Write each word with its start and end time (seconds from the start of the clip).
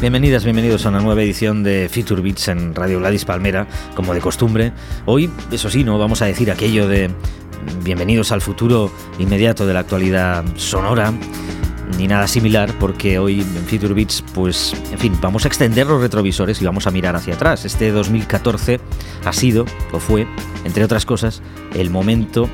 Bienvenidas, 0.00 0.44
bienvenidos 0.44 0.86
a 0.86 0.90
una 0.90 1.00
nueva 1.00 1.24
edición 1.24 1.64
de 1.64 1.90
Future 1.92 2.22
Beats 2.22 2.46
en 2.46 2.72
Radio 2.72 3.00
Gladys 3.00 3.24
Palmera, 3.24 3.66
como 3.96 4.14
de 4.14 4.20
costumbre. 4.20 4.72
Hoy, 5.06 5.28
eso 5.50 5.68
sí, 5.68 5.82
no 5.82 5.98
vamos 5.98 6.22
a 6.22 6.26
decir 6.26 6.52
aquello 6.52 6.86
de 6.86 7.10
bienvenidos 7.82 8.30
al 8.30 8.40
futuro 8.40 8.92
inmediato 9.18 9.66
de 9.66 9.74
la 9.74 9.80
actualidad 9.80 10.44
sonora, 10.54 11.12
ni 11.98 12.06
nada 12.06 12.28
similar, 12.28 12.72
porque 12.78 13.18
hoy 13.18 13.40
en 13.40 13.64
Future 13.66 13.92
Beats, 13.92 14.22
pues, 14.34 14.72
en 14.92 14.98
fin, 15.00 15.18
vamos 15.20 15.44
a 15.44 15.48
extender 15.48 15.88
los 15.88 16.00
retrovisores 16.00 16.62
y 16.62 16.64
vamos 16.64 16.86
a 16.86 16.92
mirar 16.92 17.16
hacia 17.16 17.34
atrás. 17.34 17.64
Este 17.64 17.90
2014 17.90 18.78
ha 19.24 19.32
sido, 19.32 19.66
o 19.90 19.98
fue, 19.98 20.28
entre 20.64 20.84
otras 20.84 21.06
cosas, 21.06 21.42
el 21.74 21.90
momento 21.90 22.48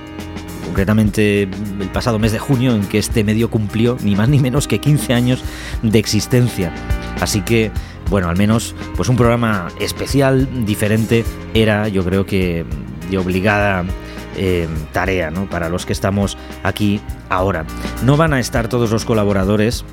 concretamente 0.74 1.42
el 1.42 1.88
pasado 1.92 2.19
mes 2.19 2.33
de 2.33 2.41
junio, 2.41 2.74
en 2.74 2.84
que 2.88 2.98
este 2.98 3.23
medio 3.23 3.48
cumplió 3.48 3.96
ni 4.02 4.16
más 4.16 4.28
ni 4.28 4.41
menos 4.41 4.66
que 4.66 4.80
15 4.80 5.15
años 5.15 5.45
de 5.84 6.01
existencia. 6.01 6.74
Así 7.20 7.42
que, 7.42 7.70
bueno, 8.10 8.28
al 8.28 8.37
menos 8.37 8.74
pues 8.96 9.09
un 9.09 9.15
programa 9.15 9.68
especial, 9.79 10.66
diferente, 10.66 11.24
era 11.55 11.87
yo 11.87 12.05
creo 12.05 12.27
que 12.27 12.66
de 13.09 13.18
obligada 13.18 13.85
eh, 14.37 14.66
tarea 14.90 15.30
¿no? 15.30 15.48
para 15.48 15.68
los 15.68 15.87
que 15.87 15.93
estamos 15.93 16.37
aquí 16.65 17.01
ahora. 17.29 17.65
No 18.04 18.16
van 18.16 18.32
a 18.32 18.41
estar 18.41 18.66
todos 18.66 18.91
los 18.91 19.04
colaboradores, 19.04 19.85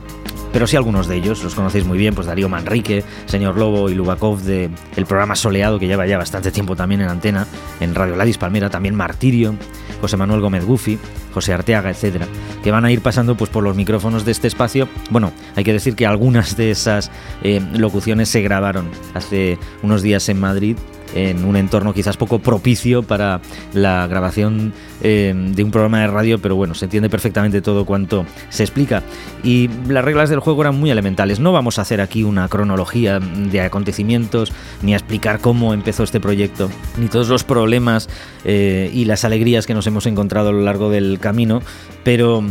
pero 0.52 0.66
sí 0.66 0.78
algunos 0.78 1.08
de 1.08 1.18
ellos, 1.18 1.44
los 1.44 1.54
conocéis 1.54 1.86
muy 1.86 2.00
bien, 2.00 2.16
pues 2.16 2.26
Darío 2.26 2.50
Manrique, 2.50 3.04
Señor 3.28 3.56
Lobo 3.56 3.88
y 3.92 3.94
Lubakov 3.94 4.42
del 4.42 4.72
el 4.96 5.06
programa 5.06 5.36
Soleado, 5.36 5.78
que 5.78 5.86
lleva 5.86 6.08
ya 6.08 6.18
bastante 6.18 6.50
tiempo 6.50 6.76
también 6.76 7.02
en 7.02 7.10
antena, 7.10 7.46
en 7.80 7.94
Radio 7.94 8.16
Ladis 8.16 8.40
Palmera, 8.40 8.72
también 8.72 8.96
Martirio, 8.96 9.54
José 10.02 10.18
Manuel 10.18 10.42
Gómez 10.42 10.66
Gufi, 10.66 10.98
José 11.34 11.54
Arteaga, 11.54 11.90
etcétera, 11.90 12.28
que 12.64 12.72
van 12.72 12.84
a 12.84 12.92
ir 12.92 13.02
pasando 13.02 13.36
pues 13.36 13.50
por 13.50 13.64
los 13.64 13.76
micrófonos 13.76 14.26
de 14.26 14.32
este 14.32 14.48
espacio. 14.48 14.90
Bueno, 15.10 15.32
hay 15.56 15.64
que 15.64 15.74
decir 15.74 15.96
que 15.96 16.06
algunas 16.06 16.58
de 16.58 16.72
esas 16.72 17.12
eh, 17.44 17.62
locuciones 17.74 18.30
se 18.30 18.42
grabaron 18.42 18.90
hace 19.14 19.58
unos 19.84 20.02
días 20.02 20.28
en 20.30 20.40
Madrid 20.40 20.76
en 21.16 21.46
un 21.46 21.56
entorno 21.56 21.94
quizás 21.94 22.18
poco 22.18 22.40
propicio 22.40 23.04
para 23.04 23.42
la 23.74 24.08
grabación 24.08 24.74
eh, 25.02 25.34
de 25.36 25.64
un 25.64 25.72
programa 25.72 26.02
de 26.02 26.08
radio, 26.08 26.40
pero 26.40 26.56
bueno, 26.56 26.74
se 26.74 26.86
entiende 26.86 27.10
perfectamente 27.10 27.62
todo 27.62 27.86
cuanto 27.86 28.26
se 28.50 28.64
explica. 28.64 29.04
Y 29.44 29.70
las 29.88 30.06
reglas 30.06 30.30
del 30.30 30.40
juego 30.40 30.62
eran 30.62 30.80
muy 30.80 30.92
elementales. 30.92 31.40
No 31.40 31.52
vamos 31.52 31.80
a 31.80 31.84
hacer 31.84 32.02
aquí 32.02 32.24
una 32.24 32.48
cronología 32.48 33.20
de 33.20 33.62
acontecimientos, 33.62 34.52
ni 34.82 34.94
a 34.94 34.98
explicar 34.98 35.40
cómo 35.40 35.74
empezó 35.74 36.04
este 36.04 36.20
proyecto, 36.20 36.70
ni 36.98 37.08
todos 37.08 37.30
los 37.30 37.44
problemas 37.44 38.10
eh, 38.46 38.90
y 38.94 39.06
las 39.06 39.26
alegrías 39.26 39.66
que 39.66 39.74
nos 39.74 39.88
hemos 39.88 40.06
encontrado 40.06 40.50
a 40.50 40.52
lo 40.52 40.62
largo 40.62 40.90
del 40.90 41.20
camino, 41.20 41.62
pero 42.04 42.44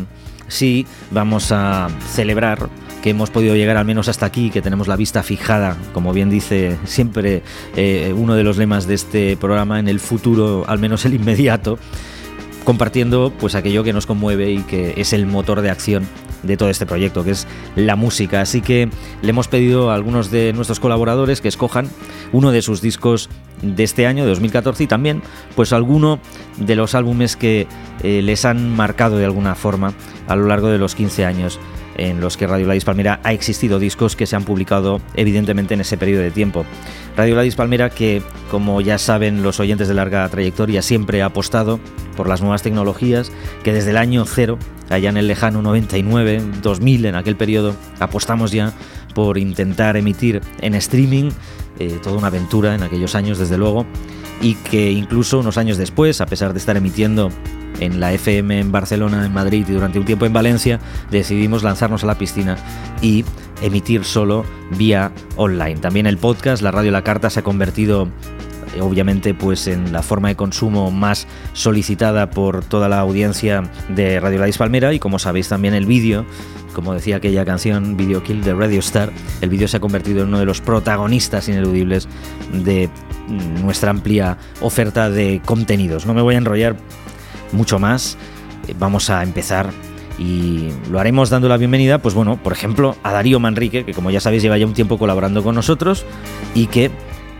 sí 0.50 0.86
vamos 1.10 1.52
a 1.52 1.88
celebrar 2.12 2.68
que 3.00 3.10
hemos 3.10 3.30
podido 3.30 3.56
llegar 3.56 3.78
al 3.78 3.86
menos 3.86 4.08
hasta 4.08 4.26
aquí, 4.26 4.50
que 4.50 4.60
tenemos 4.60 4.86
la 4.86 4.96
vista 4.96 5.22
fijada, 5.22 5.76
como 5.94 6.12
bien 6.12 6.28
dice 6.28 6.76
siempre 6.84 7.42
eh, 7.74 8.12
uno 8.14 8.34
de 8.34 8.44
los 8.44 8.58
lemas 8.58 8.86
de 8.86 8.94
este 8.94 9.36
programa, 9.38 9.78
en 9.78 9.88
el 9.88 10.00
futuro, 10.00 10.64
al 10.68 10.78
menos 10.78 11.06
el 11.06 11.14
inmediato, 11.14 11.78
compartiendo 12.64 13.32
pues 13.40 13.54
aquello 13.54 13.82
que 13.84 13.94
nos 13.94 14.06
conmueve 14.06 14.50
y 14.50 14.58
que 14.62 14.94
es 14.98 15.12
el 15.14 15.26
motor 15.26 15.62
de 15.62 15.70
acción 15.70 16.06
de 16.42 16.56
todo 16.56 16.70
este 16.70 16.86
proyecto, 16.86 17.24
que 17.24 17.32
es 17.32 17.46
la 17.76 17.96
música. 17.96 18.40
Así 18.40 18.60
que 18.60 18.88
le 19.22 19.30
hemos 19.30 19.48
pedido 19.48 19.90
a 19.90 19.94
algunos 19.94 20.30
de 20.30 20.52
nuestros 20.52 20.80
colaboradores 20.80 21.40
que 21.40 21.48
escojan 21.48 21.88
uno 22.32 22.50
de 22.52 22.62
sus 22.62 22.80
discos 22.80 23.28
de 23.62 23.84
este 23.84 24.06
año, 24.06 24.24
de 24.24 24.30
2014, 24.30 24.84
y 24.84 24.86
también 24.86 25.22
pues 25.54 25.72
alguno 25.72 26.18
de 26.56 26.76
los 26.76 26.94
álbumes 26.94 27.36
que 27.36 27.66
eh, 28.02 28.22
les 28.22 28.44
han 28.44 28.74
marcado 28.74 29.18
de 29.18 29.24
alguna 29.24 29.54
forma 29.54 29.92
a 30.28 30.36
lo 30.36 30.46
largo 30.46 30.68
de 30.68 30.78
los 30.78 30.94
15 30.94 31.24
años 31.24 31.58
en 31.96 32.20
los 32.20 32.36
que 32.36 32.46
Radio 32.46 32.66
Gladys 32.66 32.84
Palmera 32.84 33.20
ha 33.24 33.32
existido 33.32 33.78
discos 33.78 34.16
que 34.16 34.26
se 34.26 34.36
han 34.36 34.44
publicado 34.44 35.00
evidentemente 35.14 35.74
en 35.74 35.80
ese 35.80 35.96
periodo 35.96 36.22
de 36.22 36.30
tiempo. 36.30 36.64
Radio 37.16 37.34
Gladys 37.34 37.56
Palmera 37.56 37.90
que, 37.90 38.22
como 38.50 38.80
ya 38.80 38.98
saben 38.98 39.42
los 39.42 39.60
oyentes 39.60 39.88
de 39.88 39.94
larga 39.94 40.28
trayectoria, 40.28 40.82
siempre 40.82 41.22
ha 41.22 41.26
apostado 41.26 41.80
por 42.16 42.28
las 42.28 42.40
nuevas 42.40 42.62
tecnologías, 42.62 43.32
que 43.62 43.72
desde 43.72 43.90
el 43.90 43.96
año 43.96 44.24
cero, 44.24 44.58
allá 44.88 45.10
en 45.10 45.16
el 45.16 45.26
lejano 45.26 45.62
99, 45.62 46.42
2000, 46.62 47.06
en 47.06 47.14
aquel 47.14 47.36
periodo, 47.36 47.74
apostamos 47.98 48.52
ya 48.52 48.72
por 49.14 49.38
intentar 49.38 49.96
emitir 49.96 50.40
en 50.60 50.74
streaming, 50.74 51.30
eh, 51.78 51.98
toda 52.02 52.16
una 52.16 52.28
aventura 52.28 52.74
en 52.74 52.82
aquellos 52.82 53.14
años 53.14 53.38
desde 53.38 53.58
luego, 53.58 53.86
y 54.40 54.54
que 54.54 54.90
incluso 54.90 55.40
unos 55.40 55.58
años 55.58 55.76
después, 55.76 56.20
a 56.20 56.26
pesar 56.26 56.52
de 56.52 56.58
estar 56.58 56.76
emitiendo 56.76 57.30
en 57.80 58.00
la 58.00 58.12
FM 58.12 58.60
en 58.60 58.72
Barcelona, 58.72 59.26
en 59.26 59.32
Madrid 59.32 59.66
y 59.68 59.72
durante 59.72 59.98
un 59.98 60.04
tiempo 60.04 60.26
en 60.26 60.32
Valencia, 60.32 60.78
decidimos 61.10 61.62
lanzarnos 61.62 62.04
a 62.04 62.06
la 62.06 62.16
piscina 62.16 62.56
y 63.02 63.24
emitir 63.62 64.04
solo 64.04 64.44
vía 64.76 65.12
online. 65.36 65.76
También 65.80 66.06
el 66.06 66.18
podcast, 66.18 66.62
la 66.62 66.70
radio 66.70 66.92
La 66.92 67.02
Carta 67.02 67.30
se 67.30 67.40
ha 67.40 67.42
convertido 67.42 68.08
eh, 68.74 68.80
obviamente 68.80 69.34
pues 69.34 69.66
en 69.66 69.92
la 69.92 70.02
forma 70.02 70.28
de 70.28 70.36
consumo 70.36 70.90
más 70.90 71.26
solicitada 71.52 72.30
por 72.30 72.64
toda 72.64 72.88
la 72.88 73.00
audiencia 73.00 73.62
de 73.88 74.20
Radio 74.20 74.38
La 74.38 74.52
Palmera 74.52 74.92
y 74.92 74.98
como 74.98 75.18
sabéis 75.18 75.48
también 75.48 75.74
el 75.74 75.86
vídeo 75.86 76.24
como 76.72 76.94
decía 76.94 77.16
aquella 77.16 77.44
canción 77.44 77.96
Video 77.96 78.22
Kill 78.22 78.42
de 78.42 78.54
Radio 78.54 78.78
Star, 78.78 79.10
el 79.40 79.50
vídeo 79.50 79.68
se 79.68 79.78
ha 79.78 79.80
convertido 79.80 80.22
en 80.22 80.28
uno 80.28 80.38
de 80.38 80.44
los 80.44 80.60
protagonistas 80.60 81.48
ineludibles 81.48 82.08
de 82.52 82.88
nuestra 83.62 83.90
amplia 83.90 84.38
oferta 84.60 85.10
de 85.10 85.40
contenidos. 85.44 86.06
No 86.06 86.14
me 86.14 86.22
voy 86.22 86.36
a 86.36 86.38
enrollar 86.38 86.76
mucho 87.52 87.78
más. 87.78 88.16
Eh, 88.68 88.74
vamos 88.78 89.10
a 89.10 89.22
empezar 89.22 89.70
y 90.18 90.68
lo 90.90 91.00
haremos 91.00 91.30
dando 91.30 91.48
la 91.48 91.56
bienvenida, 91.56 91.98
pues 91.98 92.14
bueno, 92.14 92.36
por 92.42 92.52
ejemplo, 92.52 92.96
a 93.02 93.12
Darío 93.12 93.40
Manrique, 93.40 93.84
que 93.84 93.94
como 93.94 94.10
ya 94.10 94.20
sabéis 94.20 94.42
lleva 94.42 94.58
ya 94.58 94.66
un 94.66 94.74
tiempo 94.74 94.98
colaborando 94.98 95.42
con 95.42 95.54
nosotros 95.54 96.04
y 96.54 96.66
que 96.66 96.90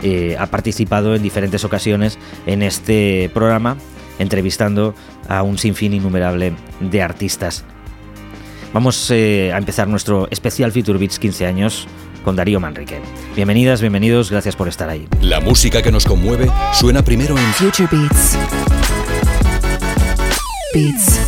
eh, 0.02 0.36
ha 0.38 0.46
participado 0.46 1.14
en 1.14 1.22
diferentes 1.22 1.64
ocasiones 1.64 2.18
en 2.46 2.62
este 2.62 3.30
programa, 3.34 3.76
entrevistando 4.18 4.94
a 5.28 5.42
un 5.42 5.58
sinfín 5.58 5.92
innumerable 5.92 6.54
de 6.80 7.02
artistas. 7.02 7.64
Vamos 8.72 9.10
eh, 9.10 9.52
a 9.52 9.58
empezar 9.58 9.88
nuestro 9.88 10.28
especial 10.30 10.72
Future 10.72 10.98
Beats 10.98 11.18
15 11.18 11.46
años 11.46 11.86
con 12.24 12.36
Darío 12.36 12.60
Manrique. 12.60 13.00
Bienvenidas, 13.34 13.80
bienvenidos, 13.80 14.30
gracias 14.30 14.56
por 14.56 14.68
estar 14.68 14.88
ahí. 14.88 15.06
La 15.20 15.40
música 15.40 15.82
que 15.82 15.90
nos 15.90 16.04
conmueve 16.04 16.48
suena 16.72 17.02
primero 17.02 17.36
en 17.36 17.44
Future 17.54 17.88
Beats. 17.90 18.38
Beats. 20.74 21.20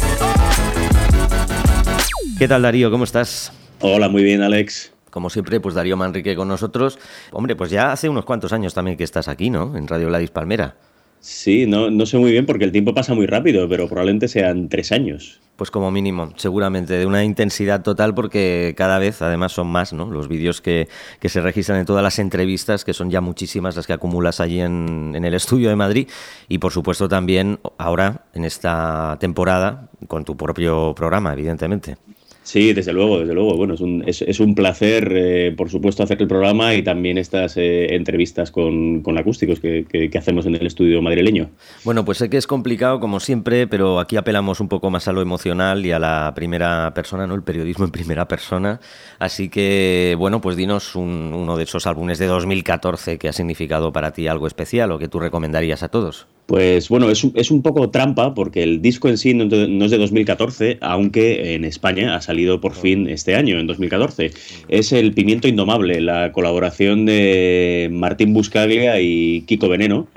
¿Qué 2.38 2.48
tal 2.48 2.62
Darío? 2.62 2.90
¿Cómo 2.90 3.04
estás? 3.04 3.52
Hola, 3.80 4.08
muy 4.08 4.22
bien, 4.22 4.42
Alex. 4.42 4.92
Como 5.10 5.30
siempre, 5.30 5.60
pues 5.60 5.74
Darío 5.74 5.96
Manrique 5.96 6.34
con 6.36 6.48
nosotros. 6.48 6.98
Hombre, 7.32 7.56
pues 7.56 7.70
ya 7.70 7.92
hace 7.92 8.08
unos 8.08 8.24
cuantos 8.24 8.52
años 8.52 8.74
también 8.74 8.96
que 8.96 9.04
estás 9.04 9.28
aquí, 9.28 9.50
¿no? 9.50 9.76
En 9.76 9.88
Radio 9.88 10.08
Gladys 10.08 10.30
Palmera. 10.30 10.76
Sí, 11.22 11.66
no, 11.68 11.88
no 11.88 12.04
sé 12.04 12.18
muy 12.18 12.32
bien 12.32 12.46
porque 12.46 12.64
el 12.64 12.72
tiempo 12.72 12.94
pasa 12.94 13.14
muy 13.14 13.26
rápido, 13.26 13.68
pero 13.68 13.86
probablemente 13.86 14.26
sean 14.26 14.68
tres 14.68 14.90
años. 14.90 15.40
Pues 15.54 15.70
como 15.70 15.92
mínimo, 15.92 16.32
seguramente, 16.34 16.94
de 16.94 17.06
una 17.06 17.22
intensidad 17.22 17.82
total 17.82 18.12
porque 18.12 18.74
cada 18.76 18.98
vez 18.98 19.22
además 19.22 19.52
son 19.52 19.68
más 19.68 19.92
¿no? 19.92 20.10
los 20.10 20.26
vídeos 20.26 20.60
que, 20.60 20.88
que 21.20 21.28
se 21.28 21.40
registran 21.40 21.78
en 21.78 21.86
todas 21.86 22.02
las 22.02 22.18
entrevistas, 22.18 22.84
que 22.84 22.92
son 22.92 23.08
ya 23.08 23.20
muchísimas 23.20 23.76
las 23.76 23.86
que 23.86 23.92
acumulas 23.92 24.40
allí 24.40 24.60
en, 24.60 25.12
en 25.14 25.24
el 25.24 25.34
estudio 25.34 25.68
de 25.68 25.76
Madrid 25.76 26.08
y 26.48 26.58
por 26.58 26.72
supuesto 26.72 27.08
también 27.08 27.60
ahora 27.78 28.24
en 28.34 28.44
esta 28.44 29.16
temporada 29.20 29.90
con 30.08 30.24
tu 30.24 30.36
propio 30.36 30.92
programa, 30.96 31.32
evidentemente. 31.34 31.98
Sí, 32.42 32.72
desde 32.72 32.92
luego, 32.92 33.20
desde 33.20 33.34
luego. 33.34 33.56
Bueno, 33.56 33.74
es 33.74 33.80
un, 33.80 34.02
es, 34.06 34.20
es 34.22 34.40
un 34.40 34.54
placer, 34.54 35.12
eh, 35.14 35.54
por 35.56 35.70
supuesto, 35.70 36.02
hacer 36.02 36.20
el 36.20 36.28
programa 36.28 36.74
y 36.74 36.82
también 36.82 37.16
estas 37.18 37.56
eh, 37.56 37.94
entrevistas 37.94 38.50
con, 38.50 39.02
con 39.02 39.16
acústicos 39.16 39.60
que, 39.60 39.86
que, 39.88 40.10
que, 40.10 40.18
hacemos 40.18 40.46
en 40.46 40.56
el 40.56 40.66
estudio 40.66 41.00
madrileño. 41.02 41.50
Bueno, 41.84 42.04
pues 42.04 42.18
sé 42.18 42.28
que 42.28 42.36
es 42.36 42.46
complicado, 42.46 42.98
como 42.98 43.20
siempre, 43.20 43.66
pero 43.68 44.00
aquí 44.00 44.16
apelamos 44.16 44.60
un 44.60 44.68
poco 44.68 44.90
más 44.90 45.06
a 45.06 45.12
lo 45.12 45.22
emocional 45.22 45.86
y 45.86 45.92
a 45.92 46.00
la 46.00 46.32
primera 46.34 46.92
persona, 46.94 47.26
¿no? 47.26 47.34
El 47.34 47.42
periodismo 47.42 47.84
en 47.84 47.92
primera 47.92 48.26
persona. 48.26 48.80
Así 49.20 49.48
que, 49.48 50.16
bueno, 50.18 50.40
pues 50.40 50.56
dinos 50.56 50.96
un, 50.96 51.32
uno 51.34 51.56
de 51.56 51.64
esos 51.64 51.86
álbumes 51.86 52.18
de 52.18 52.26
2014 52.26 53.18
que 53.18 53.28
ha 53.28 53.32
significado 53.32 53.92
para 53.92 54.12
ti 54.12 54.26
algo 54.26 54.48
especial 54.48 54.90
o 54.90 54.98
que 54.98 55.08
tú 55.08 55.20
recomendarías 55.20 55.84
a 55.84 55.88
todos. 55.88 56.26
Pues 56.46 56.88
bueno, 56.88 57.08
es, 57.08 57.24
es, 57.34 57.50
un 57.50 57.62
poco 57.62 57.90
trampa 57.90 58.34
porque 58.34 58.62
el 58.62 58.82
disco 58.82 59.08
en 59.08 59.16
sí 59.16 59.32
no, 59.32 59.44
es 59.44 59.90
de 59.90 59.98
2014, 59.98 60.78
aunque 60.80 61.54
en 61.54 61.64
España 61.64 62.16
ha 62.16 62.20
salido 62.20 62.31
por 62.60 62.74
fin 62.74 63.08
este 63.08 63.34
año, 63.34 63.58
en 63.58 63.66
2014. 63.66 64.32
Es 64.68 64.92
el 64.92 65.12
Pimiento 65.12 65.48
Indomable, 65.48 66.00
la 66.00 66.32
colaboración 66.32 67.04
de 67.06 67.88
Martín 67.92 68.32
Buscaglia 68.32 69.00
y 69.00 69.42
Kiko 69.42 69.68
Veneno. 69.68 70.08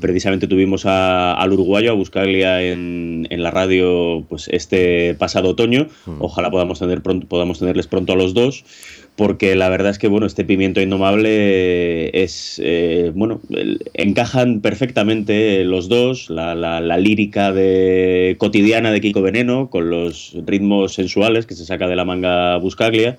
Precisamente 0.00 0.46
tuvimos 0.46 0.86
al 0.86 1.52
uruguayo, 1.52 1.90
a 1.90 1.94
Buscaglia, 1.94 2.62
en, 2.62 3.26
en, 3.28 3.42
la 3.42 3.50
radio 3.50 4.24
pues 4.28 4.48
este 4.48 5.14
pasado 5.14 5.50
otoño. 5.50 5.88
Mm. 6.06 6.16
Ojalá 6.20 6.50
podamos, 6.50 6.78
tener 6.78 7.02
pronto, 7.02 7.26
podamos 7.26 7.58
tenerles 7.58 7.86
pronto 7.88 8.12
a 8.12 8.16
los 8.16 8.32
dos 8.32 8.64
porque 9.20 9.54
la 9.54 9.68
verdad 9.68 9.90
es 9.90 9.98
que 9.98 10.08
bueno, 10.08 10.24
este 10.24 10.46
pimiento 10.46 10.80
indomable 10.80 12.08
es, 12.22 12.58
eh, 12.64 13.12
bueno, 13.14 13.38
encajan 13.92 14.62
perfectamente 14.62 15.62
los 15.62 15.90
dos, 15.90 16.30
la, 16.30 16.54
la, 16.54 16.96
lírica 16.96 17.52
de, 17.52 18.36
cotidiana 18.38 18.90
de 18.90 19.02
Kiko 19.02 19.20
Veneno, 19.20 19.68
con 19.68 19.90
los 19.90 20.34
ritmos 20.46 20.94
sensuales 20.94 21.44
que 21.44 21.54
se 21.54 21.66
saca 21.66 21.86
de 21.86 21.96
la 21.96 22.06
manga 22.06 22.56
Buscaglia. 22.56 23.18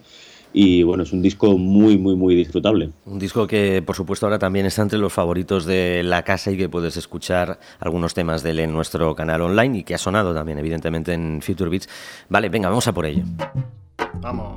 Y 0.54 0.82
bueno, 0.82 1.04
es 1.04 1.14
un 1.14 1.22
disco 1.22 1.60
muy, 1.60 2.00
muy, 2.00 2.16
muy 2.16 2.34
disfrutable. 2.34 2.90
Un 3.06 3.20
disco 3.20 3.46
que, 3.46 3.84
por 3.84 3.96
supuesto, 3.96 4.26
ahora 4.26 4.40
también 4.40 4.66
está 4.66 4.82
entre 4.82 4.98
los 4.98 5.14
favoritos 5.14 5.68
de 5.68 6.02
la 6.02 6.24
casa 6.24 6.50
y 6.50 6.58
que 6.58 6.68
puedes 6.68 6.98
escuchar 6.98 7.60
algunos 7.80 8.16
temas 8.16 8.42
de 8.42 8.50
él 8.50 8.60
en 8.62 8.74
nuestro 8.74 9.14
canal 9.14 9.42
online 9.42 9.78
y 9.78 9.84
que 9.84 9.94
ha 9.94 10.00
sonado 10.00 10.34
también, 10.34 10.58
evidentemente, 10.58 11.14
en 11.14 11.44
Future 11.44 11.70
Beats. 11.70 11.88
Vale, 12.28 12.50
venga, 12.50 12.70
vamos 12.70 12.88
a 12.88 12.92
por 12.92 13.06
ello. 13.06 13.22
Vamos. 14.20 14.56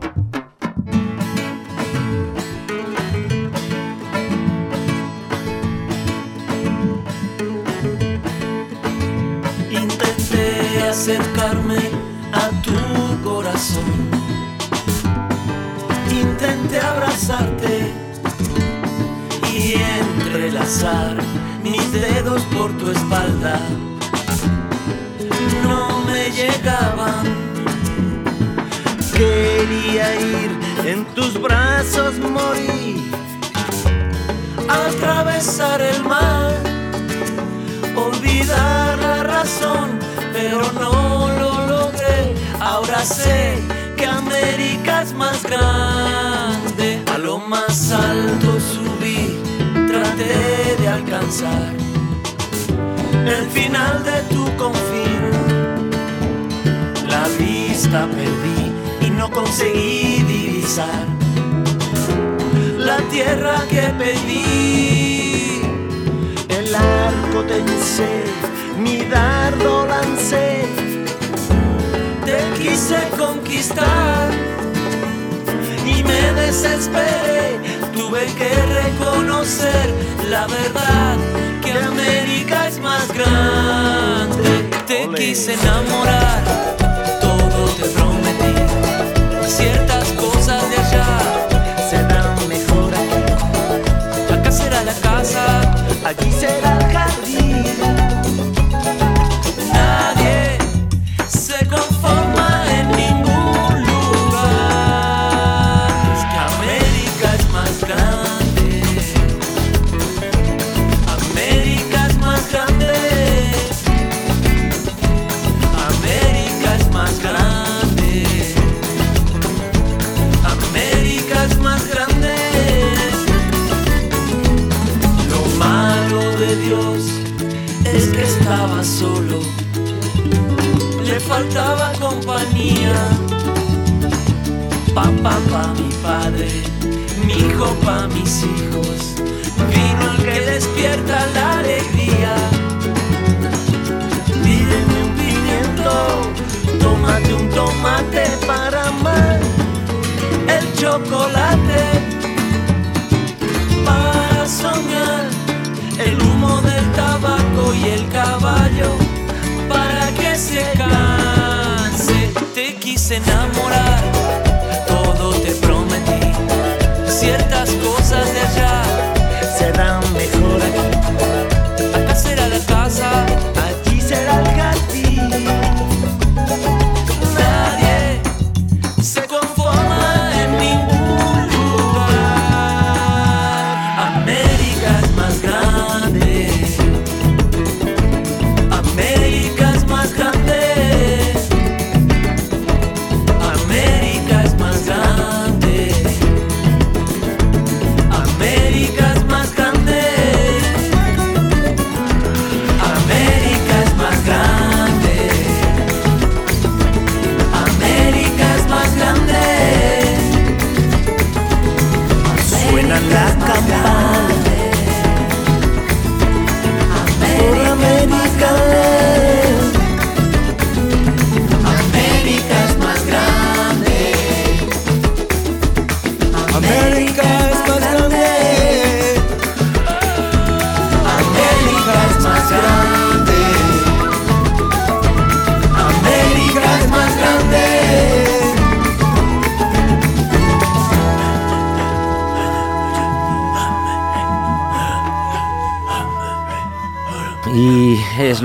Acercarme 10.94 11.90
a 12.32 12.50
tu 12.62 12.78
corazón. 13.28 13.92
Intenté 16.08 16.78
abrazarte 16.78 17.92
y 19.52 19.74
entrelazar 19.74 21.16
mis 21.64 21.84
dedos 21.92 22.42
por 22.54 22.70
tu 22.78 22.92
espalda. 22.92 23.58
No 25.64 26.04
me 26.06 26.30
llegaban. 26.30 27.24
Quería 29.16 30.06
ir 30.14 30.50
en 30.86 31.04
tus 31.16 31.40
brazos, 31.42 32.20
morir, 32.20 33.10
atravesar 34.68 35.80
el 35.80 36.04
mar, 36.04 36.52
olvidar 38.06 38.98
la 38.98 39.22
razón 39.22 40.04
pero 40.34 40.60
no 40.72 41.28
lo 41.38 41.66
logré. 41.66 42.34
Ahora 42.60 43.04
sé 43.04 43.56
que 43.96 44.04
América 44.04 45.02
es 45.02 45.14
más 45.14 45.42
grande. 45.44 47.02
A 47.14 47.18
lo 47.18 47.38
más 47.38 47.92
alto 47.92 48.58
subí, 48.60 49.38
traté 49.86 50.76
de 50.80 50.88
alcanzar 50.88 51.72
el 53.26 53.46
final 53.50 54.04
de 54.04 54.18
tu 54.34 54.44
confín. 54.56 55.30
La 57.08 57.24
vista 57.38 58.06
perdí 58.06 59.06
y 59.06 59.10
no 59.10 59.30
conseguí 59.30 60.22
divisar 60.24 61.06
la 62.78 62.98
tierra 63.12 63.56
que 63.70 63.82
pedí. 64.00 65.23
El 66.74 66.80
arco 66.80 67.44
tencé 67.44 68.24
mi 68.78 69.04
dardo 69.04 69.86
lancé, 69.86 70.64
te 72.24 72.38
quise 72.60 72.96
conquistar 73.16 74.30
y 75.86 76.02
me 76.02 76.32
desesperé, 76.32 77.60
tuve 77.94 78.26
que 78.38 78.50
reconocer 78.82 79.94
la 80.28 80.46
verdad 80.48 81.16
que 81.62 81.72
América 81.72 82.66
es 82.66 82.80
más 82.80 83.06
grande, 83.08 84.68
te 84.88 85.08
quise 85.14 85.54
enamorar, 85.54 86.42
todo 87.20 87.68
te 87.78 87.84
prometí, 87.90 89.46
ciertas 89.46 90.08
cosas 90.12 90.68
de 90.70 90.76
allá 90.76 91.06
serán 91.88 92.48
mejor 92.48 92.92
aquí, 92.92 94.32
acá 94.32 94.50
será 94.50 94.82
la 94.82 94.94
casa, 94.94 95.60
aquí 96.04 96.30
será 96.32 96.63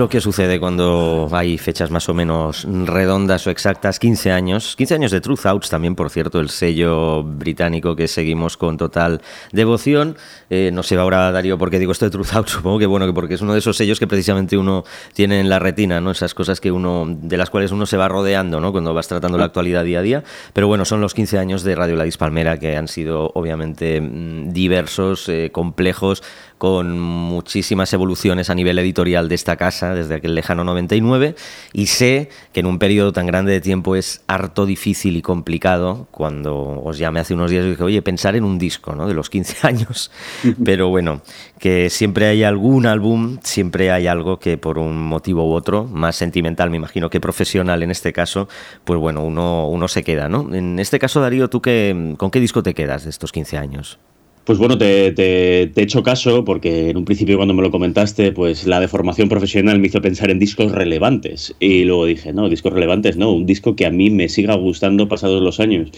que 0.10 0.22
sucede 0.22 0.60
cuando 0.60 1.30
hay 1.32 1.58
fechas 1.58 1.92
más 1.92 2.10
o 2.10 2.14
menos 2.14 2.66
redondas 2.68 3.46
o 3.48 3.52
exactas, 3.52 4.00
15 4.00 4.32
años, 4.32 4.76
15 4.76 4.96
años 4.96 5.12
de 5.12 5.22
Truth 5.22 5.46
Outs 5.46 5.70
también, 5.70 5.96
por 5.96 6.10
cierto, 6.10 6.40
el 6.40 6.50
sello 6.50 7.24
británico 7.24 7.96
que 7.96 8.08
seguimos 8.08 8.58
con 8.58 8.78
total 8.78 9.22
devoción. 9.52 10.18
Eh, 10.50 10.72
no 10.74 10.84
sé 10.84 10.98
ahora, 10.98 11.32
Darío, 11.32 11.58
por 11.58 11.70
qué 11.70 11.80
digo 11.80 11.92
esto 11.92 12.06
de 12.06 12.12
Truth 12.12 12.34
Outs, 12.34 12.52
supongo 12.60 12.80
que 12.80 12.88
bueno, 12.88 13.06
que 13.06 13.14
porque 13.14 13.36
es 13.36 13.42
uno 13.42 13.54
de 13.54 13.60
esos 13.60 13.78
sellos 13.78 14.00
que 14.00 14.08
precisamente 14.08 14.58
uno 14.58 14.84
tiene 15.14 15.40
en 15.40 15.48
la 15.48 15.60
retina, 15.60 16.02
¿no? 16.02 16.12
Esas 16.12 16.34
cosas 16.34 16.60
que 16.60 16.72
uno, 16.72 17.06
de 17.08 17.38
las 17.38 17.50
cuales 17.50 17.72
uno 17.72 17.86
se 17.86 17.96
va 17.96 18.08
rodeando, 18.08 18.60
¿no? 18.60 18.72
Cuando 18.72 18.94
vas 18.94 19.08
tratando 19.08 19.38
la 19.38 19.46
actualidad 19.46 19.84
día 19.84 20.00
a 20.00 20.04
día. 20.04 20.24
Pero 20.54 20.68
bueno, 20.68 20.86
son 20.86 21.02
los 21.02 21.14
15 21.14 21.38
años 21.38 21.64
de 21.64 21.76
Radio 21.76 21.96
La 21.96 22.10
Palmera 22.18 22.58
que 22.58 22.76
han 22.76 22.88
sido 22.88 23.32
obviamente 23.36 24.02
mm, 24.02 24.52
diversos, 24.52 25.30
eh, 25.30 25.52
complejos, 25.52 26.24
con 26.60 27.00
muchísimas 27.00 27.94
evoluciones 27.94 28.50
a 28.50 28.56
nivel 28.56 28.78
editorial 28.80 29.30
de 29.30 29.36
esta 29.36 29.56
casa 29.56 29.96
desde 29.96 30.16
aquel 30.16 30.36
lejano 30.36 30.66
99 30.66 31.34
y 31.72 31.88
sé 31.88 32.30
que 32.52 32.60
en 32.60 32.66
un 32.66 32.80
periodo 32.80 33.14
tan 33.14 33.26
grande 33.26 33.54
de 33.54 33.62
tiempo 33.62 33.96
es 33.96 34.24
harto 34.28 34.66
difícil 34.66 35.16
y 35.16 35.22
complicado 35.22 36.10
cuando 36.12 36.82
os 36.84 36.98
llamé 36.98 37.22
hace 37.22 37.34
unos 37.34 37.50
días 37.50 37.66
y 37.66 37.70
dije, 37.70 37.84
oye, 37.84 38.02
pensar 38.02 38.36
en 38.36 38.44
un 38.44 38.60
disco 38.60 38.94
¿no? 38.94 39.08
de 39.08 39.14
los 39.14 39.30
15 39.30 39.56
años, 39.68 40.12
pero 40.66 40.90
bueno, 40.90 41.22
que 41.60 41.90
siempre 41.90 42.28
hay 42.28 42.44
algún 42.44 42.86
álbum, 42.86 43.40
siempre 43.42 43.92
hay 43.92 44.08
algo 44.08 44.38
que 44.38 44.58
por 44.58 44.78
un 44.78 45.02
motivo 45.02 45.50
u 45.50 45.54
otro, 45.54 45.86
más 45.86 46.18
sentimental 46.18 46.70
me 46.70 46.76
imagino 46.76 47.10
que 47.10 47.22
profesional 47.22 47.84
en 47.84 47.92
este 47.92 48.12
caso, 48.12 48.50
pues 48.84 49.00
bueno, 49.00 49.24
uno, 49.24 49.70
uno 49.70 49.88
se 49.88 50.04
queda, 50.04 50.28
¿no? 50.28 50.54
En 50.54 50.78
este 50.78 51.00
caso, 51.00 51.22
Darío, 51.22 51.50
¿tú 51.50 51.62
qué, 51.62 52.16
con 52.18 52.32
qué 52.32 52.42
disco 52.42 52.62
te 52.64 52.74
quedas 52.74 53.06
de 53.06 53.12
estos 53.12 53.32
15 53.32 53.58
años? 53.58 53.98
Pues 54.50 54.58
bueno, 54.58 54.80
te, 54.80 55.10
he 55.10 55.72
hecho 55.76 56.02
caso 56.02 56.44
porque 56.44 56.90
en 56.90 56.98
un 56.98 57.06
principio 57.06 57.38
cuando 57.38 57.54
me 57.54 57.62
lo 57.62 57.70
comentaste, 57.70 58.32
pues 58.32 58.66
la 58.66 58.80
deformación 58.80 59.30
profesional 59.30 59.78
me 59.78 59.86
hizo 59.86 60.02
pensar 60.02 60.32
en 60.32 60.40
discos 60.40 60.72
relevantes. 60.72 61.54
Y 61.60 61.84
luego 61.84 62.08
dije, 62.08 62.34
no, 62.34 62.50
discos 62.50 62.74
relevantes, 62.74 63.16
no, 63.16 63.32
un 63.32 63.46
disco 63.46 63.76
que 63.76 63.86
a 63.86 63.92
mí 63.92 64.10
me 64.10 64.28
siga 64.28 64.56
gustando 64.56 65.08
pasados 65.08 65.44
los 65.44 65.60
años. 65.60 65.92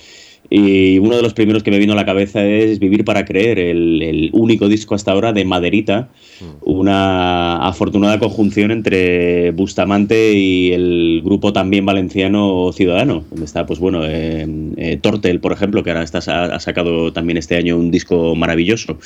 Y 0.50 1.00
uno 1.00 1.16
de 1.16 1.22
los 1.22 1.34
primeros 1.34 1.64
que 1.64 1.72
me 1.72 1.80
vino 1.80 1.94
a 1.94 1.96
la 1.96 2.06
cabeza 2.06 2.44
es 2.46 2.80
Vivir 2.80 3.06
para 3.06 3.24
Creer, 3.24 3.58
el, 3.58 4.30
único 4.34 4.68
disco 4.68 4.96
hasta 4.96 5.14
ahora 5.14 5.32
de 5.32 5.46
Maderita, 5.46 6.10
mm. 6.42 6.70
una 6.70 7.66
afortunada 7.66 8.20
conjunción 8.20 8.72
entre 8.72 9.52
Bustamante 9.52 10.34
y 10.34 10.74
el 10.74 11.11
grupo 11.22 11.54
también 11.54 11.86
valenciano 11.86 12.72
Ciudadano, 12.74 13.24
donde 13.30 13.46
está, 13.46 13.66
pues 13.66 13.80
bueno, 13.80 14.06
eh, 14.06 14.48
eh, 14.78 14.98
Tortel, 15.02 15.40
por 15.40 15.52
ejemplo, 15.52 15.84
que 15.84 15.92
ahora 15.92 16.04
está, 16.04 16.20
ha 16.20 16.60
sacado 16.60 17.14
también 17.14 17.38
este 17.38 17.56
año 17.56 17.78
un 17.78 17.92
disco 17.92 18.36
maravilloso. 18.36 18.98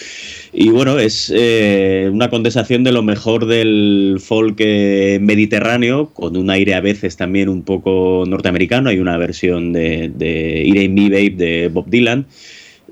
Y 0.54 0.70
bueno, 0.70 1.00
es 1.00 1.32
eh, 1.36 2.10
una 2.12 2.30
condensación 2.30 2.84
de 2.84 2.92
lo 2.92 3.04
mejor 3.04 3.46
del 3.46 4.18
folk 4.20 4.60
mediterráneo, 4.60 6.10
con 6.14 6.38
un 6.38 6.50
aire 6.50 6.74
a 6.74 6.82
veces 6.82 7.18
también 7.18 7.50
un 7.50 7.64
poco 7.64 8.24
norteamericano. 8.28 8.90
Hay 8.90 9.00
una 9.00 9.18
versión 9.18 9.74
de, 9.74 10.12
de 10.16 10.64
Irene 10.66 11.02
Me 11.02 11.10
Babe 11.10 11.36
de 11.36 11.70
Bob 11.70 11.90
Dylan. 11.90 12.26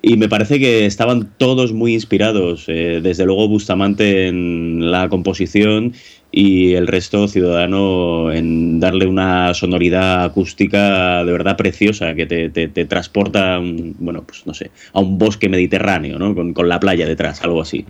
Y 0.05 0.17
me 0.17 0.27
parece 0.27 0.59
que 0.59 0.85
estaban 0.85 1.31
todos 1.37 1.71
muy 1.71 1.93
inspirados, 1.93 2.65
eh, 2.67 2.99
desde 3.01 3.25
luego 3.25 3.47
Bustamante 3.47 4.27
en 4.27 4.91
la 4.91 5.07
composición 5.07 5.93
y 6.35 6.73
el 6.73 6.87
resto 6.87 7.27
ciudadano 7.27 8.31
en 8.31 8.79
darle 8.79 9.05
una 9.05 9.53
sonoridad 9.53 10.23
acústica 10.23 11.23
de 11.23 11.31
verdad 11.31 11.55
preciosa 11.55 12.15
que 12.15 12.25
te, 12.25 12.49
te, 12.49 12.85
transporta 12.85 13.59
un, 13.59 13.95
bueno 13.99 14.23
pues 14.23 14.47
no 14.47 14.55
sé 14.55 14.71
a 14.93 14.99
un 14.99 15.19
bosque 15.19 15.47
mediterráneo 15.47 16.17
¿no? 16.17 16.33
con, 16.33 16.55
con 16.55 16.67
la 16.67 16.79
playa 16.79 17.05
detrás 17.05 17.43
algo 17.43 17.61
así. 17.61 17.85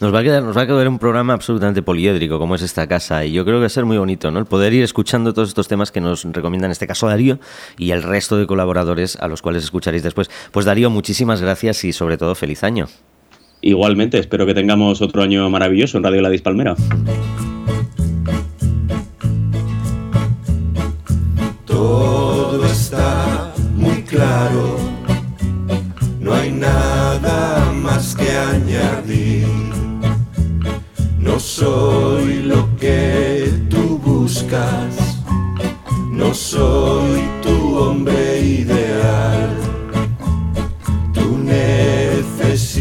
Nos 0.00 0.12
va 0.12 0.18
a 0.18 0.22
quedar 0.24 0.42
nos 0.42 0.56
va 0.56 0.62
a 0.62 0.66
quedar 0.66 0.88
un 0.88 0.98
programa 0.98 1.34
absolutamente 1.34 1.80
poliédrico 1.80 2.40
como 2.40 2.56
es 2.56 2.62
esta 2.62 2.88
casa 2.88 3.24
y 3.24 3.30
yo 3.30 3.44
creo 3.44 3.58
que 3.58 3.60
va 3.60 3.66
a 3.66 3.70
ser 3.70 3.84
muy 3.84 3.98
bonito 3.98 4.32
no 4.32 4.40
el 4.40 4.46
poder 4.46 4.72
ir 4.72 4.82
escuchando 4.82 5.32
todos 5.32 5.50
estos 5.50 5.68
temas 5.68 5.92
que 5.92 6.00
nos 6.00 6.24
recomiendan 6.24 6.70
en 6.70 6.72
este 6.72 6.88
caso 6.88 7.06
Darío 7.06 7.38
y 7.78 7.92
el 7.92 8.02
resto 8.02 8.36
de 8.36 8.48
colaboradores 8.48 9.14
a 9.14 9.28
los 9.28 9.42
cuales 9.42 9.62
escucharéis 9.62 10.02
después. 10.02 10.28
Pues 10.50 10.66
Darío 10.66 10.90
muchísimas 10.90 11.40
gracias 11.40 11.84
y 11.84 11.92
sobre 11.92 12.18
todo 12.18 12.34
feliz 12.34 12.64
año. 12.64 12.88
Igualmente, 13.60 14.18
espero 14.18 14.44
que 14.44 14.54
tengamos 14.54 15.00
otro 15.02 15.22
año 15.22 15.48
maravilloso 15.48 15.98
en 15.98 16.04
Radio 16.04 16.20
La 16.20 16.30
Dispalmera. 16.30 16.76
Soy 31.56 32.42
lo 32.42 32.68
que 32.76 33.50
tú 33.70 33.98
buscas, 34.04 35.22
no 36.10 36.34
soy 36.34 37.22
tu 37.42 37.78
hombre 37.78 38.42
ideal. 38.42 39.56
Tú 41.14 41.38
necesitas 41.38 42.76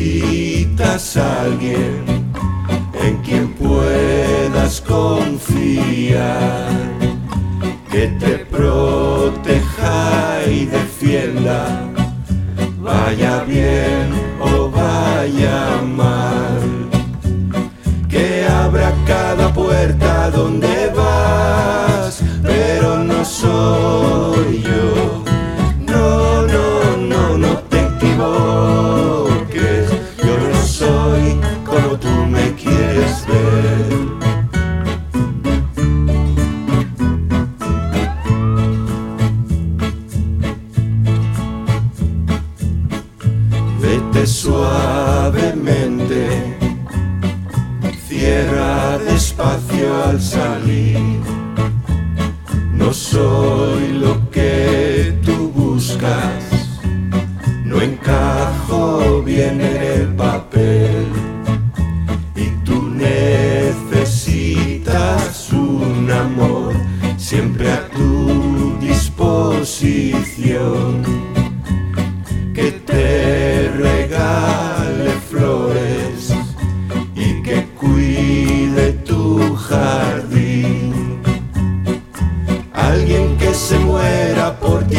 a 1.16 1.44
alguien 1.44 2.04
en 3.02 3.16
quien 3.24 3.54
puedas 3.54 4.82
confiar 4.82 6.68
que 7.90 8.08
te 8.20 8.40
proteja 8.40 10.42
y 10.52 10.66
defienda, 10.66 11.88
vaya 12.82 13.42
bien 13.46 14.12
o 14.42 14.70
vaya 14.70 15.82
mal, 15.82 16.55
abra 18.76 18.94
cada 19.06 19.54
puerta 19.54 20.30
donde 20.32 20.92
vas, 20.96 22.22
pero 22.44 22.98
no 22.98 23.24
soy 23.24 24.62
yo. 24.64 25.24
No, 25.80 26.42
no, 26.42 26.98
no, 26.98 27.38
no 27.38 27.58
te 27.70 27.80
equivoques, 27.80 28.30
yo 30.18 30.38
no 30.38 30.62
soy 30.66 31.40
como 31.66 31.98
tú 31.98 32.10
me 32.28 32.54
quieres 32.56 33.26
ver. 33.28 33.86
suavemente, 44.26 46.15
cierra 48.26 48.98
despacio 48.98 50.04
al 50.06 50.20
salir. 50.20 50.98
No 52.74 52.92
soy 52.92 53.90
lo 54.04 54.14
que 54.32 55.14
tú 55.24 55.52
buscas, 55.54 56.44
no 57.64 57.80
encajo 57.82 59.22
bien 59.22 59.62
en 59.62 59.84
el 60.00 60.08
papel. 60.16 61.06
Y 62.36 62.48
tú 62.66 62.90
necesitas 63.10 64.34
un 65.54 66.12
amor 66.12 66.74
siempre 67.18 67.72
a 67.72 67.88
tu 67.90 68.80
disposición 68.80 71.04
regale 73.78 75.12
flores 75.30 75.85
jardín. 79.68 81.22
Alguien 82.74 83.38
que 83.38 83.54
se 83.54 83.78
muera 83.80 84.58
por 84.60 84.84
ti 84.84 84.98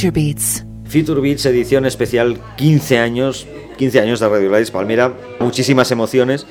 Future 0.00 0.18
Beats. 0.18 0.64
Future 0.86 1.20
Beats 1.20 1.44
edición 1.44 1.84
especial 1.84 2.38
15 2.56 2.96
años, 2.96 3.46
15 3.76 4.00
años 4.00 4.18
de 4.18 4.30
Radio 4.30 4.48
Gladys 4.48 4.70
Palmera, 4.70 5.12
muchísimas 5.40 5.90
emociones, 5.90 6.46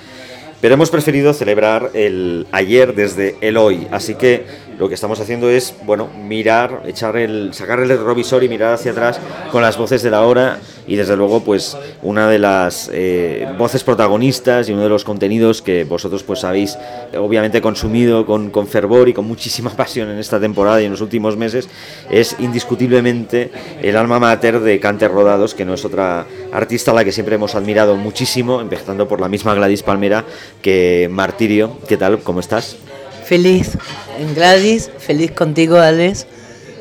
pero 0.62 0.76
hemos 0.76 0.92
preferido 0.92 1.34
celebrar 1.34 1.90
el 1.96 2.46
ayer 2.52 2.94
desde 2.94 3.38
el 3.42 3.58
hoy, 3.58 3.88
así 3.90 4.14
que 4.14 4.46
lo 4.78 4.88
que 4.88 4.94
estamos 4.94 5.20
haciendo 5.20 5.50
es, 5.50 5.74
bueno, 5.84 6.12
mirar, 6.28 6.84
echar 6.86 7.18
el, 7.18 7.56
sacar 7.56 7.80
el 7.80 7.90
retrovisor 7.90 8.44
y 8.44 8.50
mirar 8.50 8.76
hacia 8.76 8.92
atrás 8.92 9.20
con 9.52 9.64
las 9.64 9.80
voces 9.80 10.04
de 10.04 10.12
la 10.12 10.22
hora 10.22 10.60
y 10.90 10.96
desde 10.96 11.16
luego, 11.16 11.42
pues, 11.42 11.78
una 12.02 12.28
de 12.28 12.40
las 12.40 12.90
eh, 12.92 13.48
voces 13.60 13.84
protagonistas 13.84 14.68
y 14.68 14.74
uno 14.74 14.82
de 14.82 14.90
los 14.90 15.04
contenidos 15.04 15.62
que 15.62 15.84
vosotros, 15.84 16.24
pues, 16.24 16.44
habéis 16.44 16.80
obviamente 17.16 17.62
consumido 17.62 18.26
con, 18.26 18.50
con 18.50 18.66
fervor 18.66 19.08
y 19.08 19.14
con 19.14 19.26
muchísima 19.26 19.70
pasión 19.78 20.10
en 20.10 20.18
esta 20.18 20.40
temporada 20.40 20.82
y 20.82 20.86
en 20.86 20.92
los 20.92 21.02
últimos 21.02 21.38
meses 21.38 21.70
es 22.10 22.36
indiscutiblemente 22.40 23.52
el 23.84 23.96
alma 23.96 24.20
mater 24.20 24.60
de 24.62 24.80
Canter 24.80 25.12
Rodados, 25.12 25.54
que 25.54 25.64
no 25.64 25.76
es 25.76 25.86
otra 25.86 26.26
artista 26.52 26.90
a 26.90 26.96
la 26.96 27.04
que 27.04 27.12
siempre 27.12 27.36
hemos 27.36 27.54
admirado 27.54 27.96
muchísimo, 27.96 28.60
empezando 28.60 29.08
por 29.08 29.22
la 29.22 29.30
misma 29.30 29.54
Gladys 29.54 29.84
Palmera 29.84 30.26
que 30.64 31.08
Martirio. 31.12 31.78
¿Qué 31.88 31.98
tal? 31.98 32.20
¿Cómo 32.22 32.40
estás? 32.40 32.78
Feliz 33.26 33.78
en 34.20 34.34
Gladys, 34.34 34.90
feliz 34.98 35.30
contigo, 35.32 35.78
Alex, 35.78 36.26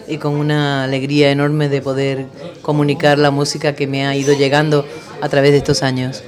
y 0.09 0.19
con 0.19 0.35
una 0.35 0.85
alegría 0.85 1.31
enorme 1.31 1.69
de 1.69 1.81
poder 1.83 2.27
comunicar 2.63 3.19
la 3.19 3.31
música 3.31 3.75
que 3.75 3.87
me 3.87 4.07
ha 4.07 4.17
ido 4.17 4.33
llegando 4.35 4.85
a 5.21 5.29
través 5.29 5.53
de 5.53 5.59
estos 5.59 5.83
años. 5.83 6.23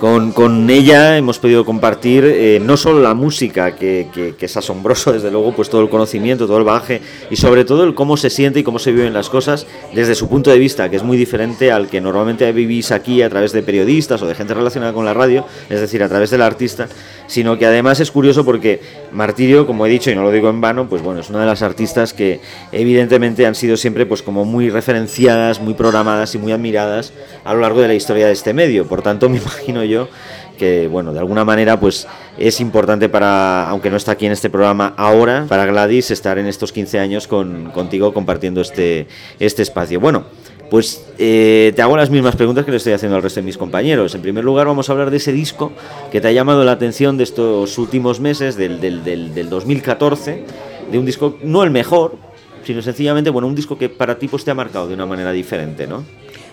Con, 0.00 0.32
con 0.32 0.68
ella 0.68 1.16
hemos 1.16 1.38
podido 1.38 1.64
compartir 1.64 2.24
eh, 2.26 2.60
no 2.60 2.76
solo 2.76 3.00
la 3.00 3.14
música, 3.14 3.74
que, 3.76 4.08
que- 4.12 4.34
que 4.34 4.46
es 4.46 4.56
asombroso, 4.56 5.12
desde 5.12 5.30
luego, 5.30 5.54
pues 5.54 5.70
todo 5.70 5.80
el 5.82 5.88
conocimiento, 5.88 6.46
todo 6.46 6.58
el 6.58 6.64
bagaje 6.64 7.00
y 7.30 7.36
sobre 7.36 7.64
todo 7.64 7.84
el 7.84 7.94
cómo 7.94 8.16
se 8.16 8.28
siente 8.28 8.58
y 8.58 8.64
cómo 8.64 8.78
se 8.80 8.90
viven 8.92 9.14
las 9.14 9.30
cosas 9.30 9.66
desde 9.94 10.14
su 10.16 10.28
punto 10.28 10.50
de 10.50 10.58
vista, 10.58 10.90
que 10.90 10.96
es 10.96 11.02
muy 11.04 11.16
diferente 11.16 11.70
al 11.72 11.88
que 11.88 12.00
normalmente 12.02 12.50
vivís 12.52 12.90
aquí 12.90 13.22
a 13.22 13.30
través 13.30 13.52
de 13.52 13.62
periodistas 13.62 14.20
o 14.20 14.26
de 14.26 14.34
gente 14.34 14.52
relacionada 14.52 14.92
con 14.92 15.04
la 15.06 15.14
radio, 15.14 15.46
es 15.70 15.80
decir, 15.80 16.02
a 16.02 16.08
través 16.08 16.28
del 16.30 16.42
artista, 16.42 16.86
sino 17.34 17.58
que 17.58 17.66
además 17.66 17.98
es 17.98 18.12
curioso 18.12 18.44
porque 18.44 18.80
Martirio, 19.10 19.66
como 19.66 19.84
he 19.86 19.88
dicho 19.88 20.08
y 20.08 20.14
no 20.14 20.22
lo 20.22 20.30
digo 20.30 20.48
en 20.50 20.60
vano, 20.60 20.88
pues 20.88 21.02
bueno, 21.02 21.20
es 21.20 21.30
una 21.30 21.40
de 21.40 21.46
las 21.46 21.62
artistas 21.62 22.14
que 22.14 22.40
evidentemente 22.70 23.44
han 23.44 23.56
sido 23.56 23.76
siempre 23.76 24.06
pues 24.06 24.22
como 24.22 24.44
muy 24.44 24.70
referenciadas, 24.70 25.60
muy 25.60 25.74
programadas 25.74 26.32
y 26.36 26.38
muy 26.38 26.52
admiradas 26.52 27.12
a 27.44 27.52
lo 27.52 27.60
largo 27.60 27.80
de 27.80 27.88
la 27.88 27.94
historia 27.94 28.26
de 28.26 28.32
este 28.32 28.54
medio. 28.54 28.86
Por 28.86 29.02
tanto, 29.02 29.28
me 29.30 29.38
imagino 29.38 29.82
yo 29.82 30.08
que 30.56 30.86
bueno, 30.86 31.12
de 31.12 31.18
alguna 31.18 31.44
manera 31.44 31.80
pues 31.80 32.06
es 32.38 32.60
importante 32.60 33.08
para, 33.08 33.68
aunque 33.68 33.90
no 33.90 33.96
está 33.96 34.12
aquí 34.12 34.26
en 34.26 34.32
este 34.32 34.48
programa 34.48 34.94
ahora, 34.96 35.46
para 35.48 35.66
Gladys 35.66 36.12
estar 36.12 36.38
en 36.38 36.46
estos 36.46 36.70
15 36.70 37.00
años 37.00 37.26
con, 37.26 37.72
contigo 37.72 38.14
compartiendo 38.14 38.60
este, 38.60 39.08
este 39.40 39.62
espacio. 39.62 39.98
Bueno, 39.98 40.26
pues 40.70 41.04
eh, 41.18 41.72
te 41.76 41.82
hago 41.82 41.96
las 41.96 42.10
mismas 42.10 42.36
preguntas 42.36 42.64
que 42.64 42.70
le 42.70 42.78
estoy 42.78 42.92
haciendo 42.92 43.16
al 43.16 43.22
resto 43.22 43.40
de 43.40 43.44
mis 43.44 43.58
compañeros. 43.58 44.14
En 44.14 44.22
primer 44.22 44.44
lugar 44.44 44.66
vamos 44.66 44.88
a 44.88 44.92
hablar 44.92 45.10
de 45.10 45.18
ese 45.18 45.32
disco 45.32 45.72
que 46.10 46.20
te 46.20 46.28
ha 46.28 46.32
llamado 46.32 46.64
la 46.64 46.72
atención 46.72 47.16
de 47.16 47.24
estos 47.24 47.78
últimos 47.78 48.20
meses, 48.20 48.56
del, 48.56 48.80
del, 48.80 49.04
del, 49.04 49.34
del 49.34 49.50
2014, 49.50 50.44
de 50.90 50.98
un 50.98 51.06
disco, 51.06 51.38
no 51.42 51.62
el 51.62 51.70
mejor, 51.70 52.16
sino 52.64 52.82
sencillamente, 52.82 53.30
bueno, 53.30 53.46
un 53.46 53.54
disco 53.54 53.78
que 53.78 53.88
para 53.88 54.18
ti 54.18 54.28
pues 54.28 54.44
te 54.44 54.50
ha 54.50 54.54
marcado 54.54 54.88
de 54.88 54.94
una 54.94 55.06
manera 55.06 55.32
diferente, 55.32 55.86
¿no? 55.86 56.04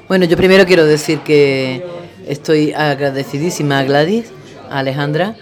Bueno, 0.07 0.25
yo 0.25 0.35
primero 0.35 0.65
quiero 0.65 0.85
decir 0.85 1.19
que 1.19 1.83
estoy 2.27 2.73
agradecidísima 2.73 3.79
a 3.79 3.83
Gladys, 3.83 4.31
a 4.69 4.79
Alejandra, 4.79 5.35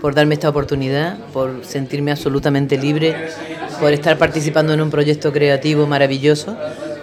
por 0.00 0.14
darme 0.14 0.34
esta 0.34 0.48
oportunidad, 0.48 1.18
por 1.32 1.64
sentirme 1.64 2.10
absolutamente 2.10 2.78
libre, 2.78 3.14
por 3.80 3.92
estar 3.92 4.18
participando 4.18 4.72
en 4.72 4.80
un 4.80 4.90
proyecto 4.90 5.32
creativo 5.32 5.86
maravilloso, 5.86 6.56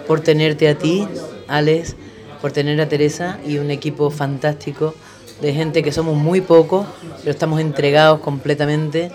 por 0.06 0.20
tenerte 0.20 0.68
a 0.68 0.76
ti, 0.76 1.06
Alex, 1.48 1.96
por 2.40 2.52
tener 2.52 2.80
a 2.80 2.88
Teresa 2.88 3.38
y 3.46 3.58
un 3.58 3.70
equipo 3.70 4.10
fantástico 4.10 4.94
de 5.40 5.52
gente 5.52 5.82
que 5.82 5.92
somos 5.92 6.16
muy 6.16 6.40
pocos, 6.40 6.86
pero 7.18 7.30
estamos 7.30 7.60
entregados 7.60 8.20
completamente, 8.20 9.10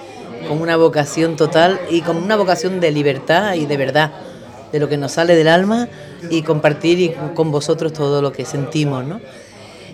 con 0.48 0.62
una 0.62 0.78
vocación 0.78 1.36
total 1.36 1.80
y 1.90 2.02
con 2.02 2.18
una 2.18 2.36
vocación 2.36 2.80
de 2.80 2.92
libertad 2.92 3.56
y 3.56 3.66
de 3.66 3.78
verdad 3.78 4.12
de 4.72 4.80
lo 4.80 4.90
que 4.90 4.98
nos 4.98 5.14
sale 5.14 5.36
del 5.36 5.48
alma 5.48 5.88
y 6.30 6.42
compartir 6.42 7.00
y 7.00 7.16
con 7.34 7.52
vosotros 7.52 7.94
todo 7.94 8.22
lo 8.22 8.32
que 8.32 8.46
sentimos, 8.46 9.06
¿no? 9.06 9.20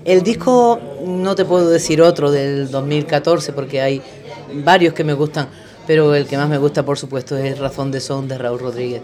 El 0.05 0.21
disco, 0.21 0.79
no 1.05 1.35
te 1.35 1.45
puedo 1.45 1.69
decir 1.69 2.01
otro 2.01 2.29
del 2.29 2.69
2014 2.69 3.53
porque 3.53 3.81
hay 3.81 4.01
varios 4.53 4.93
que 4.93 5.03
me 5.03 5.13
gustan, 5.13 5.47
pero 5.87 6.13
el 6.13 6.25
que 6.25 6.37
más 6.37 6.49
me 6.49 6.57
gusta, 6.57 6.83
por 6.83 6.97
supuesto, 6.97 7.37
es 7.37 7.57
Razón 7.57 7.91
de 7.91 8.01
Son 8.01 8.27
de 8.27 8.37
Raúl 8.37 8.59
Rodríguez. 8.59 9.01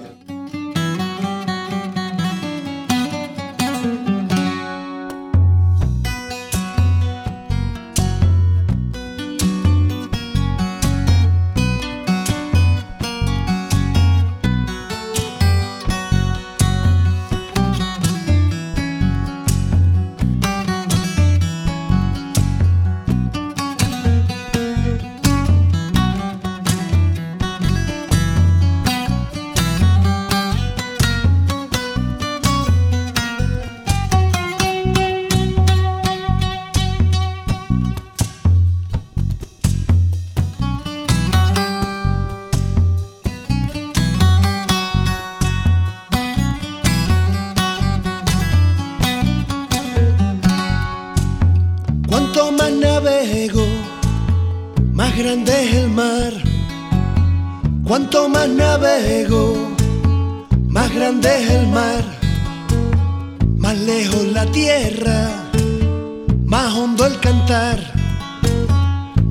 Más 66.46 66.74
hondo 66.74 67.06
el 67.06 67.18
cantar. 67.20 67.80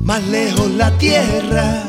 Más 0.01 0.23
lejos 0.27 0.71
la 0.71 0.89
tierra, 0.97 1.83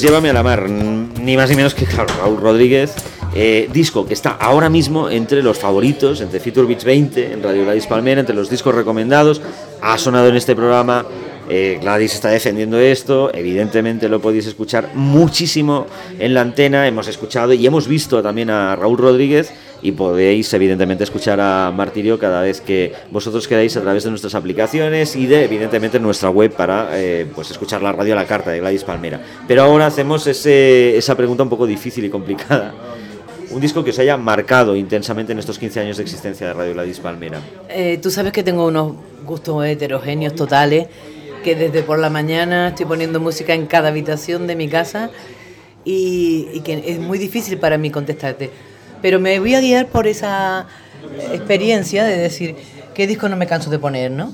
Pues 0.00 0.08
llévame 0.08 0.30
a 0.30 0.32
la 0.32 0.42
mar, 0.42 0.66
ni 0.66 1.36
más 1.36 1.50
ni 1.50 1.56
menos 1.56 1.74
que 1.74 1.84
Raúl 1.84 2.40
Rodríguez, 2.40 2.94
eh, 3.34 3.68
disco 3.70 4.06
que 4.06 4.14
está 4.14 4.30
ahora 4.30 4.70
mismo 4.70 5.10
entre 5.10 5.42
los 5.42 5.58
favoritos, 5.58 6.22
entre 6.22 6.40
Future 6.40 6.66
Beats 6.66 6.84
20, 6.86 7.34
en 7.34 7.42
Radio 7.42 7.64
Gladys 7.64 7.86
Palmera, 7.86 8.20
entre 8.20 8.34
los 8.34 8.48
discos 8.48 8.74
recomendados, 8.74 9.42
ha 9.82 9.98
sonado 9.98 10.28
en 10.28 10.36
este 10.36 10.56
programa, 10.56 11.04
eh, 11.50 11.78
Gladys 11.82 12.14
está 12.14 12.28
defendiendo 12.30 12.78
esto, 12.78 13.30
evidentemente 13.34 14.08
lo 14.08 14.20
podéis 14.20 14.46
escuchar 14.46 14.90
muchísimo 14.94 15.86
en 16.18 16.32
la 16.32 16.40
antena, 16.42 16.86
hemos 16.86 17.08
escuchado 17.08 17.52
y 17.52 17.66
hemos 17.66 17.88
visto 17.88 18.22
también 18.22 18.50
a 18.50 18.76
Raúl 18.76 18.96
Rodríguez 18.98 19.52
y 19.82 19.92
podéis 19.92 20.52
evidentemente 20.54 21.04
escuchar 21.04 21.40
a 21.40 21.72
Martirio 21.74 22.18
cada 22.18 22.42
vez 22.42 22.60
que 22.60 22.92
vosotros 23.10 23.48
queráis 23.48 23.76
a 23.76 23.80
través 23.80 24.04
de 24.04 24.10
nuestras 24.10 24.34
aplicaciones 24.34 25.16
y 25.16 25.26
de 25.26 25.44
evidentemente 25.44 25.98
nuestra 25.98 26.30
web 26.30 26.52
para 26.52 26.90
eh, 26.92 27.26
pues 27.34 27.50
escuchar 27.50 27.82
la 27.82 27.90
radio 27.92 28.12
a 28.12 28.16
la 28.16 28.26
carta 28.26 28.50
de 28.50 28.60
Gladys 28.60 28.84
Palmera. 28.84 29.20
Pero 29.48 29.62
ahora 29.62 29.86
hacemos 29.86 30.26
ese- 30.26 30.96
esa 30.96 31.16
pregunta 31.16 31.42
un 31.42 31.48
poco 31.48 31.66
difícil 31.66 32.04
y 32.04 32.10
complicada. 32.10 32.72
Un 33.50 33.60
disco 33.60 33.82
que 33.82 33.90
os 33.90 33.98
haya 33.98 34.16
marcado 34.16 34.76
intensamente 34.76 35.32
en 35.32 35.38
estos 35.40 35.58
15 35.58 35.80
años 35.80 35.96
de 35.96 36.04
existencia 36.04 36.46
de 36.46 36.52
Radio 36.52 36.72
Gladys 36.74 37.00
Palmera. 37.00 37.40
Eh, 37.68 37.98
tú 38.00 38.08
sabes 38.10 38.32
que 38.32 38.42
tengo 38.44 38.66
unos 38.66 38.92
gustos 39.26 39.64
heterogéneos 39.64 40.34
totales, 40.36 40.86
que 41.42 41.54
desde 41.54 41.82
por 41.82 41.98
la 41.98 42.10
mañana 42.10 42.68
estoy 42.68 42.86
poniendo 42.86 43.20
música 43.20 43.54
en 43.54 43.66
cada 43.66 43.88
habitación 43.88 44.46
de 44.46 44.56
mi 44.56 44.68
casa 44.68 45.10
y, 45.84 46.60
que 46.60 46.82
es 46.86 46.98
muy 46.98 47.18
difícil 47.18 47.58
para 47.58 47.78
mí 47.78 47.90
contestarte. 47.90 48.50
Pero 49.02 49.18
me 49.18 49.38
voy 49.40 49.54
a 49.54 49.60
guiar 49.60 49.86
por 49.86 50.06
esa 50.06 50.66
experiencia 51.32 52.04
de 52.04 52.16
decir 52.16 52.56
qué 52.94 53.06
disco 53.06 53.28
no 53.28 53.36
me 53.36 53.46
canso 53.46 53.70
de 53.70 53.78
poner, 53.78 54.10
¿no? 54.10 54.32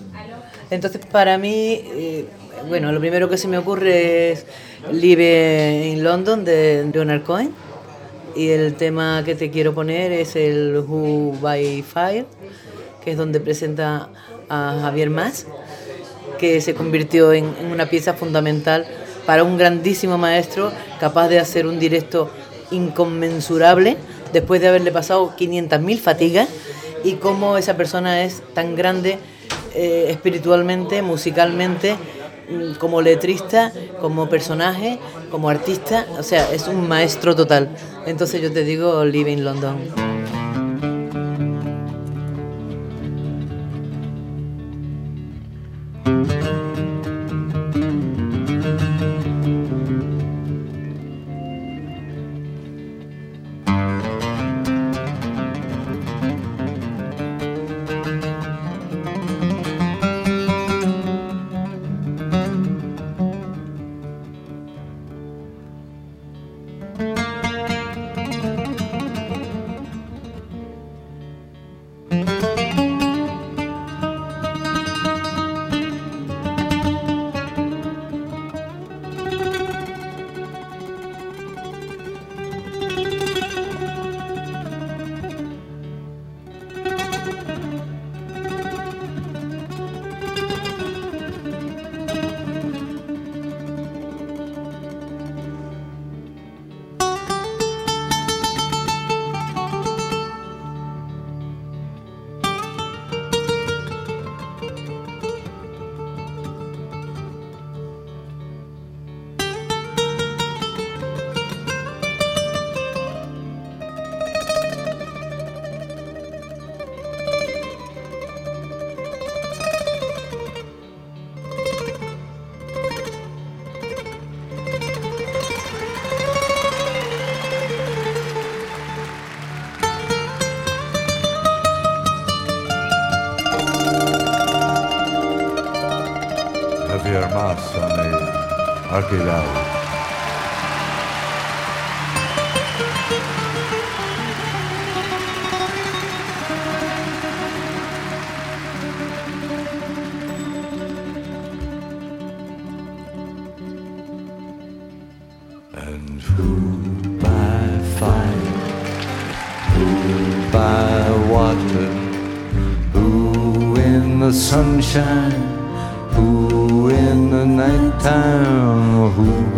Entonces, 0.71 1.07
para 1.07 1.39
mí, 1.39 1.81
eh, 1.85 2.25
bueno, 2.69 2.91
lo 2.91 2.99
primero 2.99 3.29
que 3.29 3.37
se 3.37 3.47
me 3.47 3.59
ocurre 3.59 4.33
es 4.33 4.47
Live 4.91 5.93
in 5.93 6.03
London 6.03 6.45
de 6.45 6.89
Leonard 6.93 7.23
Cohen. 7.23 7.51
Y 8.35 8.49
el 8.49 8.75
tema 8.75 9.23
que 9.25 9.35
te 9.35 9.51
quiero 9.51 9.73
poner 9.73 10.13
es 10.13 10.37
el 10.37 10.85
Who 10.87 11.39
by 11.41 11.83
Fire, 11.83 12.27
que 13.03 13.13
es 13.13 13.17
donde 13.17 13.41
presenta 13.41 14.11
a 14.49 14.79
Javier 14.83 15.09
Mas, 15.09 15.47
que 16.39 16.61
se 16.61 16.75
convirtió 16.75 17.33
en, 17.33 17.47
una 17.71 17.87
pieza 17.87 18.15
fundamental 18.15 18.87
para 19.27 19.45
un 19.45 19.59
grandísimo 19.59 20.19
maestro 20.19 20.73
capaz 21.01 21.29
de 21.29 21.39
hacer 21.39 21.67
un 21.67 21.79
directo 21.79 22.31
inconmensurable 22.71 23.97
después 24.33 24.61
de 24.61 24.69
haberle 24.69 24.93
pasado 24.93 25.35
500.000 25.37 25.99
fatigas 25.99 26.49
y 27.05 27.15
cómo 27.15 27.57
esa 27.57 27.77
persona 27.77 28.25
es 28.25 28.43
tan 28.55 28.75
grande 28.77 29.19
eh, 29.75 30.07
espiritualmente, 30.11 31.03
musicalmente, 31.03 31.97
mm, 32.49 32.75
como 32.79 33.03
letrista, 33.03 33.73
como 34.01 34.29
personaje, 34.29 34.99
como 35.31 35.49
artista, 35.49 36.07
o 36.19 36.23
sea, 36.23 36.51
es 36.53 36.67
un 36.67 36.89
maestro 36.89 37.37
total. 37.37 37.69
Entonces 38.07 38.41
yo 38.41 38.53
te 38.53 38.65
digo, 38.65 39.05
Live 39.05 39.31
in 39.31 39.45
London. 39.45 40.16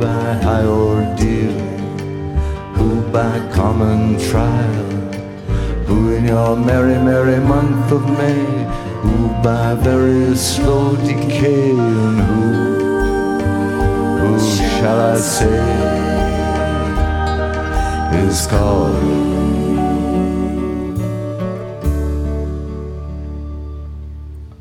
By 0.00 0.32
high 0.44 0.64
ordeal? 0.64 1.52
Who 2.76 3.02
by 3.10 3.38
common 3.52 4.18
trial? 4.28 4.84
Who 5.86 6.14
in 6.14 6.26
your 6.26 6.56
merry, 6.56 6.98
merry 7.02 7.40
month 7.40 7.90
of 7.90 8.04
May? 8.18 8.44
Who 9.02 9.28
by 9.42 9.74
very 9.74 10.36
slow 10.36 10.96
decay? 10.96 11.70
And 11.70 12.20
who, 12.28 12.44
who 14.20 14.38
shall 14.38 15.00
I 15.00 15.16
say 15.16 15.58
is 18.26 18.46
called? 18.46 18.96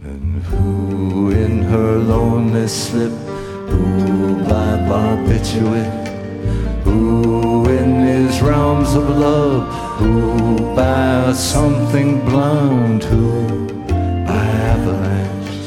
And 0.04 0.42
who 0.44 1.32
in 1.32 1.64
her 1.64 1.98
lonely 1.98 2.68
slip? 2.68 3.27
Who 3.78 4.44
by 4.44 4.72
barbiturate? 4.90 6.08
Who 6.84 7.70
in 7.70 7.90
these 8.06 8.42
realms 8.42 8.96
of 8.96 9.08
love? 9.10 9.72
Who 10.00 10.76
by 10.76 11.34
something 11.34 12.26
blonde? 12.26 13.04
Who 13.04 13.68
by 14.26 14.46
avalanche? 14.74 15.60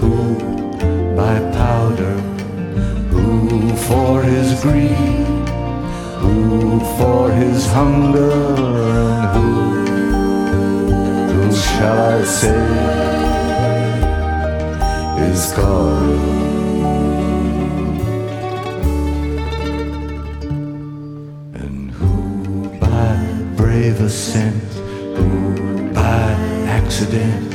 Who 0.00 0.14
by 1.16 1.36
powder? 1.60 2.16
Who 3.14 3.74
for 3.88 4.22
his 4.22 4.60
greed? 4.60 5.26
Who 6.22 6.80
for 6.98 7.30
his 7.30 7.66
hunger? 7.72 8.32
And 9.10 9.24
who, 9.34 9.50
who 11.32 11.56
shall 11.56 12.20
I 12.20 12.24
say 12.24 12.96
is 15.30 15.52
God? 15.52 16.35
Brave 23.96 24.06
ascent, 24.06 24.62
who 25.16 25.92
by 25.92 26.32
accident, 26.68 27.54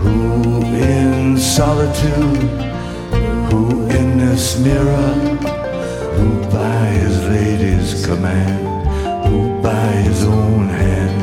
who 0.00 0.62
in 0.62 1.36
solitude, 1.38 2.50
who 3.50 3.86
in 3.88 4.18
this 4.18 4.58
mirror, 4.58 5.12
who 6.16 6.50
by 6.50 6.86
his 6.86 7.18
lady's 7.28 8.06
command, 8.06 8.86
who 9.26 9.60
by 9.62 9.86
his 10.08 10.24
own 10.24 10.68
hand, 10.68 11.22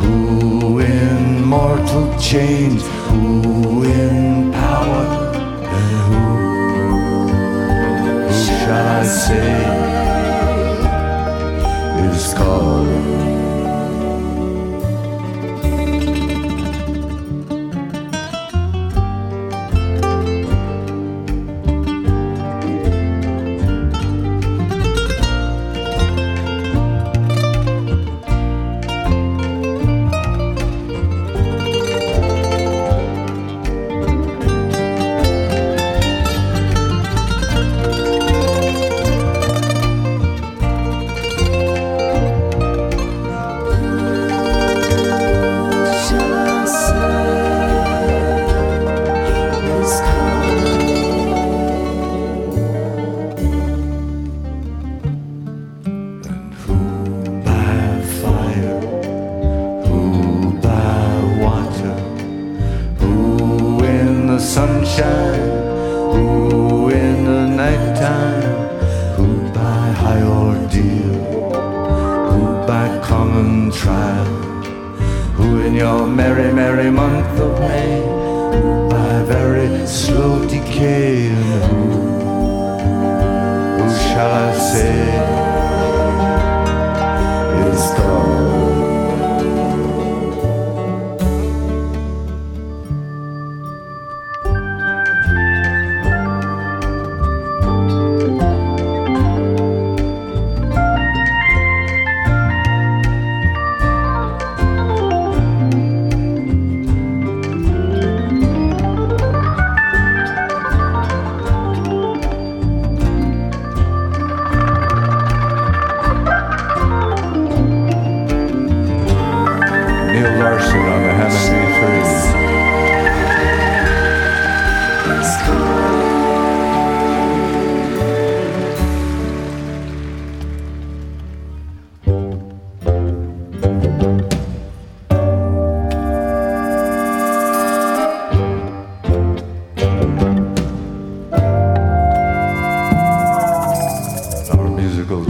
who 0.00 0.78
in 0.80 1.44
mortal 1.44 2.18
chains, 2.18 2.82
who 3.08 3.84
in 3.84 4.52
power, 4.52 5.06
and 5.78 5.90
who, 6.08 6.24
who 8.26 8.44
shall 8.44 9.00
I 9.00 9.04
say? 9.04 9.80
is 12.20 12.34
calling. 12.34 13.09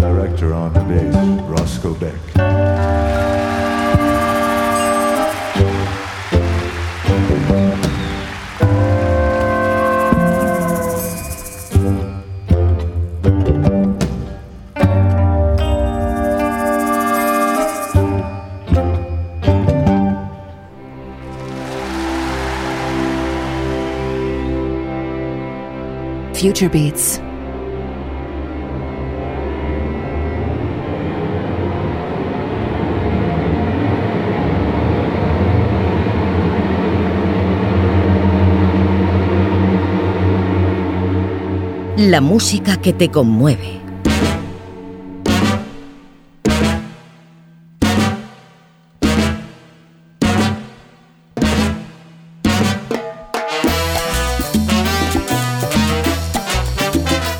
Director 0.01 0.55
on 0.55 0.73
the 0.73 0.81
bass, 0.81 1.15
Roscoe 1.43 1.95
Beck. 1.95 2.17
Future 26.35 26.71
Beats. 26.71 27.21
La 42.11 42.21
música 42.21 42.81
que 42.81 42.93
te 42.93 43.09
conmueve. 43.09 43.81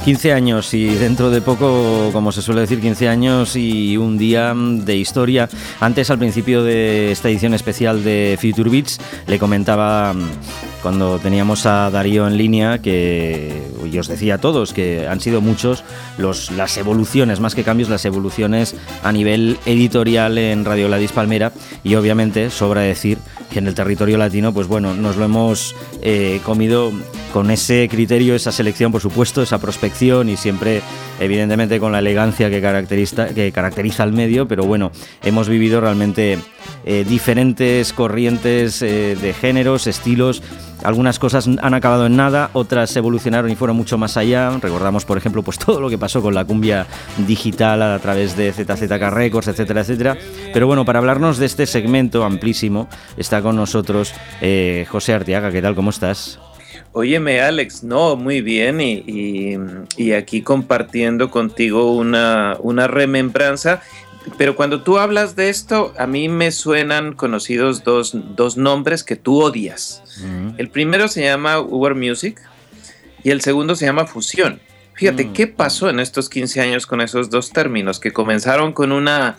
15 0.05 0.33
años 0.33 0.75
y 0.75 0.87
dentro 0.87 1.31
de 1.31 1.41
poco, 1.41 2.11
como 2.13 2.33
se 2.33 2.43
suele 2.43 2.63
decir, 2.63 2.81
15 2.81 3.09
años 3.09 3.55
y 3.55 3.97
un 3.97 4.19
día 4.19 4.55
de 4.55 4.97
historia. 4.97 5.49
Antes, 5.79 6.11
al 6.11 6.19
principio 6.19 6.65
de 6.65 7.13
esta 7.13 7.29
edición 7.29 7.55
especial 7.55 8.03
de 8.03 8.37
Future 8.41 8.71
Beats, 8.71 9.01
le 9.27 9.39
comentaba 9.39 10.15
cuando 10.83 11.19
teníamos 11.19 11.67
a 11.67 11.91
Darío 11.91 12.27
en 12.27 12.37
línea, 12.37 12.79
que 12.79 13.63
yo 13.91 14.01
os 14.01 14.09
decía 14.09 14.37
a 14.37 14.39
todos 14.39 14.73
que 14.73 15.07
han 15.09 15.21
sido 15.21 15.41
muchos 15.41 15.85
las 16.19 16.77
evoluciones, 16.77 17.41
más 17.41 17.55
que 17.55 17.65
cambios, 17.65 17.89
las 17.89 18.05
evoluciones 18.05 18.77
a 19.03 19.13
nivel 19.13 19.59
editorial 19.67 20.39
en 20.39 20.65
Radio 20.65 20.89
Ladis 20.89 21.13
Palmera. 21.13 21.53
Y 21.85 21.95
obviamente 21.95 22.51
sobra 22.51 22.83
decir 22.83 23.19
que 23.53 23.59
en 23.59 23.67
el 23.67 23.75
territorio 23.75 24.19
latino, 24.19 24.53
pues 24.53 24.67
bueno, 24.67 24.95
nos 24.95 25.17
lo 25.17 25.25
hemos 25.25 25.75
eh, 26.03 26.41
comido 26.45 26.93
con 27.33 27.51
ese 27.51 27.89
criterio, 27.91 28.35
esa 28.35 28.53
selección, 28.53 28.93
por 28.93 29.01
supuesto, 29.01 29.43
esa 29.43 29.59
prospección 29.59 30.29
y 30.29 30.37
siempre, 30.37 30.83
evidentemente, 31.19 31.81
con 31.81 31.93
la 31.93 32.01
elegancia 32.01 32.51
que 32.51 32.61
caracteriza, 32.61 34.03
al 34.03 34.13
medio, 34.13 34.47
pero 34.49 34.65
bueno, 34.65 34.93
hemos 35.23 35.49
vivido 35.49 35.81
realmente 35.81 36.39
eh, 36.85 37.05
diferentes 37.09 37.93
corrientes 37.93 38.83
eh, 38.83 39.17
de 39.21 39.33
géneros, 39.33 39.87
estilos 39.87 40.43
algunas 40.83 41.19
cosas 41.19 41.47
han 41.47 41.75
acabado 41.75 42.07
en 42.07 42.17
nada, 42.17 42.51
otras 42.53 42.95
evolucionaron 42.97 43.51
y 43.51 43.57
fueron 43.57 43.77
mucho 43.77 43.99
más 43.99 44.17
allá. 44.17 44.51
Recordamos, 44.61 45.05
por 45.05 45.19
ejemplo, 45.19 45.43
pues 45.43 45.59
todo 45.65 45.81
lo 45.81 45.91
que 45.91 45.99
pasó 45.99 46.23
con 46.23 46.35
la 46.35 46.45
cumbia 46.45 46.87
digital 47.27 47.83
a 47.83 47.99
través 47.99 48.37
de 48.37 48.53
ZZK 48.53 49.11
Records, 49.11 49.49
etcétera, 49.49 49.83
etcétera. 49.83 50.17
Pero 50.53 50.67
bueno, 50.67 50.85
para 50.85 50.99
hablarnos 50.99 51.39
de 51.39 51.47
este 51.47 51.67
segmento 51.67 52.25
amplísimo, 52.25 52.89
está 53.17 53.43
con 53.43 53.57
nosotros 53.57 54.15
eh, 54.41 54.87
José 54.89 55.13
Artiaga. 55.13 55.51
¿Qué 55.51 55.63
tal? 55.63 55.75
¿Cómo 55.75 55.91
estás? 55.91 56.39
Óyeme, 56.93 57.41
Alex, 57.41 57.85
no, 57.85 58.17
muy 58.17 58.41
bien, 58.41 58.81
y, 58.81 60.13
aquí 60.13 60.43
compartiendo 60.43 61.31
contigo 61.31 61.95
una, 61.95 62.57
una 62.61 62.89
remembranza 62.89 63.81
pero 64.37 64.55
cuando 64.55 64.83
tú 64.83 64.99
hablas 64.99 65.35
de 65.35 65.49
esto, 65.49 65.95
a 65.99 66.07
mí 66.07 66.29
me 66.29 66.53
suenan 66.53 67.15
conocidos 67.15 67.85
dos, 67.85 68.15
nombres 68.57 69.03
que 69.03 69.17
tú 69.17 69.43
odias. 69.43 70.03
El 70.59 70.69
primero 70.69 71.09
se 71.09 71.23
llama 71.23 71.61
Uber 71.61 71.95
Music 71.95 72.41
y 73.23 73.31
el 73.31 73.41
segundo 73.41 73.75
se 73.75 73.87
llama 73.87 74.07
Fusión. 74.07 74.61
Fíjate, 74.95 75.27
mm. 75.27 75.33
¿qué 75.33 75.47
pasó 75.47 75.89
en 75.89 76.01
estos 76.01 76.29
15 76.29 76.61
años 76.61 76.87
con 76.87 77.01
esos 77.01 77.31
dos 77.31 77.51
términos 77.51 77.99
que 77.99 78.13
comenzaron 78.13 78.73
con 78.73 78.93
una 78.93 79.37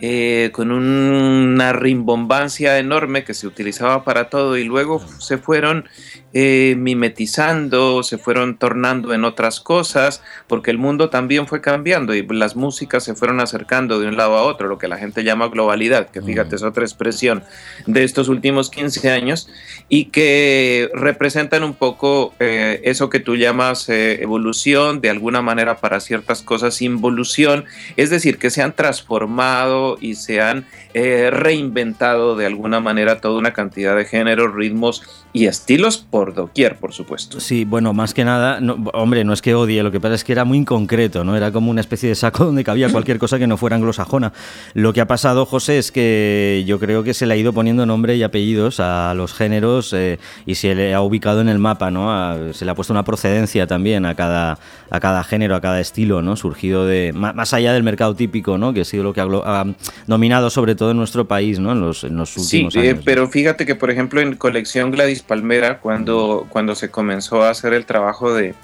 eh, 0.00 0.50
con 0.52 0.70
una 0.72 1.72
rimbombancia 1.72 2.78
enorme 2.78 3.24
que 3.24 3.34
se 3.34 3.46
utilizaba 3.46 4.02
para 4.04 4.28
todo 4.28 4.56
y 4.56 4.64
luego 4.64 5.04
se 5.18 5.38
fueron 5.38 5.88
eh, 6.34 6.74
mimetizando, 6.76 8.02
se 8.02 8.18
fueron 8.18 8.58
tornando 8.58 9.14
en 9.14 9.24
otras 9.24 9.60
cosas, 9.60 10.22
porque 10.48 10.70
el 10.70 10.78
mundo 10.78 11.08
también 11.08 11.46
fue 11.46 11.60
cambiando 11.60 12.14
y 12.14 12.26
las 12.26 12.56
músicas 12.56 13.04
se 13.04 13.14
fueron 13.14 13.40
acercando 13.40 14.00
de 14.00 14.08
un 14.08 14.16
lado 14.16 14.36
a 14.36 14.42
otro, 14.42 14.68
lo 14.68 14.76
que 14.76 14.88
la 14.88 14.98
gente 14.98 15.24
llama 15.24 15.48
globalidad, 15.48 16.10
que 16.10 16.20
fíjate 16.20 16.56
es 16.56 16.62
otra 16.62 16.84
expresión 16.84 17.44
de 17.86 18.04
estos 18.04 18.28
últimos 18.28 18.68
15 18.68 19.10
años 19.10 19.48
y 19.88 20.06
que 20.06 20.90
representan 20.92 21.62
un 21.62 21.74
poco 21.74 22.34
eh, 22.40 22.80
eso 22.84 23.08
que 23.08 23.20
tú 23.20 23.36
llamas 23.36 23.88
evolución, 23.88 25.00
de 25.00 25.10
alguna 25.10 25.40
manera 25.40 25.76
para 25.76 26.00
ciertas 26.00 26.42
cosas 26.42 26.82
involución, 26.82 27.64
es 27.96 28.10
decir, 28.10 28.38
que 28.38 28.50
se 28.50 28.60
han 28.60 28.74
transformado 28.74 29.98
y 30.00 30.16
se 30.16 30.40
han 30.40 30.66
eh, 30.94 31.30
reinventado 31.30 32.36
de 32.36 32.46
alguna 32.46 32.80
manera 32.80 33.20
toda 33.20 33.38
una 33.38 33.52
cantidad 33.52 33.96
de 33.96 34.04
géneros, 34.04 34.54
ritmos 34.54 35.02
y 35.32 35.46
estilos 35.46 35.98
por 35.98 36.23
doquier, 36.32 36.76
por 36.76 36.92
supuesto. 36.92 37.40
Sí, 37.40 37.64
bueno, 37.64 37.92
más 37.92 38.14
que 38.14 38.24
nada, 38.24 38.60
hombre, 38.94 39.24
no 39.24 39.32
es 39.32 39.42
que 39.42 39.54
odie, 39.54 39.82
lo 39.82 39.90
que 39.90 40.00
pasa 40.00 40.14
es 40.14 40.24
que 40.24 40.32
era 40.32 40.44
muy 40.44 40.58
inconcreto, 40.58 41.24
¿no? 41.24 41.36
Era 41.36 41.52
como 41.52 41.70
una 41.70 41.80
especie 41.80 42.08
de 42.08 42.14
saco 42.14 42.44
donde 42.46 42.64
cabía 42.64 42.90
cualquier 42.90 43.18
cosa 43.18 43.38
que 43.38 43.46
no 43.46 43.56
fuera 43.56 43.76
anglosajona. 43.76 44.32
Lo 44.74 44.92
que 44.92 45.00
ha 45.00 45.06
pasado, 45.06 45.44
José, 45.44 45.78
es 45.78 45.92
que 45.92 46.64
yo 46.66 46.78
creo 46.78 47.02
que 47.02 47.12
se 47.12 47.26
le 47.26 47.34
ha 47.34 47.36
ido 47.36 47.52
poniendo 47.52 47.84
nombre 47.84 48.16
y 48.16 48.22
apellidos 48.22 48.80
a 48.80 49.12
los 49.14 49.34
géneros 49.34 49.92
eh, 49.92 50.18
y 50.46 50.54
se 50.54 50.74
le 50.74 50.94
ha 50.94 51.00
ubicado 51.02 51.40
en 51.40 51.48
el 51.48 51.58
mapa, 51.58 51.90
¿no? 51.90 52.52
se 52.54 52.64
le 52.64 52.70
ha 52.70 52.74
puesto 52.74 52.92
una 52.92 53.04
procedencia 53.04 53.66
también 53.66 54.06
a 54.06 54.14
cada, 54.14 54.58
a 54.90 55.00
cada 55.00 55.24
género, 55.24 55.56
a 55.56 55.60
cada 55.60 55.80
estilo, 55.80 56.22
¿no? 56.22 56.36
Surgido 56.36 56.86
de, 56.86 57.12
más 57.12 57.52
allá 57.52 57.72
del 57.72 57.82
mercado 57.82 58.14
típico, 58.14 58.58
¿no? 58.58 58.72
Que 58.72 58.82
ha 58.82 58.84
sido 58.84 59.02
lo 59.02 59.12
que 59.12 59.20
ha, 59.20 59.64
dominado 60.06 60.50
sobre 60.50 60.74
todo 60.74 60.92
en 60.92 60.96
nuestro 60.96 61.26
país, 61.26 61.58
¿no? 61.58 61.72
En 61.72 61.80
los, 61.80 62.04
en 62.04 62.16
los 62.16 62.36
últimos 62.36 62.72
sí, 62.72 62.80
eh, 62.80 62.94
pero 63.04 63.28
fíjate 63.28 63.66
que, 63.66 63.74
por 63.74 63.90
ejemplo, 63.90 64.20
en 64.20 64.36
colección 64.36 64.90
Gladys 64.90 65.22
Palmera, 65.22 65.80
cuando, 65.80 66.13
cuando 66.48 66.74
se 66.74 66.90
comenzó 66.90 67.42
a 67.42 67.50
hacer 67.50 67.72
el 67.72 67.86
trabajo 67.86 68.34
de, 68.34 68.54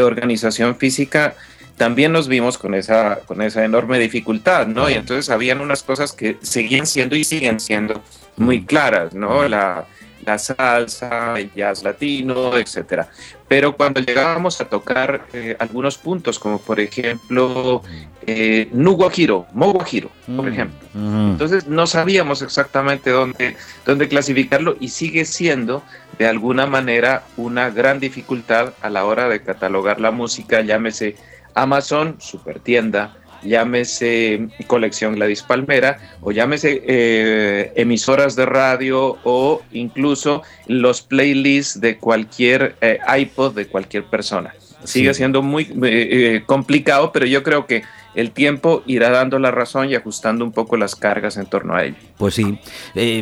organización 0.00 0.76
física, 0.76 1.34
también 1.76 2.12
nos 2.12 2.28
vimos 2.28 2.58
con 2.58 2.74
esa, 2.74 3.20
con 3.26 3.42
esa 3.42 3.64
enorme 3.64 3.98
dificultad, 3.98 4.66
¿no? 4.66 4.88
Y 4.90 4.94
entonces 4.94 5.30
habían 5.30 5.60
unas 5.60 5.82
cosas 5.82 6.12
que 6.12 6.36
seguían 6.42 6.86
siendo 6.86 7.16
y 7.16 7.24
siguen 7.24 7.58
siendo 7.58 8.02
muy 8.36 8.64
claras, 8.64 9.14
¿no? 9.14 9.48
La, 9.48 9.86
la 10.24 10.38
salsa, 10.38 11.38
el 11.38 11.52
jazz 11.54 11.82
latino, 11.82 12.56
etcétera. 12.56 13.08
Pero 13.48 13.76
cuando 13.76 14.00
llegábamos 14.00 14.60
a 14.60 14.66
tocar 14.66 15.26
eh, 15.32 15.56
algunos 15.58 15.98
puntos, 15.98 16.38
como 16.38 16.60
por 16.60 16.78
ejemplo 16.78 17.82
eh, 18.26 18.68
Nu 18.72 18.92
Guajiro, 18.92 19.46
Mo 19.52 19.72
Guajiro, 19.72 20.10
por 20.26 20.44
mm, 20.44 20.48
ejemplo, 20.48 20.88
entonces 20.94 21.66
no 21.66 21.86
sabíamos 21.86 22.42
exactamente 22.42 23.10
dónde, 23.10 23.56
dónde 23.84 24.08
clasificarlo 24.08 24.76
y 24.78 24.88
sigue 24.88 25.24
siendo 25.24 25.82
de 26.18 26.26
alguna 26.26 26.66
manera 26.66 27.24
una 27.36 27.70
gran 27.70 27.98
dificultad 27.98 28.74
a 28.82 28.90
la 28.90 29.04
hora 29.04 29.28
de 29.28 29.42
catalogar 29.42 30.00
la 30.00 30.10
música, 30.10 30.60
llámese 30.60 31.16
Amazon, 31.54 32.16
super 32.20 32.60
tienda, 32.60 33.16
llámese 33.42 34.48
colección 34.66 35.14
Gladys 35.14 35.42
Palmera 35.42 35.98
o 36.20 36.32
llámese 36.32 36.82
eh, 36.86 37.72
emisoras 37.76 38.36
de 38.36 38.46
radio 38.46 39.18
o 39.24 39.62
incluso 39.72 40.42
los 40.66 41.02
playlists 41.02 41.80
de 41.80 41.98
cualquier 41.98 42.76
eh, 42.80 42.98
iPod 43.18 43.54
de 43.54 43.66
cualquier 43.66 44.04
persona. 44.04 44.54
Sigue 44.84 45.12
siendo 45.12 45.42
muy 45.42 45.70
eh, 45.82 46.42
complicado, 46.46 47.12
pero 47.12 47.26
yo 47.26 47.42
creo 47.42 47.66
que 47.66 47.82
el 48.14 48.30
tiempo 48.30 48.82
irá 48.86 49.10
dando 49.10 49.38
la 49.38 49.50
razón 49.50 49.90
y 49.90 49.94
ajustando 49.94 50.44
un 50.44 50.52
poco 50.52 50.76
las 50.76 50.96
cargas 50.96 51.36
en 51.36 51.46
torno 51.46 51.76
a 51.76 51.84
ello. 51.84 51.96
Pues 52.16 52.34
sí, 52.34 52.58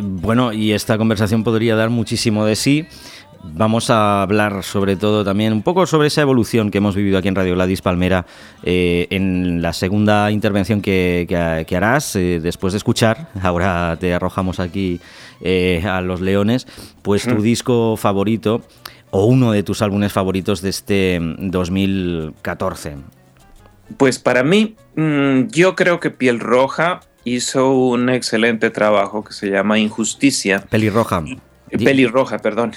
bueno, 0.01 0.53
y 0.53 0.71
esta 0.71 0.97
conversación 0.97 1.43
podría 1.43 1.75
dar 1.75 1.89
muchísimo 1.89 2.45
de 2.45 2.55
sí. 2.55 2.87
Vamos 3.41 3.89
a 3.89 4.21
hablar 4.21 4.63
sobre 4.63 4.97
todo 4.97 5.23
también 5.23 5.53
un 5.53 5.63
poco 5.63 5.85
sobre 5.85 6.07
esa 6.07 6.21
evolución 6.21 6.71
que 6.71 6.79
hemos 6.79 6.95
vivido 6.95 7.17
aquí 7.17 7.29
en 7.29 7.35
Radio 7.35 7.55
Gladys 7.55 7.81
Palmera 7.81 8.25
eh, 8.63 9.07
en 9.11 9.61
la 9.61 9.71
segunda 9.71 10.29
intervención 10.31 10.81
que, 10.81 11.65
harás 11.75 12.15
eh, 12.17 12.39
después 12.41 12.73
de 12.73 12.77
escuchar, 12.77 13.29
ahora 13.41 13.95
te 13.99 14.13
arrojamos 14.13 14.59
aquí 14.59 14.99
eh, 15.41 15.83
a 15.85 16.01
los 16.01 16.19
leones, 16.19 16.67
pues 17.01 17.23
tu 17.23 17.41
disco 17.41 17.95
favorito 17.95 18.61
o 19.11 19.25
uno 19.25 19.51
de 19.51 19.63
tus 19.63 19.81
álbumes 19.81 20.11
favoritos 20.11 20.61
de 20.61 20.69
este 20.69 21.19
2014. 21.21 22.97
Pues 23.97 24.19
para 24.19 24.43
mí, 24.43 24.75
mm, 24.95 25.47
yo 25.47 25.75
creo 25.75 25.99
que 25.99 26.11
Piel 26.11 26.39
Roja 26.39 26.99
hizo 27.23 27.71
un 27.71 28.09
excelente 28.09 28.69
trabajo 28.69 29.23
que 29.23 29.33
se 29.33 29.49
llama 29.49 29.79
Injusticia. 29.79 30.63
Pelirroja. 30.69 31.23
Pelirroja, 31.69 32.39
perdón. 32.39 32.71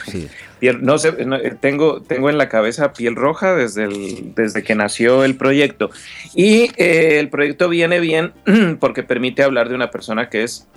No 0.81 0.97
sé, 0.99 1.13
tengo, 1.61 2.03
tengo 2.03 2.31
en 2.31 2.39
la 2.39 2.49
cabeza 2.49 2.93
piel 2.93 3.17
roja 3.17 3.57
desde, 3.57 3.85
el, 3.85 4.33
desde 4.37 4.63
que 4.63 4.77
nació 4.77 5.25
el 5.25 5.35
proyecto. 5.35 5.91
Y 6.37 6.71
eh, 6.77 7.19
el 7.19 7.29
proyecto 7.31 7.69
viene 7.69 7.99
bien 7.99 8.33
porque 8.81 9.03
permite 9.03 9.43
hablar 9.43 9.69
de 9.69 9.75
una 9.75 9.91
persona 9.91 10.29
que 10.29 10.45
es 10.45 10.69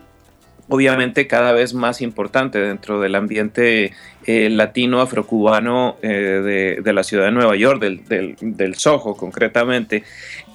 obviamente 0.67 1.27
cada 1.27 1.51
vez 1.51 1.75
más 1.75 2.01
importante 2.01 2.57
dentro 2.57 2.99
del 2.99 3.13
ambiente 3.13 3.93
eh, 4.25 4.49
latino 4.49 5.01
afrocubano 5.01 5.97
eh, 6.01 6.79
de, 6.83 6.93
la 6.93 7.03
ciudad 7.03 7.25
de 7.25 7.31
Nueva 7.31 7.55
York, 7.55 7.79
del, 7.79 8.35
del, 8.39 8.75
Soho 8.75 9.15
concretamente, 9.15 10.01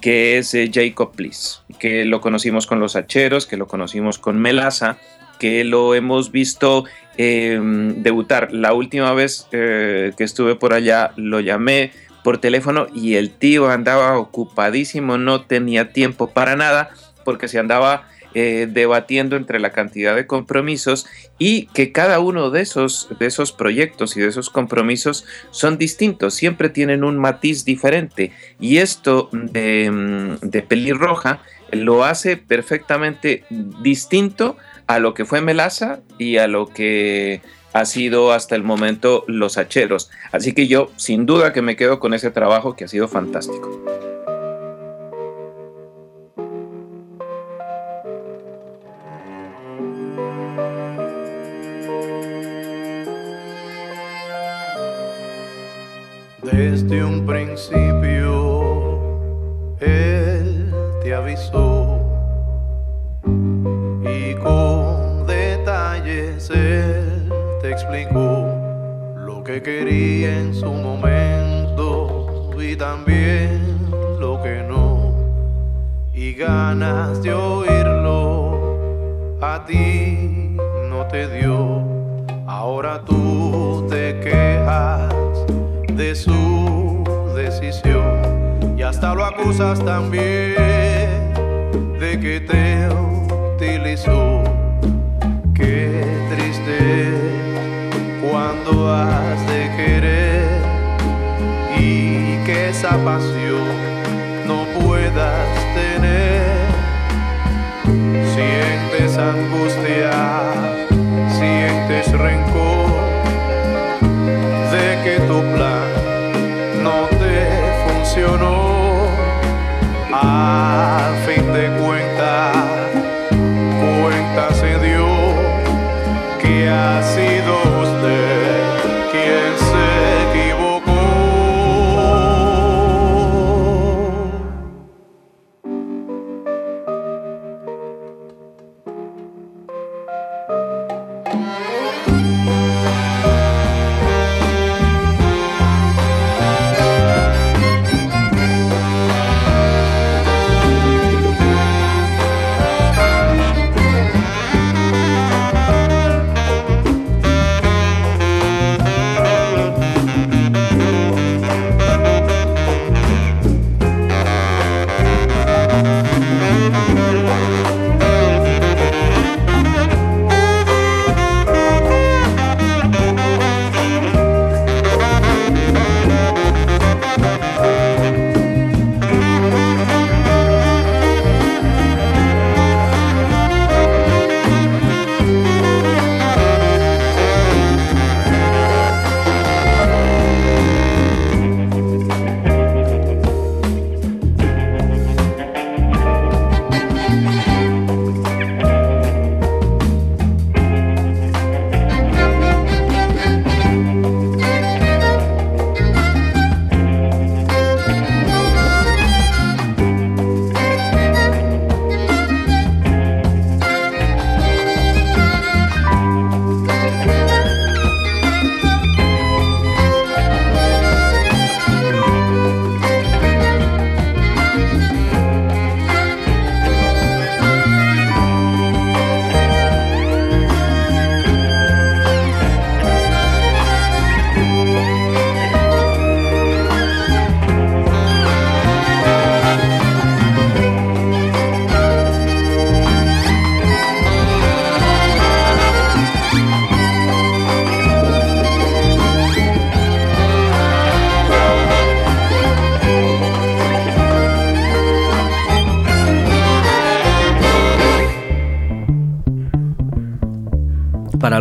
que 0.01 0.37
es 0.39 0.53
Jacob 0.73 1.15
Bliss, 1.15 1.63
que 1.79 2.03
lo 2.03 2.19
conocimos 2.19 2.67
con 2.67 2.81
los 2.81 2.97
Hacheros, 2.97 3.45
que 3.45 3.55
lo 3.55 3.67
conocimos 3.67 4.19
con 4.19 4.41
Melaza, 4.41 4.97
que 5.39 5.63
lo 5.63 5.95
hemos 5.95 6.31
visto 6.31 6.83
Em, 7.17 8.01
debutar. 8.03 8.53
La 8.53 8.73
última 8.73 9.13
vez 9.13 9.47
eh, 9.51 10.13
que 10.17 10.23
estuve 10.23 10.55
por 10.55 10.73
allá 10.73 11.11
lo 11.17 11.41
llamé 11.41 11.91
por 12.23 12.37
teléfono 12.37 12.87
y 12.95 13.15
el 13.15 13.31
tío 13.31 13.69
andaba 13.69 14.17
ocupadísimo, 14.17 15.17
no 15.17 15.41
tenía 15.41 15.91
tiempo 15.91 16.27
para 16.27 16.55
nada 16.55 16.89
porque 17.25 17.49
se 17.49 17.59
andaba 17.59 18.07
eh, 18.33 18.67
debatiendo 18.71 19.35
entre 19.35 19.59
la 19.59 19.71
cantidad 19.71 20.15
de 20.15 20.25
compromisos 20.25 21.05
y 21.37 21.65
que 21.67 21.91
cada 21.91 22.21
uno 22.21 22.49
de 22.49 22.61
esos, 22.61 23.09
de 23.19 23.25
esos 23.25 23.51
proyectos 23.51 24.15
y 24.15 24.21
de 24.21 24.27
esos 24.27 24.49
compromisos 24.49 25.25
son 25.49 25.77
distintos, 25.77 26.33
siempre 26.33 26.69
tienen 26.69 27.03
un 27.03 27.17
matiz 27.17 27.65
diferente. 27.65 28.31
Y 28.57 28.77
esto 28.77 29.27
de, 29.33 29.91
mm, 29.91 30.47
de 30.47 30.61
pelirroja 30.61 31.41
lo 31.73 32.05
hace 32.05 32.37
perfectamente 32.37 33.43
distinto 33.81 34.55
a 34.91 34.99
lo 34.99 35.13
que 35.13 35.23
fue 35.23 35.39
Melaza 35.39 36.01
y 36.17 36.35
a 36.35 36.47
lo 36.47 36.67
que 36.67 37.41
ha 37.71 37.85
sido 37.85 38.33
hasta 38.33 38.57
el 38.57 38.63
momento 38.63 39.23
Los 39.25 39.57
Hacheros. 39.57 40.11
Así 40.33 40.51
que 40.53 40.67
yo 40.67 40.91
sin 40.97 41.25
duda 41.25 41.53
que 41.53 41.61
me 41.61 41.77
quedo 41.77 41.97
con 41.99 42.13
ese 42.13 42.29
trabajo 42.29 42.75
que 42.75 42.83
ha 42.83 42.87
sido 42.89 43.07
fantástico. 43.07 43.85
Desde 56.43 57.01
un 57.05 57.25
principio 57.25 58.99
Él 59.79 60.73
te 61.01 61.13
avisó 61.13 61.80
Él 66.49 67.29
te 67.61 67.71
explicó 67.71 68.47
lo 69.15 69.43
que 69.43 69.61
quería 69.61 70.39
en 70.39 70.55
su 70.55 70.73
momento 70.73 72.49
y 72.59 72.75
también 72.75 73.61
lo 74.19 74.41
que 74.41 74.63
no 74.67 75.13
y 76.13 76.33
ganas 76.33 77.21
de 77.21 77.33
oírlo 77.33 79.37
a 79.39 79.63
ti 79.65 80.57
no 80.89 81.05
te 81.07 81.27
dio 81.27 81.83
ahora 82.47 83.03
tú 83.05 83.85
te 83.87 84.19
quejas 84.19 85.13
de 85.95 86.15
su 86.15 87.03
decisión 87.35 88.73
y 88.77 88.81
hasta 88.81 89.13
lo 89.13 89.25
acusas 89.25 89.79
también 89.85 90.55
de 91.99 92.19
que 92.19 92.39
te 92.39 92.89
utilizó. 93.55 94.60
Qué 95.61 96.03
triste 96.31 97.13
cuando 98.19 98.91
has 98.91 99.47
de 99.47 99.69
querer 99.77 100.61
y 101.77 102.43
que 102.45 102.69
esa 102.69 102.97
pasión 103.05 103.69
no 104.47 104.65
puedas 104.79 105.47
tener. 105.75 106.41
Sientes 108.33 109.17
angustia, 109.17 110.51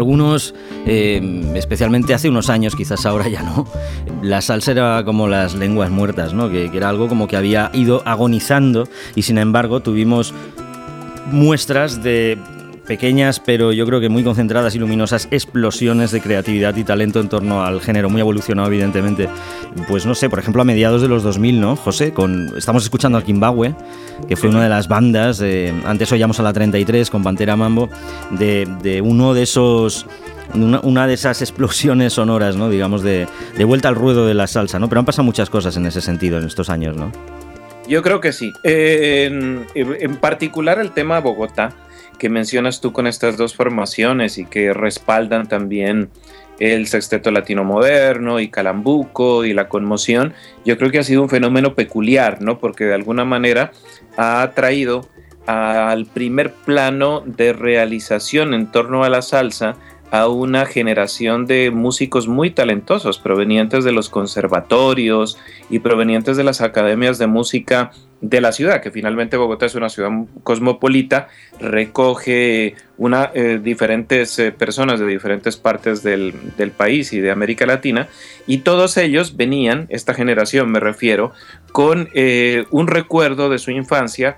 algunos, 0.00 0.54
eh, 0.86 1.52
especialmente 1.54 2.14
hace 2.14 2.28
unos 2.28 2.48
años, 2.48 2.74
quizás 2.74 3.04
ahora 3.04 3.28
ya 3.28 3.42
no, 3.42 3.66
la 4.22 4.40
salsa 4.40 4.72
era 4.72 5.04
como 5.04 5.28
las 5.28 5.54
lenguas 5.54 5.90
muertas, 5.90 6.32
¿no? 6.32 6.50
que, 6.50 6.70
que 6.70 6.76
era 6.76 6.88
algo 6.88 7.06
como 7.06 7.28
que 7.28 7.36
había 7.36 7.70
ido 7.74 8.02
agonizando 8.06 8.88
y 9.14 9.22
sin 9.22 9.36
embargo 9.36 9.80
tuvimos 9.80 10.32
muestras 11.30 12.02
de 12.02 12.38
pequeñas, 12.90 13.38
pero 13.38 13.72
yo 13.72 13.86
creo 13.86 14.00
que 14.00 14.08
muy 14.08 14.24
concentradas 14.24 14.74
y 14.74 14.80
luminosas 14.80 15.28
explosiones 15.30 16.10
de 16.10 16.20
creatividad 16.20 16.74
y 16.74 16.82
talento 16.82 17.20
en 17.20 17.28
torno 17.28 17.62
al 17.62 17.80
género, 17.80 18.10
muy 18.10 18.20
evolucionado 18.20 18.66
evidentemente. 18.66 19.28
Pues 19.86 20.06
no 20.06 20.16
sé, 20.16 20.28
por 20.28 20.40
ejemplo 20.40 20.62
a 20.62 20.64
mediados 20.64 21.00
de 21.00 21.06
los 21.06 21.22
2000, 21.22 21.60
¿no, 21.60 21.76
José? 21.76 22.12
Con, 22.12 22.52
estamos 22.56 22.82
escuchando 22.82 23.16
a 23.16 23.22
Kimbabue, 23.22 23.76
que 24.30 24.36
fue 24.36 24.48
una 24.48 24.62
de 24.62 24.68
las 24.68 24.86
bandas, 24.86 25.38
de, 25.38 25.74
antes 25.84 26.12
oíamos 26.12 26.38
a 26.38 26.44
la 26.44 26.52
33 26.52 27.10
con 27.10 27.24
Pantera 27.24 27.56
Mambo, 27.56 27.90
de, 28.30 28.64
de 28.80 29.00
uno 29.00 29.34
de 29.34 29.42
esos... 29.42 30.06
Una, 30.54 31.06
de 31.06 31.14
esas 31.14 31.42
explosiones 31.42 32.12
sonoras, 32.12 32.54
¿no? 32.56 32.70
digamos, 32.70 33.02
de, 33.02 33.26
de 33.56 33.64
vuelta 33.64 33.88
al 33.88 33.96
ruedo 33.96 34.26
de 34.26 34.34
la 34.34 34.46
salsa, 34.46 34.78
¿no? 34.78 34.88
Pero 34.88 35.00
han 35.00 35.04
pasado 35.04 35.24
muchas 35.24 35.50
cosas 35.50 35.76
en 35.76 35.86
ese 35.86 36.00
sentido 36.00 36.38
en 36.38 36.46
estos 36.46 36.70
años, 36.70 36.96
¿no? 36.96 37.10
Yo 37.88 38.02
creo 38.02 38.20
que 38.20 38.32
sí. 38.32 38.52
Eh, 38.62 39.26
en, 39.30 39.66
en, 39.74 40.16
particular 40.16 40.78
el 40.78 40.92
tema 40.92 41.18
Bogotá, 41.20 41.72
que 42.18 42.28
mencionas 42.28 42.80
tú 42.80 42.92
con 42.92 43.08
estas 43.08 43.36
dos 43.36 43.54
formaciones 43.54 44.38
y 44.38 44.44
que 44.44 44.72
respaldan 44.72 45.48
también 45.48 46.10
el 46.60 46.86
sexteto 46.86 47.30
latino 47.30 47.64
moderno 47.64 48.38
y 48.38 48.48
Calambuco 48.48 49.44
y 49.44 49.54
la 49.54 49.68
conmoción, 49.68 50.34
yo 50.64 50.78
creo 50.78 50.90
que 50.90 50.98
ha 51.00 51.04
sido 51.04 51.22
un 51.22 51.28
fenómeno 51.28 51.74
peculiar, 51.74 52.40
¿no? 52.40 52.58
Porque 52.58 52.84
de 52.84 52.94
alguna 52.94 53.24
manera 53.24 53.72
ha 54.16 54.52
traído 54.54 55.08
al 55.46 56.06
primer 56.06 56.52
plano 56.52 57.24
de 57.26 57.52
realización 57.52 58.54
en 58.54 58.70
torno 58.70 59.02
a 59.02 59.08
la 59.08 59.22
salsa 59.22 59.76
a 60.10 60.28
una 60.28 60.66
generación 60.66 61.46
de 61.46 61.70
músicos 61.70 62.28
muy 62.28 62.50
talentosos 62.50 63.18
provenientes 63.18 63.84
de 63.84 63.92
los 63.92 64.08
conservatorios 64.08 65.38
y 65.68 65.78
provenientes 65.78 66.36
de 66.36 66.44
las 66.44 66.60
academias 66.60 67.18
de 67.18 67.26
música 67.26 67.92
de 68.20 68.40
la 68.40 68.52
ciudad, 68.52 68.82
que 68.82 68.90
finalmente 68.90 69.36
Bogotá 69.36 69.66
es 69.66 69.74
una 69.74 69.88
ciudad 69.88 70.10
cosmopolita, 70.42 71.28
recoge 71.58 72.74
una, 72.98 73.30
eh, 73.32 73.58
diferentes 73.62 74.38
eh, 74.38 74.52
personas 74.52 75.00
de 75.00 75.06
diferentes 75.06 75.56
partes 75.56 76.02
del, 76.02 76.34
país 76.76 77.14
y 77.14 77.20
de 77.20 77.30
América 77.30 77.64
Latina, 77.64 78.08
y 78.46 78.58
todos 78.58 78.98
ellos 78.98 79.36
venían, 79.36 79.86
esta 79.88 80.12
generación 80.12 80.70
me 80.70 80.80
refiero, 80.80 81.32
con 81.72 82.10
eh, 82.14 82.64
un 82.70 82.88
recuerdo 82.88 83.48
de 83.48 83.58
su 83.58 83.70
infancia 83.70 84.36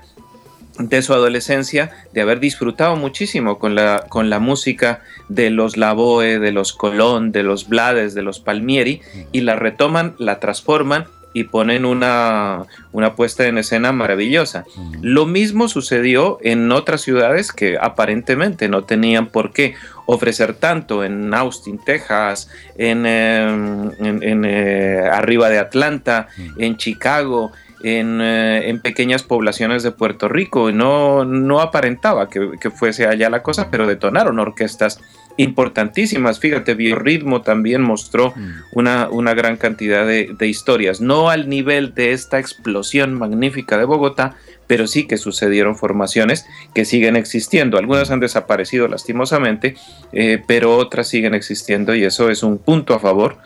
de 0.79 1.01
su 1.01 1.13
adolescencia, 1.13 1.91
de 2.13 2.21
haber 2.21 2.39
disfrutado 2.39 2.95
muchísimo 2.95 3.59
con 3.59 3.75
la, 3.75 4.05
con 4.09 4.29
la 4.29 4.39
música 4.39 5.01
de 5.29 5.49
los 5.49 5.77
Lavoe, 5.77 6.39
de 6.39 6.51
los 6.51 6.73
Colón, 6.73 7.31
de 7.31 7.43
los 7.43 7.67
Blades, 7.67 8.13
de 8.13 8.23
los 8.23 8.39
Palmieri, 8.39 9.01
y 9.31 9.41
la 9.41 9.55
retoman, 9.55 10.15
la 10.17 10.39
transforman 10.39 11.05
y 11.33 11.45
ponen 11.45 11.85
una, 11.85 12.63
una 12.91 13.15
puesta 13.15 13.47
en 13.47 13.57
escena 13.57 13.91
maravillosa. 13.91 14.65
Lo 15.01 15.25
mismo 15.25 15.67
sucedió 15.67 16.37
en 16.41 16.71
otras 16.71 17.01
ciudades 17.01 17.51
que 17.51 17.77
aparentemente 17.79 18.69
no 18.69 18.83
tenían 18.83 19.27
por 19.27 19.51
qué 19.51 19.73
ofrecer 20.05 20.53
tanto, 20.53 21.03
en 21.03 21.33
Austin, 21.33 21.79
Texas, 21.83 22.49
en, 22.77 23.05
em, 23.05 23.91
en, 23.99 24.45
eh, 24.45 25.09
arriba 25.11 25.49
de 25.49 25.59
Atlanta, 25.59 26.27
en 26.57 26.77
Chicago, 26.77 27.51
en, 27.83 28.21
eh, 28.21 28.69
en, 28.69 28.79
pequeñas 28.79 29.23
poblaciones 29.23 29.83
de 29.83 29.91
Puerto 29.91 30.29
Rico. 30.29 30.71
No, 30.71 31.25
no 31.25 31.59
aparentaba 31.59 32.29
que, 32.29 32.51
que, 32.59 32.71
fuese 32.71 33.05
allá 33.05 33.29
la 33.29 33.43
cosa, 33.43 33.69
pero 33.69 33.85
detonaron 33.85 34.39
orquestas 34.39 34.99
importantísimas. 35.37 36.39
Fíjate, 36.39 36.73
Biorritmo 36.73 37.41
también 37.41 37.81
mostró 37.81 38.33
una, 38.71 39.09
una 39.09 39.33
gran 39.33 39.57
cantidad 39.57 40.05
de, 40.05 40.33
de, 40.37 40.47
historias, 40.47 41.01
no 41.01 41.29
al 41.29 41.49
nivel 41.49 41.93
de 41.93 42.11
esta 42.11 42.39
explosión 42.39 43.13
magnífica 43.13 43.77
de 43.77 43.85
Bogotá, 43.85 44.35
pero 44.67 44.87
sí 44.87 45.07
que 45.07 45.17
sucedieron 45.17 45.75
formaciones 45.75 46.45
que 46.73 46.85
siguen 46.85 47.15
existiendo. 47.15 47.77
Algunas 47.77 48.11
han 48.11 48.19
desaparecido 48.19 48.87
lastimosamente, 48.87 49.75
eh, 50.13 50.41
pero 50.47 50.77
otras 50.77 51.07
siguen 51.07 51.33
existiendo 51.33 51.95
y 51.95 52.03
eso 52.03 52.29
es 52.29 52.43
un 52.43 52.57
punto 52.57 52.93
a 52.93 52.99
favor 52.99 53.37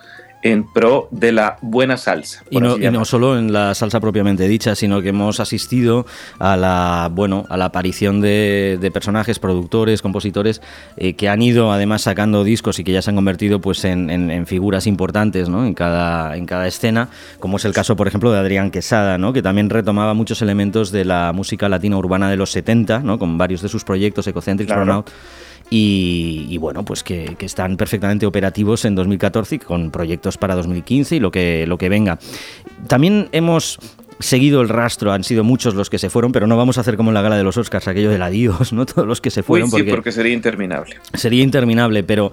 en 0.44 0.72
pro 0.72 1.08
de 1.12 1.32
la 1.32 1.58
buena 1.62 1.98
salsa. 1.98 2.44
Y 2.50 2.60
no, 2.60 2.78
y 2.78 2.90
no, 2.92 3.06
solo 3.06 3.38
en 3.38 3.52
la 3.52 3.74
salsa 3.74 4.00
propiamente 4.00 4.48
dicha, 4.48 4.76
sino 4.76 5.02
que 5.02 5.10
hemos 5.10 5.40
asistido 5.40 6.06
a 6.40 6.56
la 6.56 7.10
bueno 7.12 7.46
a 7.50 7.58
la 7.58 7.66
aparición 7.66 8.22
de, 8.22 8.78
de 8.80 8.92
personajes, 8.92 9.40
productores, 9.40 10.02
compositores 10.02 10.62
eh, 10.98 11.14
que 11.14 11.30
han 11.30 11.42
ido 11.42 11.72
además 11.72 12.04
sacando 12.04 12.44
discos 12.44 12.80
y 12.80 12.84
que 12.84 12.92
ya 12.92 13.02
se 13.02 13.10
han 13.10 13.16
convertido 13.16 13.60
pues 13.62 13.84
en, 13.86 14.10
en, 14.10 14.30
en, 14.30 14.46
figuras 14.46 14.88
importantes 14.88 15.50
¿no? 15.50 15.66
en, 15.66 15.74
cada, 15.74 16.38
en 16.38 16.46
cada 16.46 16.68
escena, 16.68 17.10
como 17.40 17.58
es 17.58 17.66
el 17.66 17.74
caso 17.74 17.96
por 17.96 18.08
ejemplo 18.08 18.32
de 18.32 18.40
Adrián 18.40 18.72
Quesada, 18.72 19.18
¿no? 19.18 19.34
que 19.34 19.42
también 19.42 19.70
retomaba 19.70 20.14
muchos 20.14 20.42
elementos 20.42 20.92
de 20.92 21.06
la 21.06 21.32
música 21.34 21.70
latina 21.70 21.98
urbana 21.98 22.30
de 22.30 22.38
los 22.38 22.52
70, 22.52 23.00
¿no? 23.00 23.20
con 23.20 23.38
varios 23.38 23.62
de 23.62 23.70
sus 23.70 23.84
proyectos, 23.84 24.28
Ecocentric, 24.28 24.68
claro. 24.68 24.82
Burnout, 24.82 25.10
y, 25.70 26.58
bueno, 26.58 26.84
pues 26.86 27.04
que, 27.04 27.36
que, 27.38 27.46
están 27.46 27.76
perfectamente 27.78 28.26
operativos 28.26 28.86
en 28.86 28.96
2014 28.96 29.56
y 29.56 29.60
con 29.60 29.92
proyectos 29.92 30.38
para 30.38 30.56
2015 30.56 31.18
y 31.18 31.20
lo 31.20 31.32
que, 31.32 31.66
lo 31.68 31.78
que 31.78 31.90
venga. 31.90 32.20
También 32.88 33.28
hemos 33.32 33.80
seguido 34.20 34.62
el 34.62 34.70
rastro, 34.70 35.12
han 35.12 35.24
sido 35.24 35.44
muchos 35.44 35.76
los 35.76 35.90
que 35.90 36.00
se 36.00 36.10
fueron, 36.10 36.32
pero 36.32 36.48
no 36.48 36.58
vamos 36.58 36.78
a 36.78 36.82
hacer 36.82 36.98
como 36.98 37.10
en 37.12 37.14
la 37.16 37.22
gala 37.22 37.38
de 37.38 37.44
los 37.44 37.58
Oscars, 37.58 37.88
aquello 37.88 38.10
del 38.10 38.22
adiós, 38.22 38.74
¿no? 38.74 38.86
Todos 38.86 39.08
los 39.08 39.22
que 39.22 39.30
se 39.30 39.44
fueron. 39.44 39.66
Uy, 39.66 39.72
sí, 39.72 39.78
porque, 39.78 39.92
porque, 39.92 40.12
sería 40.12 40.34
interminable. 40.34 40.98
Sería 41.14 41.44
interminable, 41.44 42.04
pero 42.04 42.32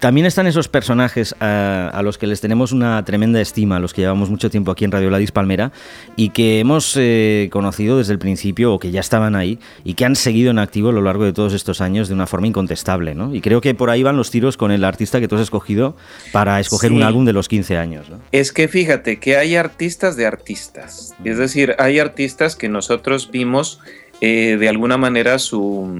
también 0.00 0.26
están 0.26 0.46
esos 0.46 0.68
personajes 0.68 1.34
a, 1.40 1.90
a, 1.92 2.02
los 2.02 2.18
que 2.18 2.26
les 2.26 2.40
tenemos 2.40 2.72
una 2.72 3.04
tremenda 3.04 3.40
estima, 3.40 3.78
los 3.78 3.92
que 3.92 4.02
llevamos 4.02 4.30
mucho 4.30 4.50
tiempo 4.50 4.70
aquí 4.70 4.84
en 4.84 4.92
Radio 4.92 5.10
Ladis 5.10 5.32
Palmera, 5.32 5.72
y 6.16 6.30
que 6.30 6.60
hemos 6.60 6.96
eh, 6.96 7.48
conocido 7.52 7.98
desde 7.98 8.12
el 8.12 8.18
principio, 8.18 8.72
o 8.72 8.78
que 8.78 8.90
ya 8.90 9.00
estaban 9.00 9.36
ahí, 9.36 9.58
y 9.84 9.94
que 9.94 10.04
han 10.04 10.16
seguido 10.16 10.50
en 10.50 10.58
activo 10.58 10.90
a 10.90 10.92
lo 10.92 11.02
largo 11.02 11.24
de 11.24 11.32
todos 11.32 11.52
estos 11.52 11.80
años 11.80 12.08
de 12.08 12.14
una 12.14 12.26
forma 12.26 12.46
incontestable, 12.46 13.14
¿no? 13.14 13.34
Y 13.34 13.40
creo 13.40 13.60
que 13.60 13.74
por 13.74 13.90
ahí 13.90 14.02
van 14.02 14.16
los 14.16 14.30
tiros 14.30 14.56
con 14.56 14.70
el 14.70 14.84
artista 14.84 15.20
que 15.20 15.28
tú 15.28 15.36
has 15.36 15.42
escogido 15.42 15.96
para 16.32 16.60
escoger 16.60 16.90
sí. 16.90 16.96
un 16.96 17.02
álbum 17.02 17.24
de 17.24 17.32
los 17.32 17.48
15 17.48 17.76
años, 17.76 18.08
¿no? 18.08 18.20
Es 18.32 18.52
que 18.52 18.68
fíjate 18.68 19.18
que 19.18 19.36
hay 19.36 19.56
artistas 19.56 20.16
de 20.16 20.26
artistas. 20.26 21.14
Es 21.26 21.38
decir, 21.38 21.74
hay 21.78 21.98
artistas 21.98 22.54
que 22.54 22.68
nosotros 22.68 23.30
vimos 23.32 23.80
eh, 24.20 24.56
de 24.60 24.68
alguna 24.68 24.96
manera 24.96 25.40
su, 25.40 25.90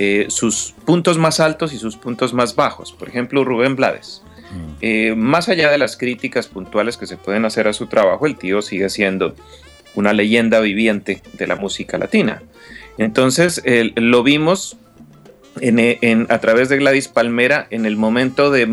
eh, 0.00 0.26
sus 0.28 0.74
puntos 0.84 1.18
más 1.18 1.38
altos 1.38 1.72
y 1.72 1.78
sus 1.78 1.96
puntos 1.96 2.34
más 2.34 2.56
bajos. 2.56 2.92
Por 2.92 3.08
ejemplo, 3.08 3.44
Rubén 3.44 3.76
Blades. 3.76 4.22
Eh, 4.80 5.14
más 5.16 5.48
allá 5.48 5.70
de 5.70 5.78
las 5.78 5.96
críticas 5.96 6.48
puntuales 6.48 6.96
que 6.96 7.06
se 7.06 7.16
pueden 7.16 7.44
hacer 7.44 7.68
a 7.68 7.72
su 7.72 7.86
trabajo, 7.86 8.26
el 8.26 8.36
tío 8.36 8.60
sigue 8.60 8.88
siendo 8.90 9.36
una 9.94 10.12
leyenda 10.12 10.58
viviente 10.58 11.22
de 11.34 11.46
la 11.46 11.54
música 11.54 11.96
latina. 11.96 12.42
Entonces, 12.98 13.62
lo 13.94 14.22
vimos 14.24 14.76
en, 15.60 16.26
a 16.30 16.38
través 16.38 16.68
de 16.68 16.78
Gladys 16.78 17.08
Palmera 17.08 17.66
en 17.70 17.86
el 17.86 17.96
momento 17.96 18.50
de, 18.50 18.66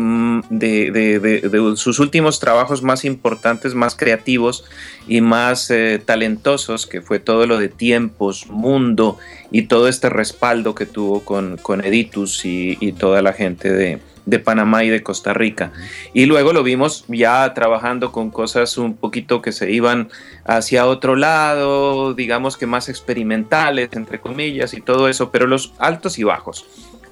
de, 0.50 0.90
de, 0.90 1.20
de, 1.20 1.76
sus 1.76 1.98
últimos 1.98 2.40
trabajos 2.40 2.82
más 2.82 3.04
importantes, 3.04 3.74
más 3.74 3.94
creativos 3.94 4.64
y 5.06 5.20
más 5.20 5.70
eh, 5.70 6.00
talentosos, 6.04 6.86
que 6.86 7.00
fue 7.00 7.18
todo 7.18 7.46
lo 7.46 7.58
de 7.58 7.68
tiempos, 7.68 8.46
mundo 8.48 9.18
y 9.50 9.62
todo 9.62 9.88
este 9.88 10.08
respaldo 10.08 10.74
que 10.74 10.86
tuvo 10.86 11.24
con, 11.24 11.56
con 11.56 11.84
Editus 11.84 12.44
y, 12.44 12.76
y 12.80 12.92
toda 12.92 13.22
la 13.22 13.32
gente 13.32 13.72
de, 13.72 14.00
de 14.26 14.38
Panamá 14.38 14.84
y 14.84 14.88
de 14.88 15.02
Costa 15.02 15.32
Rica. 15.34 15.72
Y 16.12 16.26
luego 16.26 16.52
lo 16.52 16.62
vimos 16.62 17.04
ya 17.08 17.52
trabajando 17.54 18.12
con 18.12 18.30
cosas 18.30 18.78
un 18.78 18.96
poquito 18.96 19.42
que 19.42 19.52
se 19.52 19.70
iban 19.70 20.08
hacia 20.44 20.86
otro 20.86 21.16
lado, 21.16 22.14
digamos 22.14 22.56
que 22.56 22.66
más 22.66 22.88
experimentales, 22.88 23.90
entre 23.92 24.20
comillas, 24.20 24.74
y 24.74 24.80
todo 24.80 25.08
eso, 25.08 25.30
pero 25.30 25.46
los 25.46 25.72
altos 25.78 26.18
y 26.18 26.24
bajos. 26.24 26.66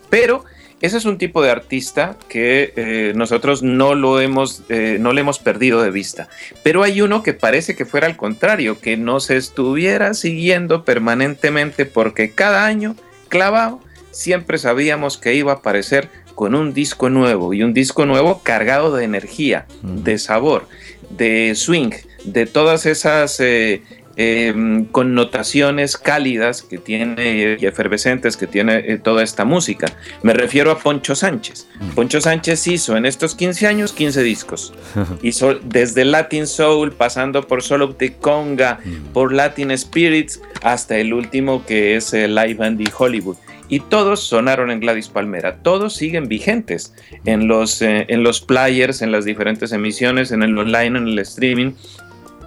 Pero 0.08 0.44
ese 0.80 0.96
es 0.96 1.04
un 1.04 1.18
tipo 1.18 1.42
de 1.42 1.50
artista 1.50 2.16
que 2.28 2.72
eh, 2.74 3.12
nosotros 3.14 3.62
no 3.62 3.94
lo 3.94 4.18
hemos, 4.18 4.62
eh, 4.70 4.96
no 4.98 5.12
le 5.12 5.20
hemos 5.20 5.38
perdido 5.38 5.82
de 5.82 5.90
vista. 5.90 6.28
Pero 6.62 6.82
hay 6.82 7.02
uno 7.02 7.22
que 7.22 7.34
parece 7.34 7.76
que 7.76 7.84
fuera 7.84 8.06
al 8.06 8.16
contrario, 8.16 8.80
que 8.80 8.96
nos 8.96 9.30
estuviera 9.30 10.14
siguiendo 10.14 10.84
permanentemente 10.84 11.84
porque 11.84 12.30
cada 12.30 12.64
año, 12.64 12.96
clavado, 13.28 13.80
siempre 14.10 14.56
sabíamos 14.56 15.18
que 15.18 15.34
iba 15.34 15.52
a 15.52 15.56
aparecer 15.56 16.08
con 16.34 16.54
un 16.54 16.72
disco 16.72 17.10
nuevo 17.10 17.52
y 17.54 17.62
un 17.62 17.74
disco 17.74 18.06
nuevo 18.06 18.40
cargado 18.42 18.94
de 18.94 19.04
energía, 19.04 19.66
de 19.82 20.18
sabor, 20.18 20.66
de 21.10 21.54
swing, 21.54 21.90
de 22.24 22.46
todas 22.46 22.86
esas 22.86 23.40
eh, 23.40 23.82
eh, 24.16 24.84
connotaciones 24.92 25.96
cálidas 25.96 26.62
que 26.62 26.78
tiene 26.78 27.56
y 27.58 27.66
efervescentes 27.66 28.36
que 28.36 28.46
tiene 28.46 28.78
eh, 28.78 28.98
toda 28.98 29.22
esta 29.22 29.44
música. 29.44 29.86
Me 30.22 30.32
refiero 30.32 30.70
a 30.70 30.78
Poncho 30.78 31.14
Sánchez. 31.14 31.66
Poncho 31.94 32.20
Sánchez 32.20 32.66
hizo 32.66 32.96
en 32.96 33.06
estos 33.06 33.34
15 33.34 33.66
años 33.66 33.92
15 33.92 34.22
discos. 34.22 34.72
hizo 35.22 35.54
desde 35.54 36.04
Latin 36.04 36.46
Soul, 36.46 36.92
pasando 36.92 37.46
por 37.46 37.62
Solo 37.62 37.88
de 37.88 38.14
Conga, 38.14 38.80
por 39.12 39.32
Latin 39.32 39.76
Spirits, 39.76 40.40
hasta 40.62 40.98
el 40.98 41.14
último 41.14 41.64
que 41.64 41.96
es 41.96 42.12
Live 42.12 42.64
and 42.64 42.92
Hollywood 42.96 43.36
y 43.70 43.80
todos 43.80 44.20
sonaron 44.20 44.70
en 44.70 44.80
Gladys 44.80 45.08
Palmera, 45.08 45.62
todos 45.62 45.94
siguen 45.94 46.28
vigentes 46.28 46.94
en 47.24 47.48
los, 47.48 47.80
eh, 47.80 48.04
en 48.08 48.22
los 48.22 48.40
players, 48.40 49.00
en 49.00 49.12
las 49.12 49.24
diferentes 49.24 49.72
emisiones, 49.72 50.32
en 50.32 50.42
el 50.42 50.58
online, 50.58 50.98
en 50.98 51.08
el 51.08 51.18
streaming 51.20 51.72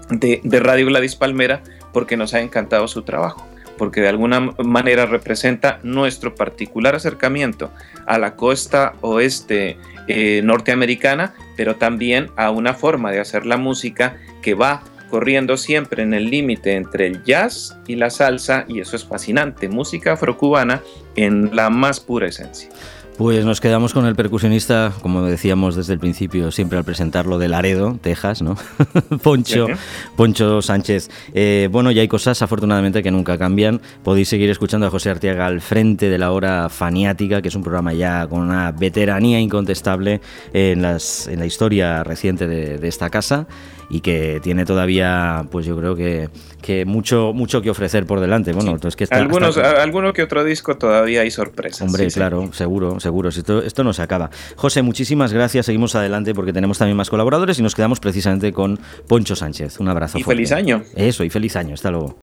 de, 0.10 0.42
de 0.44 0.60
Radio 0.60 0.86
Gladys 0.86 1.16
Palmera, 1.16 1.64
porque 1.94 2.18
nos 2.18 2.34
ha 2.34 2.42
encantado 2.42 2.88
su 2.88 3.02
trabajo 3.02 3.48
porque 3.78 4.02
de 4.02 4.08
alguna 4.08 4.40
manera 4.64 5.06
representa 5.06 5.80
nuestro 5.84 6.36
particular 6.36 6.96
acercamiento 6.96 7.72
a 8.06 8.18
la 8.18 8.36
costa 8.36 8.94
oeste 9.02 9.78
eh, 10.08 10.42
norteamericana, 10.44 11.34
pero 11.58 11.76
también 11.76 12.30
a 12.36 12.52
una 12.52 12.74
forma 12.74 13.12
de 13.12 13.20
hacer 13.20 13.46
la 13.46 13.58
música 13.58 14.18
que 14.42 14.54
va 14.54 14.84
corriendo 15.14 15.58
siempre 15.58 16.02
en 16.02 16.16
el 16.16 16.32
límite 16.32 16.76
entre 16.76 17.06
el 17.06 17.24
jazz 17.24 17.78
y 17.86 17.98
la 17.98 18.10
salsa 18.10 18.66
y 18.68 18.80
eso 18.80 18.96
es 18.96 19.06
fascinante, 19.06 19.70
música 19.70 20.14
afrocubana 20.14 20.82
en 21.16 21.56
la 21.56 21.70
más 21.70 22.00
pura 22.00 22.26
esencia. 22.26 22.70
Pues 23.16 23.46
nos 23.46 23.62
quedamos 23.62 23.94
con 23.94 24.08
el 24.08 24.16
percusionista, 24.16 24.92
como 25.04 25.22
decíamos 25.22 25.76
desde 25.76 25.94
el 25.94 26.00
principio, 26.00 26.52
siempre 26.52 26.80
al 26.80 26.84
presentarlo 26.84 27.38
de 27.38 27.48
Laredo, 27.48 28.00
Texas, 28.02 28.42
¿no? 28.42 28.58
Poncho. 29.22 29.68
Poncho 30.16 30.64
Sánchez. 30.64 31.12
Eh, 31.36 31.70
bueno, 31.72 31.92
ya 31.92 32.02
hay 32.02 32.08
cosas 32.08 32.42
afortunadamente 32.42 33.04
que 33.04 33.12
nunca 33.12 33.38
cambian. 33.38 33.82
Podéis 34.04 34.30
seguir 34.30 34.50
escuchando 34.50 34.88
a 34.88 34.90
José 34.90 35.12
Arteaga 35.12 35.46
al 35.46 35.62
frente 35.62 36.10
de 36.10 36.18
la 36.18 36.32
hora 36.32 36.70
faniática, 36.70 37.44
que 37.44 37.50
es 37.50 37.56
un 37.56 37.62
programa 37.62 37.94
ya 37.94 38.26
con 38.26 38.42
una 38.42 38.72
veteranía 38.72 39.40
incontestable 39.40 40.22
en, 40.52 40.82
las, 40.82 41.28
en 41.28 41.38
la 41.38 41.46
historia 41.46 42.04
reciente 42.04 42.48
de, 42.48 42.80
de 42.80 42.88
esta 42.88 43.12
casa. 43.12 43.46
Y 43.90 44.02
que 44.02 44.40
tiene 44.42 44.66
todavía, 44.66 45.46
pues 45.52 45.66
yo 45.66 45.78
creo 45.78 45.96
que, 45.96 46.30
que 46.62 46.86
mucho, 46.86 47.32
mucho 47.34 47.62
que 47.62 47.70
ofrecer 47.70 48.06
por 48.06 48.20
delante. 48.20 48.54
Bueno, 48.54 48.72
entonces 48.72 48.96
que 48.96 49.04
está, 49.06 49.18
Algunos, 49.18 49.58
está- 49.58 49.82
alguno 49.82 50.14
que 50.14 50.24
otro 50.24 50.44
disco 50.44 50.78
todavía 50.78 51.22
hay 51.22 51.32
sorpresas. 51.32 51.82
Hombre, 51.82 52.06
sí, 52.06 52.12
sí. 52.12 52.20
claro, 52.20 52.50
seguro, 52.54 53.00
seguro. 53.00 53.30
Esto, 53.30 53.62
esto 53.62 53.84
no 53.84 53.94
se 53.94 54.02
acaba. 54.02 54.30
José, 54.56 54.82
muchísimas 54.82 55.34
gracias. 55.34 55.66
Seguimos 55.66 55.96
adelante 55.96 56.34
porque 56.34 56.54
tenemos 56.54 56.78
también 56.78 56.98
más 56.98 57.10
colaboradores 57.10 57.60
y 57.60 57.62
nos 57.64 57.76
quedamos 57.76 58.00
precisamente 58.00 58.52
con 58.54 58.80
Poncho 59.08 59.36
Sánchez. 59.36 59.80
Un 59.80 59.90
abrazo. 59.90 60.18
Y 60.18 60.24
fuerte. 60.24 60.38
feliz 60.38 60.52
año. 60.52 60.84
Eso, 60.96 61.24
y 61.24 61.30
feliz 61.30 61.56
año. 61.56 61.74
Hasta 61.74 61.92
luego. 61.92 62.18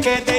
Que 0.00 0.16
te 0.22 0.33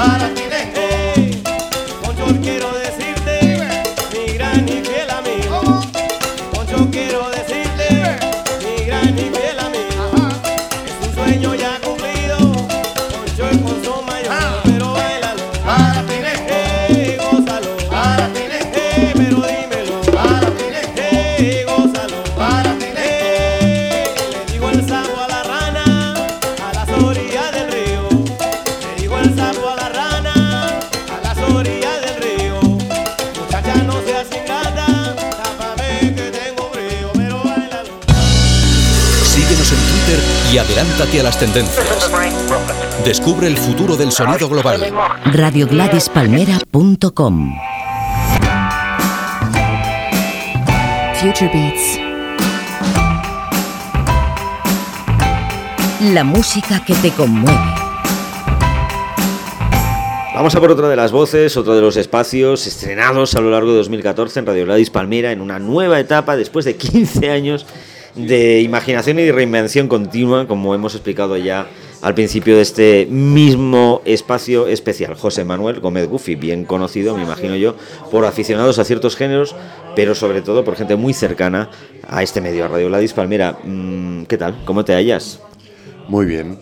para 0.00 0.32
ti, 0.34 0.49
y 41.00 41.02
adelántate 41.02 41.20
a 41.20 41.22
las 41.22 41.38
tendencias. 41.38 42.10
Descubre 43.04 43.46
el 43.46 43.56
futuro 43.56 43.96
del 43.96 44.12
sonido 44.12 44.46
global. 44.48 44.92
radiogladispalmera.com 45.24 47.54
Future 51.14 51.50
Beats 51.52 51.98
La 56.12 56.24
música 56.24 56.84
que 56.84 56.94
te 56.94 57.12
conmueve. 57.12 57.58
Vamos 60.34 60.54
a 60.54 60.60
por 60.60 60.70
otra 60.70 60.88
de 60.88 60.96
las 60.96 61.12
voces, 61.12 61.56
otro 61.56 61.74
de 61.74 61.80
los 61.82 61.96
espacios 61.96 62.66
estrenados 62.66 63.34
a 63.34 63.40
lo 63.40 63.50
largo 63.50 63.70
de 63.72 63.78
2014 63.78 64.40
en 64.40 64.46
Radio 64.46 64.64
Gladys 64.64 64.90
Palmera, 64.90 65.32
en 65.32 65.40
una 65.42 65.58
nueva 65.58 66.00
etapa 66.00 66.36
después 66.36 66.64
de 66.64 66.76
15 66.76 67.30
años 67.30 67.66
de 68.14 68.60
imaginación 68.60 69.18
y 69.18 69.22
de 69.22 69.32
reinvención 69.32 69.88
continua, 69.88 70.46
como 70.46 70.74
hemos 70.74 70.94
explicado 70.94 71.36
ya 71.36 71.66
al 72.02 72.14
principio 72.14 72.56
de 72.56 72.62
este 72.62 73.06
mismo 73.10 74.02
espacio 74.04 74.66
especial. 74.66 75.14
José 75.14 75.44
Manuel 75.44 75.80
Gómez 75.80 76.08
Gufi, 76.08 76.34
bien 76.34 76.64
conocido, 76.64 77.16
me 77.16 77.22
imagino 77.22 77.56
yo, 77.56 77.76
por 78.10 78.24
aficionados 78.24 78.78
a 78.78 78.84
ciertos 78.84 79.16
géneros, 79.16 79.54
pero 79.94 80.14
sobre 80.14 80.42
todo 80.42 80.64
por 80.64 80.76
gente 80.76 80.96
muy 80.96 81.12
cercana 81.12 81.70
a 82.08 82.22
este 82.22 82.40
medio, 82.40 82.64
a 82.64 82.68
Radio 82.68 82.88
Gladys 82.88 83.12
Palmera. 83.12 83.58
Mm, 83.64 84.24
¿Qué 84.24 84.38
tal? 84.38 84.56
¿Cómo 84.64 84.84
te 84.84 84.94
hallas? 84.94 85.40
Muy 86.08 86.26
bien. 86.26 86.58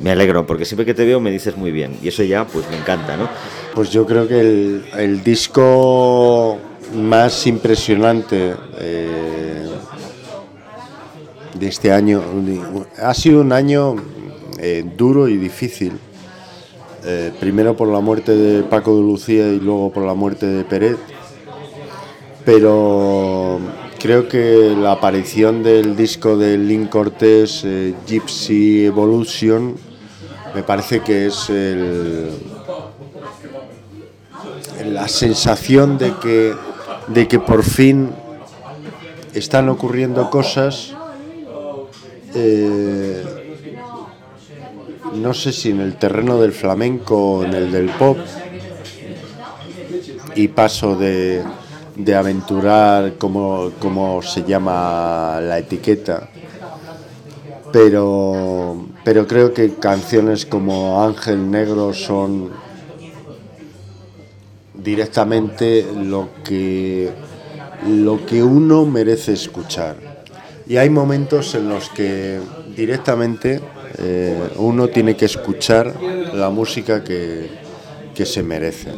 Me 0.00 0.10
alegro, 0.10 0.46
porque 0.46 0.64
siempre 0.64 0.86
que 0.86 0.94
te 0.94 1.04
veo 1.04 1.20
me 1.20 1.30
dices 1.30 1.56
muy 1.56 1.72
bien, 1.72 1.96
y 2.02 2.08
eso 2.08 2.22
ya 2.22 2.44
pues 2.44 2.68
me 2.70 2.76
encanta, 2.76 3.16
¿no? 3.16 3.28
Pues 3.74 3.90
yo 3.90 4.06
creo 4.06 4.28
que 4.28 4.40
el, 4.40 4.84
el 4.96 5.24
disco 5.24 6.58
más 6.94 7.46
impresionante 7.46 8.54
eh, 8.78 9.37
de 11.58 11.68
este 11.68 11.92
año. 11.92 12.22
Ha 13.00 13.14
sido 13.14 13.40
un 13.40 13.52
año 13.52 13.96
eh, 14.58 14.84
duro 14.96 15.28
y 15.28 15.36
difícil. 15.36 15.92
Eh, 17.04 17.32
primero 17.38 17.76
por 17.76 17.88
la 17.88 18.00
muerte 18.00 18.36
de 18.36 18.62
Paco 18.64 18.96
de 18.96 19.02
Lucía 19.02 19.48
y 19.48 19.60
luego 19.60 19.92
por 19.92 20.04
la 20.04 20.14
muerte 20.14 20.46
de 20.46 20.64
Pérez. 20.64 20.96
Pero 22.44 23.60
creo 23.98 24.28
que 24.28 24.74
la 24.76 24.92
aparición 24.92 25.62
del 25.62 25.96
disco 25.96 26.36
de 26.36 26.58
Link 26.58 26.88
Cortés, 26.88 27.62
eh, 27.64 27.94
Gypsy 28.06 28.86
Evolution, 28.86 29.74
me 30.54 30.62
parece 30.62 31.00
que 31.00 31.26
es 31.26 31.50
el, 31.50 32.30
la 34.86 35.06
sensación 35.08 35.98
de 35.98 36.14
que, 36.14 36.54
de 37.08 37.28
que 37.28 37.38
por 37.38 37.62
fin 37.62 38.10
están 39.34 39.68
ocurriendo 39.68 40.30
cosas 40.30 40.94
eh, 42.34 43.24
no 45.14 45.34
sé 45.34 45.52
si 45.52 45.70
en 45.70 45.80
el 45.80 45.96
terreno 45.96 46.40
del 46.40 46.52
flamenco 46.52 47.16
o 47.16 47.44
en 47.44 47.54
el 47.54 47.72
del 47.72 47.88
pop, 47.90 48.18
y 50.34 50.48
paso 50.48 50.96
de, 50.96 51.42
de 51.96 52.14
aventurar 52.14 53.14
como, 53.18 54.22
se 54.22 54.44
llama 54.44 55.40
la 55.42 55.58
etiqueta. 55.58 56.28
Pero, 57.72 58.86
pero 59.04 59.26
creo 59.26 59.52
que 59.52 59.74
canciones 59.74 60.46
como 60.46 61.04
Ángel 61.04 61.50
Negro 61.50 61.92
son 61.92 62.50
directamente 64.74 65.86
lo 65.94 66.28
que, 66.44 67.10
lo 67.86 68.24
que 68.24 68.42
uno 68.42 68.86
merece 68.86 69.32
escuchar 69.32 70.07
y 70.68 70.76
hay 70.76 70.90
momentos 70.90 71.54
en 71.54 71.68
los 71.70 71.88
que 71.88 72.40
directamente 72.76 73.60
eh, 73.96 74.50
uno 74.56 74.88
tiene 74.88 75.16
que 75.16 75.24
escuchar 75.24 75.94
la 76.34 76.50
música 76.50 77.02
que, 77.02 77.48
que 78.14 78.26
se 78.26 78.42
merece. 78.42 78.90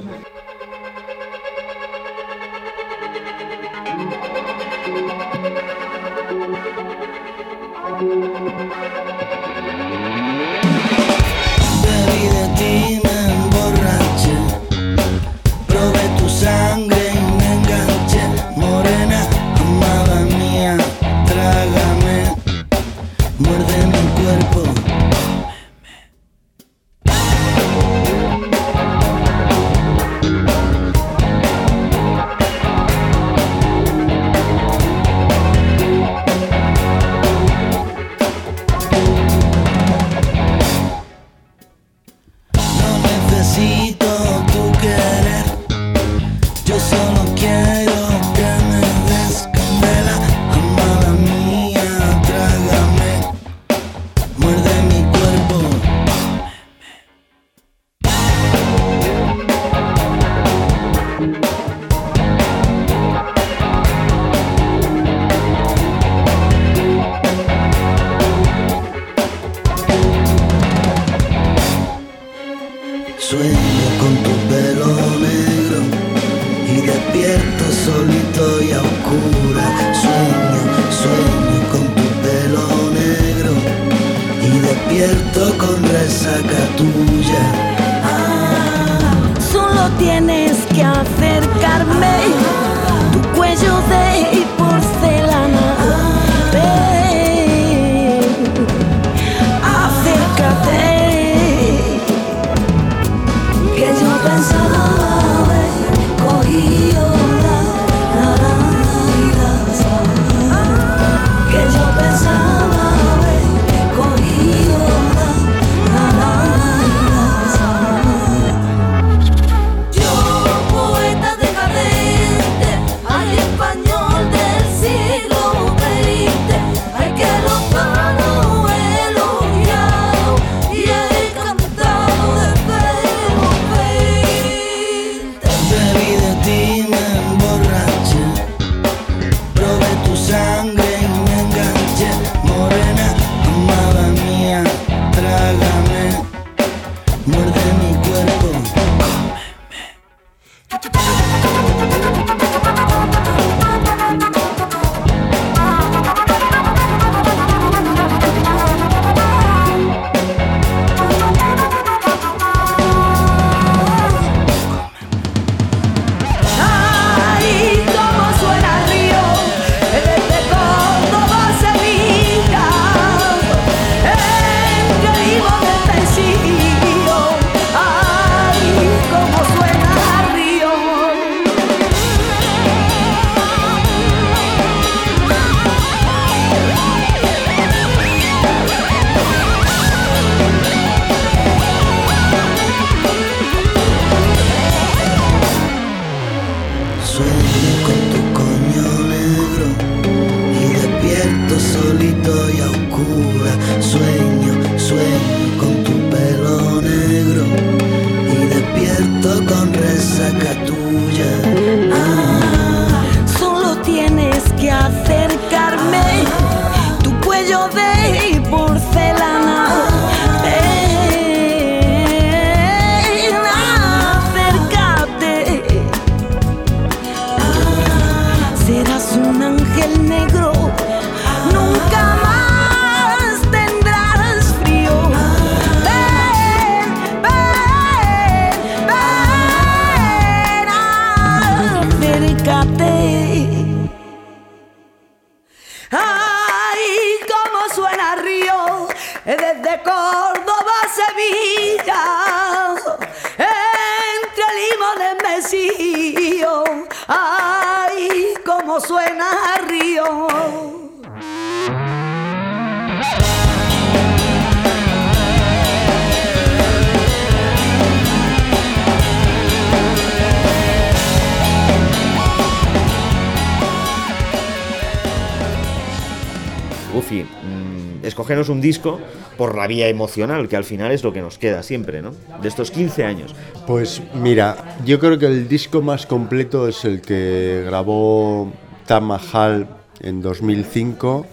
Mm, 277.24 278.04
escogeros 278.04 278.48
un 278.48 278.60
disco 278.60 278.98
por 279.36 279.56
la 279.56 279.66
vía 279.66 279.88
emocional, 279.88 280.48
que 280.48 280.56
al 280.56 280.64
final 280.64 280.92
es 280.92 281.02
lo 281.02 281.12
que 281.12 281.20
nos 281.20 281.38
queda 281.38 281.62
siempre, 281.62 282.02
¿no? 282.02 282.12
De 282.42 282.48
estos 282.48 282.70
15 282.70 283.04
años. 283.04 283.34
Pues 283.66 284.02
mira, 284.14 284.76
yo 284.84 284.98
creo 284.98 285.18
que 285.18 285.26
el 285.26 285.48
disco 285.48 285.82
más 285.82 286.06
completo 286.06 286.68
es 286.68 286.84
el 286.84 287.00
que 287.00 287.62
grabó 287.66 288.52
Tam 288.86 289.04
Mahal 289.04 289.68
en 290.00 290.20
2005. 290.20 291.26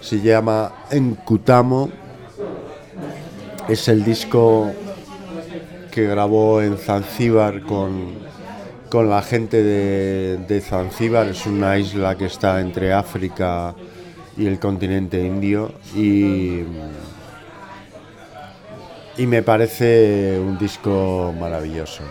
Se 0.00 0.20
llama 0.20 0.72
Encutamo. 0.90 1.90
Es 3.68 3.88
el 3.88 4.04
disco 4.04 4.72
que 5.90 6.06
grabó 6.06 6.62
en 6.62 6.78
Zanzíbar 6.78 7.62
con, 7.62 8.14
con 8.88 9.08
la 9.08 9.22
gente 9.22 9.62
de, 9.62 10.38
de 10.48 10.60
Zanzíbar. 10.60 11.28
Es 11.28 11.46
una 11.46 11.78
isla 11.78 12.16
que 12.16 12.26
está 12.26 12.60
entre 12.60 12.92
África 12.92 13.74
y 14.36 14.46
el 14.46 14.58
continente 14.58 15.20
indio. 15.24 15.72
Y, 15.94 16.62
y 19.16 19.26
me 19.26 19.42
parece 19.42 20.38
un 20.40 20.58
disco 20.58 21.34
maravilloso. 21.38 22.02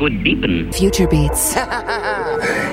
Could 0.00 0.24
deepen? 0.24 0.72
Future 0.72 1.06
Beats. 1.06 1.54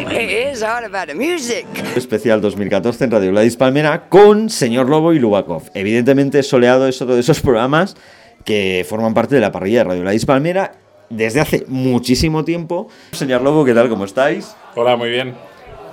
it's 0.10 0.64
all 0.64 0.86
about 0.86 1.08
the 1.08 1.14
music. 1.14 1.68
Especial 1.96 2.40
2014 2.40 3.04
en 3.04 3.12
Radio 3.12 3.32
Gladys 3.32 3.58
Palmera 3.58 4.08
con 4.08 4.50
Señor 4.50 4.90
Lobo 4.90 5.12
y 5.12 5.20
Lubakov. 5.20 5.64
Evidentemente, 5.74 6.42
Soleado 6.42 6.88
es 6.88 7.02
otro 7.02 7.16
de 7.16 7.22
esos 7.22 7.42
programas 7.42 7.98
que 8.46 8.86
forman 8.88 9.14
parte 9.14 9.36
de 9.36 9.42
la 9.42 9.52
parrilla 9.52 9.80
de 9.80 9.84
Radio 9.84 10.02
Gladys 10.04 10.26
Palmera 10.26 10.72
desde 11.10 11.42
hace 11.42 11.66
muchísimo 11.68 12.46
tiempo. 12.46 12.88
Señor 13.12 13.42
Lobo, 13.42 13.66
¿qué 13.66 13.74
tal? 13.74 13.90
¿Cómo 13.90 14.06
estáis? 14.06 14.56
Hola, 14.76 14.96
muy 14.96 15.10
bien. 15.10 15.36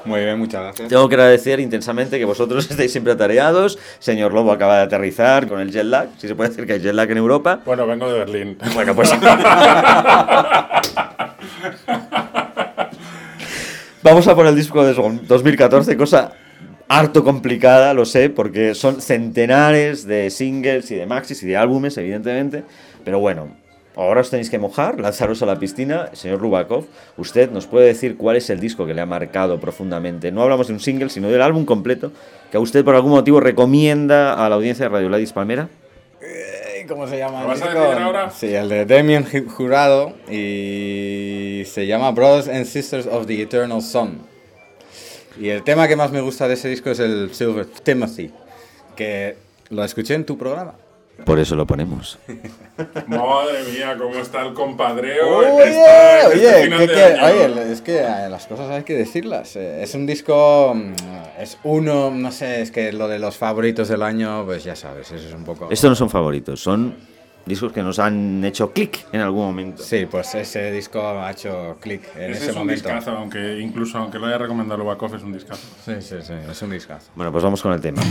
Muy 0.05 0.21
bien, 0.21 0.39
muchas 0.39 0.63
gracias. 0.63 0.89
Tengo 0.89 1.09
que 1.09 1.15
agradecer 1.15 1.59
intensamente 1.61 2.19
que 2.19 2.25
vosotros 2.25 2.65
estéis 2.71 2.93
siempre 2.93 3.13
atareados. 3.13 3.77
Señor 3.99 4.33
Lobo 4.33 4.53
acaba 4.53 4.77
de 4.77 4.83
aterrizar 4.83 5.49
con 5.49 5.59
el 5.61 5.73
jet 5.73 5.85
lag. 5.85 6.11
Si 6.19 6.29
se 6.29 6.37
puede 6.37 6.51
decir 6.51 6.65
que 6.67 6.75
hay 6.75 6.81
jet 6.81 6.95
lag 6.95 7.11
en 7.11 7.19
Europa. 7.19 7.61
Bueno, 7.65 7.87
vengo 7.87 8.07
de 8.09 8.19
Berlín. 8.21 8.57
Bueno, 8.75 8.95
pues. 8.95 9.13
Vamos 14.05 14.29
a 14.29 14.35
por 14.35 14.47
el 14.47 14.55
disco 14.55 14.85
de 14.85 14.93
2014, 14.93 15.97
cosa 15.97 16.35
harto 16.89 17.25
complicada, 17.25 17.95
lo 17.95 18.05
sé, 18.05 18.29
porque 18.29 18.75
son 18.75 19.01
centenares 19.01 20.07
de 20.07 20.29
singles 20.29 20.91
y 20.91 20.97
de 20.97 21.07
maxis 21.07 21.43
y 21.43 21.47
de 21.47 21.57
álbumes, 21.57 21.97
evidentemente. 21.97 22.65
Pero 23.03 23.19
bueno, 23.19 23.57
ahora 23.97 24.21
os 24.21 24.29
tenéis 24.29 24.51
que 24.51 24.59
mojar, 24.59 25.01
lanzaros 25.01 25.43
a 25.43 25.47
la 25.47 25.59
piscina. 25.59 26.11
Señor 26.13 26.39
Rubakov, 26.39 26.85
usted 27.17 27.51
nos 27.51 27.67
puede 27.67 27.87
decir 27.87 28.19
cuál 28.19 28.37
es 28.37 28.51
el 28.51 28.61
disco 28.61 28.85
que 28.85 28.93
le 28.93 29.01
ha 29.01 29.07
marcado 29.07 29.59
profundamente. 29.59 30.31
No 30.31 30.43
hablamos 30.43 30.67
de 30.67 30.75
un 30.75 30.81
single, 30.81 31.09
sino 31.09 31.31
del 31.31 31.41
álbum 31.41 31.65
completo, 31.65 32.13
que 32.51 32.59
a 32.59 32.61
usted 32.61 32.85
por 32.85 32.97
algún 32.97 33.13
motivo 33.13 33.41
recomienda 33.41 34.35
a 34.35 34.51
la 34.51 34.57
audiencia 34.57 34.85
de 34.85 34.91
Radio 34.91 35.09
Ladis 35.09 35.33
Palmera. 35.33 35.71
¿Cómo 36.89 37.07
se 37.09 37.19
llama? 37.19 37.43
¿Lo 37.43 37.49
vas 37.49 37.63
a 37.63 37.67
decir 37.69 37.79
ahora? 38.03 38.31
Sí, 38.31 38.55
el 38.55 38.69
de 38.69 38.85
Damien 38.85 39.25
Ju- 39.27 39.49
Jurado 39.49 40.13
y 40.31 41.63
se 41.67 41.87
llama 41.87 42.11
Brothers 42.11 42.49
and 42.49 42.65
Sisters 42.67 43.07
of 43.07 43.27
the 43.27 43.41
Eternal 43.43 43.81
Sun. 43.83 44.21
Y 45.41 45.49
el 45.49 45.63
tema 45.65 45.89
que 45.89 45.97
más 45.97 46.13
me 46.13 46.21
gusta 46.21 46.47
de 46.47 46.55
ese 46.55 46.69
disco 46.69 46.91
es 46.91 47.01
el 47.01 47.35
Silver 47.35 47.67
Timothy, 47.67 48.31
que 48.97 49.37
lo 49.71 49.83
escuché 49.85 50.15
en 50.15 50.25
tu 50.25 50.39
programa. 50.39 50.75
Por 51.25 51.39
eso 51.39 51.55
lo 51.57 51.67
ponemos. 51.67 52.19
Madre 53.07 53.65
mía, 53.73 53.97
cómo 53.99 54.17
está 54.17 54.43
el 54.47 54.53
compadreo. 54.53 55.39
Oye, 55.39 55.49
esta- 55.71 56.33
este 56.33 56.49
oye, 56.49 56.63
final 56.65 56.79
que- 56.81 56.87
que- 56.87 57.21
oye, 57.23 57.73
es 57.73 57.81
que 57.81 57.99
eh, 58.01 58.29
las 58.29 58.47
cosas 58.47 58.71
hay 58.71 58.83
que 58.83 58.95
decirlas. 58.95 59.57
eh, 59.57 59.83
Es 59.83 59.95
un 59.95 60.07
disco, 60.07 60.73
mm, 60.75 60.93
es 61.41 61.59
uno, 61.65 62.11
no 62.11 62.33
sé, 62.33 62.63
es 62.63 62.71
que 62.71 62.93
lo 62.93 63.09
de 63.09 63.19
los 63.19 63.37
favoritos 63.37 63.89
del 63.89 64.03
año, 64.03 64.45
pues 64.45 64.65
ya 64.65 64.75
sabes, 64.77 65.13
eso 65.13 65.29
es 65.29 65.35
un 65.35 65.45
poco... 65.45 65.69
Estos 65.71 65.89
no 65.91 65.95
son 65.97 66.11
favoritos, 66.11 66.61
son 66.61 66.95
discos 67.47 67.73
que 67.73 67.83
nos 67.83 67.99
han 67.99 68.43
hecho 68.45 68.73
clic 68.73 69.07
en 69.13 69.21
algún 69.21 69.47
momento. 69.47 69.83
Sí, 69.83 70.07
pues 70.11 70.35
ese 70.35 70.73
disco 70.73 71.01
ha 71.01 71.31
hecho 71.31 71.77
clic 71.81 72.03
en 72.17 72.31
Ese 72.33 72.33
ese, 72.33 72.45
es 72.47 72.53
un 72.53 72.59
momento. 72.59 72.89
discazo, 72.89 73.11
aunque 73.13 73.61
incluso 73.61 73.99
aunque 73.99 74.19
lo 74.19 74.27
haya 74.27 74.39
recomendado 74.39 74.79
Lubakov, 74.83 75.15
es 75.15 75.23
un 75.23 75.33
discazo. 75.33 75.63
Sí, 75.85 75.93
sí, 76.01 76.17
sí, 76.23 76.33
es 76.51 76.63
un 76.63 76.71
discazo. 76.71 77.11
Bueno, 77.15 77.31
pues 77.31 77.45
vamos 77.45 77.63
con 77.63 77.73
el 77.73 77.81
tema. 77.81 78.03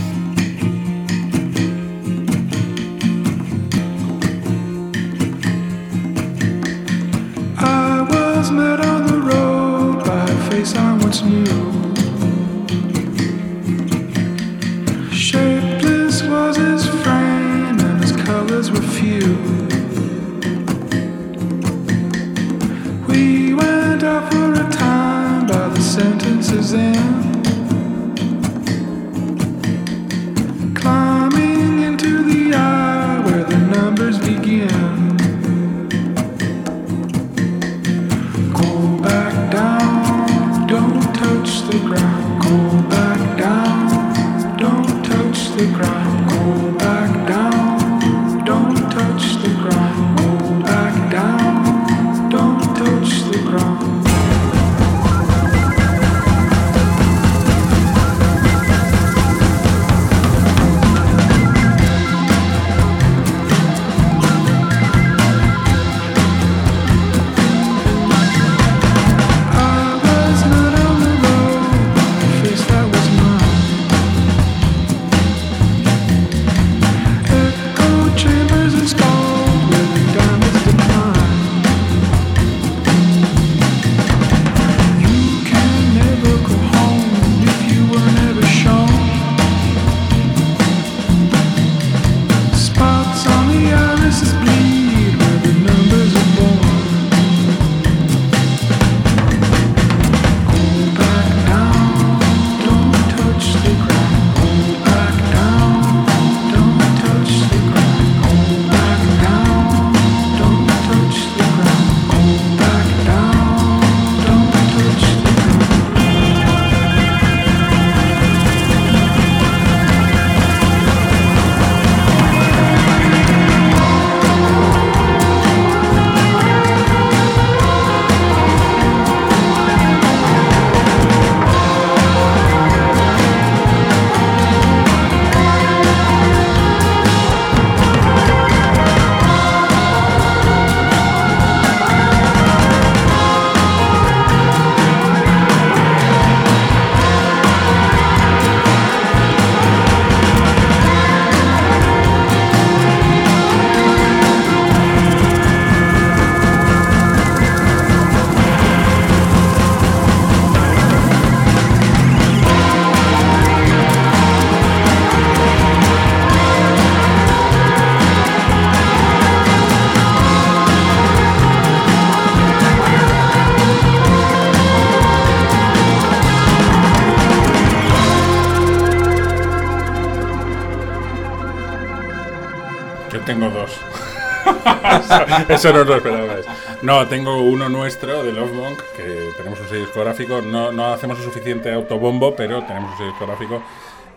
Eso 185.48 185.72
no 185.72 185.84
lo 185.84 185.96
esperabais. 185.96 186.46
No, 186.82 187.06
tengo 187.08 187.40
uno 187.40 187.68
nuestro 187.68 188.22
de 188.22 188.32
Love 188.32 188.52
Monk, 188.52 188.78
que 188.96 189.30
tenemos 189.36 189.60
un 189.60 189.68
sello 189.68 189.80
discográfico. 189.80 190.40
No, 190.42 190.72
no 190.72 190.92
hacemos 190.92 191.18
el 191.18 191.24
suficiente 191.24 191.72
autobombo, 191.72 192.34
pero 192.34 192.62
tenemos 192.64 192.92
un 192.92 192.98
sello 192.98 193.10
discográfico. 193.10 193.62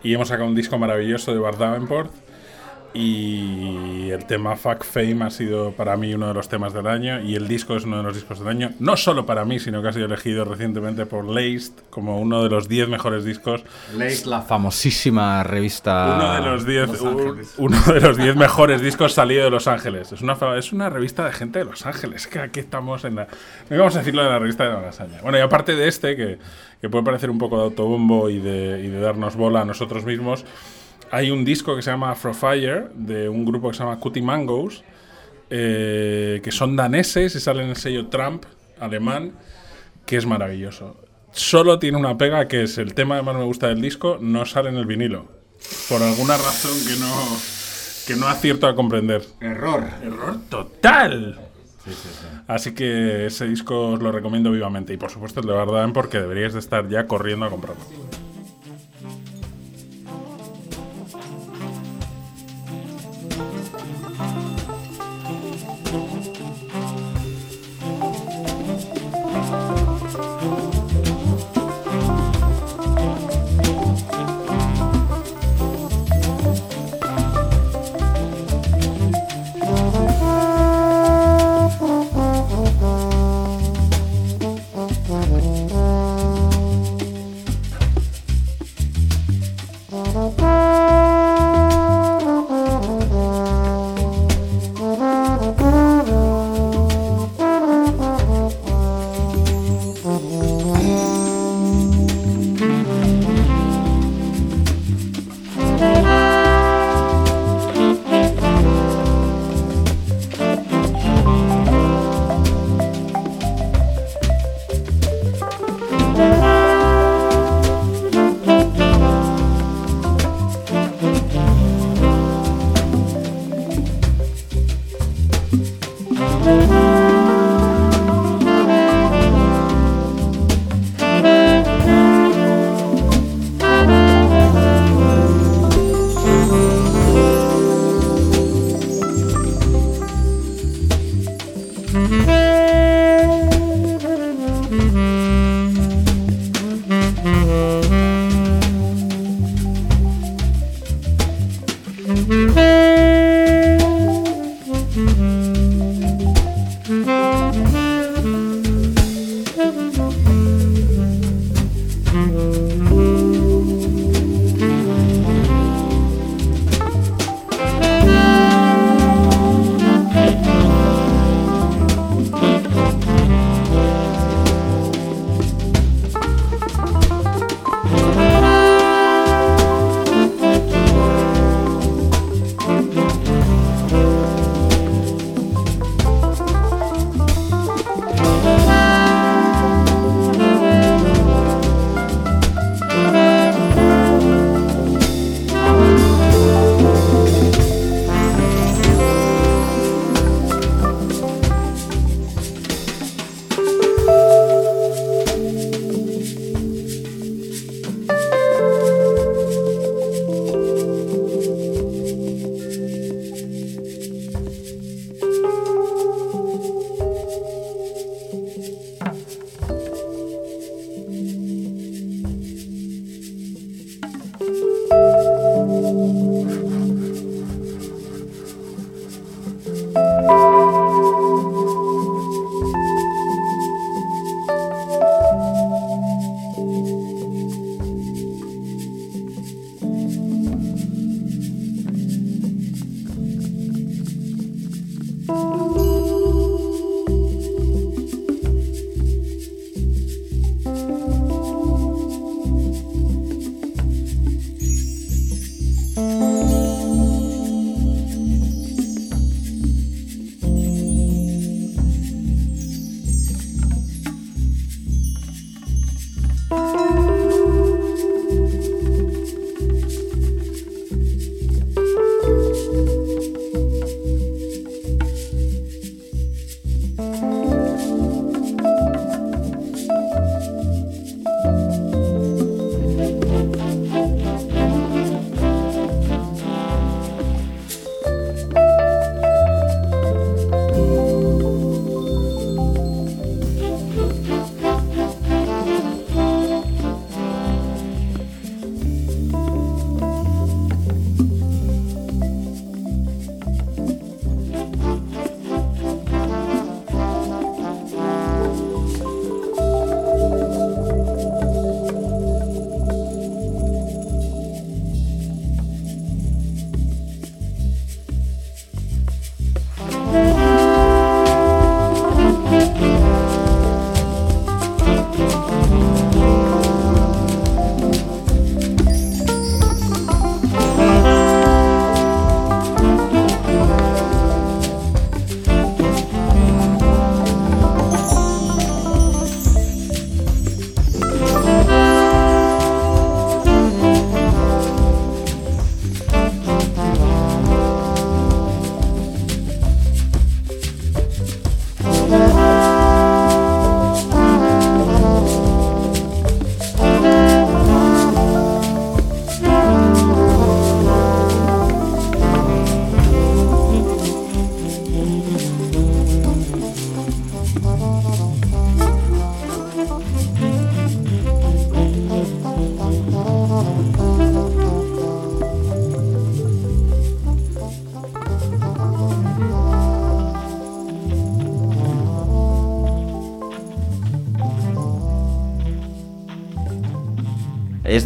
Y 0.03 0.13
hemos 0.13 0.27
sacado 0.27 0.47
un 0.47 0.55
disco 0.55 0.77
maravilloso 0.77 1.33
de 1.33 1.39
Bart 1.39 1.57
Davenport. 1.57 2.11
Y 2.93 4.09
el 4.11 4.25
tema 4.25 4.55
Fuck 4.55 4.83
Fame 4.83 5.23
ha 5.25 5.29
sido 5.29 5.71
para 5.71 5.95
mí 5.97 6.13
uno 6.13 6.27
de 6.27 6.33
los 6.33 6.49
temas 6.49 6.73
del 6.73 6.87
año. 6.87 7.21
Y 7.21 7.35
el 7.35 7.47
disco 7.47 7.75
es 7.75 7.83
uno 7.83 7.97
de 7.97 8.03
los 8.03 8.15
discos 8.15 8.39
del 8.39 8.47
año. 8.47 8.71
No 8.79 8.97
solo 8.97 9.25
para 9.25 9.45
mí, 9.45 9.59
sino 9.59 9.81
que 9.81 9.89
ha 9.89 9.93
sido 9.93 10.05
elegido 10.07 10.45
recientemente 10.45 11.05
por 11.05 11.25
Laced 11.25 11.73
como 11.89 12.19
uno 12.19 12.43
de 12.43 12.49
los 12.49 12.67
10 12.67 12.89
mejores 12.89 13.23
discos 13.23 13.63
Leéis 13.95 14.25
la 14.25 14.41
famosísima 14.41 15.43
revista. 15.43 16.15
uno 16.17 16.33
de 16.33 16.41
los 16.51 16.65
10 16.65 16.89
Los 16.89 17.01
u- 17.01 17.07
Ángeles. 17.07 17.53
uno 17.57 17.79
de 17.93 18.01
los 18.01 18.17
10 18.17 18.35
mejores 18.35 18.81
discos 18.81 19.13
salido 19.13 19.43
de 19.45 19.49
Los 19.51 19.67
Ángeles. 19.67 20.11
Es 20.11 20.21
una 20.21 20.37
es 20.57 20.73
una 20.73 20.89
revista 20.89 21.25
de 21.25 21.31
gente 21.33 21.59
de 21.59 21.65
Los 21.65 21.85
Ángeles, 21.85 22.27
que 22.27 22.39
aquí 22.39 22.59
estamos 22.59 23.03
en 23.05 23.15
la 23.15 23.27
no 23.69 23.77
vamos 23.77 23.95
a 23.95 23.99
decirlo 23.99 24.23
de 24.23 24.29
la 24.29 24.39
revista 24.39 24.63
de 24.63 24.69
la 24.73 24.81
lasaña. 24.81 25.19
Bueno, 25.21 25.37
y 25.37 25.41
aparte 25.41 25.75
de 25.75 25.87
este 25.87 26.15
que, 26.15 26.37
que 26.81 26.89
puede 26.89 27.03
parecer 27.03 27.29
un 27.29 27.37
poco 27.37 27.57
de 27.57 27.63
autobombo 27.63 28.29
y 28.29 28.39
de, 28.39 28.81
y 28.83 28.87
de 28.87 28.99
darnos 28.99 29.35
bola 29.35 29.61
a 29.61 29.65
nosotros 29.65 30.05
mismos, 30.05 30.45
hay 31.11 31.31
un 31.31 31.45
disco 31.45 31.75
que 31.75 31.81
se 31.81 31.91
llama 31.91 32.11
Afrofire 32.11 32.87
de 32.93 33.29
un 33.29 33.45
grupo 33.45 33.69
que 33.69 33.77
se 33.77 33.83
llama 33.83 33.99
Cutie 33.99 34.21
Mangoes, 34.21 34.83
eh, 35.49 36.41
que 36.43 36.51
son 36.51 36.75
daneses 36.75 37.35
y 37.35 37.39
salen 37.39 37.65
en 37.65 37.69
el 37.71 37.75
sello 37.77 38.07
Trump 38.07 38.45
alemán, 38.79 39.33
que 40.05 40.17
es 40.17 40.25
maravilloso. 40.25 40.97
Solo 41.31 41.79
tiene 41.79 41.97
una 41.97 42.17
pega 42.17 42.47
que 42.47 42.63
es 42.63 42.77
el 42.77 42.93
tema 42.93 43.17
que 43.17 43.23
más 43.23 43.35
me 43.35 43.43
gusta 43.43 43.67
del 43.67 43.81
disco, 43.81 44.17
no 44.19 44.45
sale 44.45 44.69
en 44.69 44.77
el 44.77 44.85
vinilo. 44.85 45.27
Por 45.89 46.01
alguna 46.01 46.37
razón 46.37 46.71
que 46.87 46.99
no, 46.99 47.13
que 48.07 48.15
no 48.15 48.27
acierto 48.27 48.67
a 48.67 48.75
comprender. 48.75 49.23
Error. 49.41 49.83
Error 50.03 50.37
total. 50.49 51.39
Así 52.47 52.73
que 52.73 53.27
ese 53.27 53.47
disco 53.47 53.91
os 53.91 54.01
lo 54.01 54.11
recomiendo 54.11 54.51
vivamente. 54.51 54.93
Y 54.93 54.97
por 54.97 55.09
supuesto 55.09 55.39
el 55.39 55.47
de 55.47 55.53
verdad 55.53 55.89
porque 55.93 56.19
deberíais 56.19 56.53
de 56.53 56.59
estar 56.59 56.87
ya 56.89 57.07
corriendo 57.07 57.45
a 57.45 57.49
comprarlo. 57.49 57.83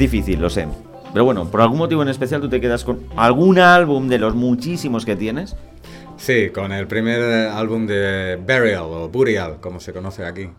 Difícil, 0.01 0.41
lo 0.41 0.49
sé. 0.49 0.67
Pero 1.13 1.25
bueno, 1.25 1.49
por 1.49 1.61
algún 1.61 1.77
motivo 1.77 2.01
en 2.01 2.09
especial 2.09 2.41
tú 2.41 2.49
te 2.49 2.59
quedas 2.59 2.83
con 2.83 3.05
algún 3.15 3.59
álbum 3.59 4.07
de 4.07 4.17
los 4.17 4.33
muchísimos 4.33 5.05
que 5.05 5.15
tienes. 5.15 5.55
Sí, 6.17 6.49
con 6.49 6.71
el 6.71 6.87
primer 6.87 7.19
eh, 7.19 7.49
álbum 7.49 7.85
de 7.87 8.35
Burial 8.35 8.83
o 8.83 9.09
Burial, 9.09 9.57
como 9.59 9.79
se 9.79 9.93
conoce 9.93 10.25
aquí. 10.25 10.49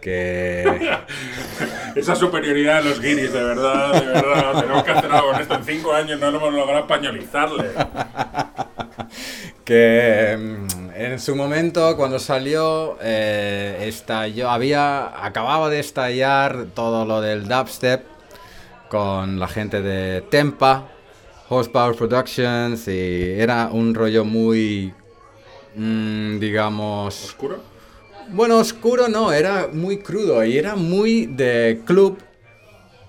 Que 0.00 0.64
Esa 1.94 2.14
superioridad 2.14 2.82
de 2.82 2.90
los 2.90 3.00
guiris, 3.00 3.32
de 3.32 3.42
verdad, 3.42 3.92
de 3.92 4.06
verdad. 4.06 4.60
Tenemos 4.60 4.82
que 4.84 4.90
hacer 4.90 5.10
algo 5.10 5.32
con 5.32 5.40
esto. 5.40 5.54
En 5.54 5.64
cinco 5.64 5.92
años 5.92 6.20
no 6.20 6.30
lo 6.30 6.38
hemos 6.38 6.54
logrado 6.54 6.80
españolizarle. 6.80 7.70
que 9.64 10.36
mm, 10.38 10.90
en 10.94 11.20
su 11.20 11.34
momento 11.34 11.96
cuando 11.96 12.18
salió 12.18 12.98
eh, 13.00 13.86
estalló, 13.86 14.50
había 14.50 15.24
acababa 15.24 15.70
de 15.70 15.80
estallar 15.80 16.66
todo 16.74 17.06
lo 17.06 17.22
del 17.22 17.48
dubstep 17.48 18.13
con 18.94 19.40
la 19.40 19.48
gente 19.48 19.82
de 19.82 20.20
Tempa, 20.20 20.86
Horsepower 21.48 21.96
Productions 21.96 22.86
y 22.86 23.32
era 23.40 23.68
un 23.72 23.92
rollo 23.92 24.24
muy 24.24 24.94
mm, 25.74 26.38
digamos 26.38 27.24
oscuro. 27.24 27.58
Bueno, 28.28 28.58
oscuro 28.58 29.08
no, 29.08 29.32
era 29.32 29.68
muy 29.72 29.98
crudo 29.98 30.44
y 30.44 30.56
era 30.56 30.76
muy 30.76 31.26
de 31.26 31.80
club 31.84 32.18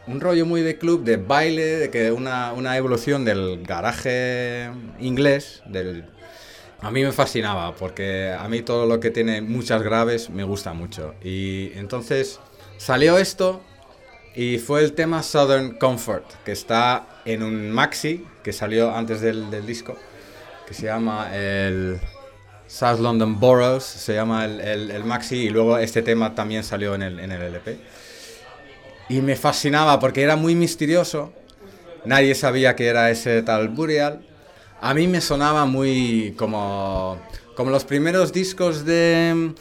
un 0.07 0.19
rollo 0.19 0.47
muy 0.47 0.61
de 0.61 0.79
club, 0.79 1.03
de 1.03 1.17
baile, 1.17 1.77
de 1.77 1.91
que 1.91 2.11
una, 2.11 2.53
una 2.53 2.75
evolución 2.77 3.23
del 3.23 3.61
garaje 3.61 4.71
inglés, 4.99 5.61
del 5.67 6.05
a 6.81 6.89
mí 6.89 7.03
me 7.03 7.11
fascinaba 7.11 7.75
porque 7.75 8.35
a 8.35 8.47
mí 8.47 8.63
todo 8.63 8.87
lo 8.87 8.99
que 8.99 9.11
tiene 9.11 9.41
muchas 9.41 9.83
graves 9.83 10.31
me 10.31 10.43
gusta 10.43 10.73
mucho. 10.73 11.13
Y 11.23 11.73
entonces 11.75 12.39
salió 12.77 13.19
esto 13.19 13.61
y 14.35 14.57
fue 14.59 14.83
el 14.83 14.93
tema 14.93 15.23
Southern 15.23 15.77
Comfort, 15.77 16.25
que 16.43 16.51
está 16.51 17.07
en 17.25 17.43
un 17.43 17.71
maxi 17.71 18.25
que 18.43 18.51
salió 18.53 18.93
antes 18.95 19.21
del, 19.21 19.49
del 19.49 19.65
disco, 19.65 19.97
que 20.67 20.73
se 20.73 20.85
llama 20.87 21.29
el 21.35 21.99
South 22.67 22.99
London 22.99 23.39
Boroughs, 23.39 23.83
se 23.85 24.13
llama 24.15 24.45
el, 24.45 24.59
el- 24.61 25.03
maxi, 25.05 25.37
y 25.37 25.49
luego 25.49 25.77
este 25.77 26.01
tema 26.01 26.35
también 26.35 26.63
salió 26.63 26.95
en 26.95 27.03
el, 27.03 27.19
en 27.19 27.31
el 27.31 27.41
LP. 27.43 27.77
Y 29.09 29.21
me 29.21 29.35
fascinaba 29.35 29.99
porque 29.99 30.23
era 30.23 30.35
muy 30.35 30.55
misterioso, 30.55 31.31
nadie 32.05 32.35
sabía 32.35 32.75
que 32.75 32.87
era 32.87 33.11
ese 33.11 33.41
tal 33.43 33.69
Burial. 33.69 34.25
A 34.81 34.93
mí 34.93 35.07
me 35.07 35.21
sonaba 35.21 35.65
muy 35.65 36.35
como, 36.37 37.19
como 37.55 37.71
los 37.71 37.85
primeros 37.85 38.33
discos 38.33 38.85
de, 38.85 39.53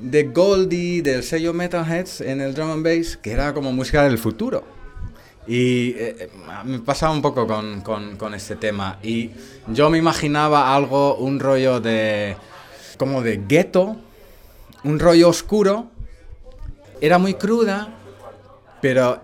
de 0.00 0.24
Goldie, 0.24 1.02
del 1.02 1.22
sello 1.22 1.52
Metalheads 1.52 2.20
en 2.22 2.40
el 2.40 2.54
drum 2.54 2.70
and 2.70 2.84
bass, 2.84 3.16
que 3.16 3.32
era 3.32 3.52
como 3.52 3.72
música 3.72 4.04
del 4.04 4.18
futuro. 4.18 4.64
Y 5.46 5.90
eh, 5.90 6.16
eh, 6.18 6.30
me 6.64 6.78
pasaba 6.80 7.12
un 7.12 7.22
poco 7.22 7.46
con, 7.46 7.80
con, 7.82 8.34
este 8.34 8.56
tema. 8.56 8.98
Y 9.02 9.30
yo 9.68 9.90
me 9.90 9.98
imaginaba 9.98 10.74
algo, 10.74 11.16
un 11.16 11.40
rollo 11.40 11.80
de. 11.80 12.36
como 12.98 13.22
de 13.22 13.42
gueto, 13.46 13.96
un 14.84 14.98
rollo 14.98 15.28
oscuro. 15.28 15.86
Era 17.00 17.18
muy 17.18 17.34
cruda, 17.34 17.88
pero. 18.80 19.22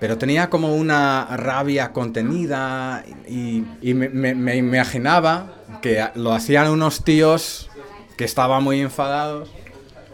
pero 0.00 0.18
tenía 0.18 0.50
como 0.50 0.74
una 0.74 1.36
rabia 1.36 1.92
contenida. 1.92 3.04
Y, 3.28 3.62
me 3.94 4.56
imaginaba 4.56 5.54
que 5.80 6.04
lo 6.14 6.32
hacían 6.32 6.70
unos 6.70 7.04
tíos 7.04 7.70
que 8.16 8.24
estaban 8.24 8.64
muy 8.64 8.80
enfadados. 8.80 9.50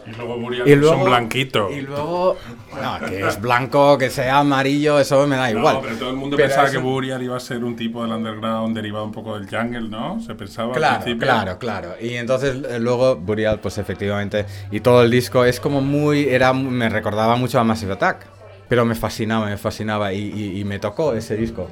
Y 0.09 0.15
luego 0.17 0.39
Burial 0.39 0.69
Y 0.69 0.71
es 0.71 0.77
un 0.77 0.81
luego- 0.83 1.05
blanquito. 1.05 1.71
Y 1.71 1.81
luego, 1.81 2.37
no, 2.81 3.07
que 3.09 3.27
es 3.27 3.41
blanco, 3.41 3.99
que 3.99 4.09
sea 4.11 4.39
amarillo, 4.39 5.01
eso 5.01 5.27
me 5.27 5.37
da 5.37 5.51
No, 5.51 5.59
igual. 5.59 5.79
pero 5.83 5.97
todo 5.97 6.11
el 6.11 6.17
mundo 6.17 6.37
Pero 6.37 6.49
pensaba 6.49 6.71
que 6.71 6.79
Burial 6.79 7.23
iba 7.23 7.37
a 7.37 7.41
ser 7.41 7.65
un 7.65 7.75
tipo 7.75 8.03
del 8.03 8.13
underground 8.13 8.77
derivado 8.77 9.05
un 9.05 9.13
poco 9.13 9.39
del 9.39 9.49
jungle, 9.49 9.89
¿no? 9.89 10.21
Se 10.21 10.35
pensaba 10.35 10.69
al 10.73 10.79
Claro, 10.79 11.03
principio. 11.03 11.27
claro, 11.27 11.59
claro. 11.59 11.95
Y 12.01 12.15
entonces 12.15 12.57
eh, 12.69 12.79
luego 12.79 13.17
Burial, 13.17 13.59
pues 13.61 13.79
efectivamente, 13.79 14.47
y 14.71 14.81
todo 14.81 15.03
el 15.03 15.11
disco 15.11 15.45
es 15.45 15.59
como 15.59 15.81
muy, 15.81 16.29
era, 16.29 16.53
me 16.53 16.89
recordaba 16.89 17.35
mucho 17.37 17.59
a 17.59 17.65
Massive 17.65 17.95
Attack, 17.95 18.27
pero 18.69 18.85
me 18.85 18.95
fascinaba, 18.95 19.47
me 19.47 19.57
fascinaba 19.57 20.13
y, 20.13 20.19
y- 20.33 20.61
y 20.61 20.65
me 20.65 20.79
tocó 20.79 21.15
ese 21.15 21.37
disco. 21.37 21.69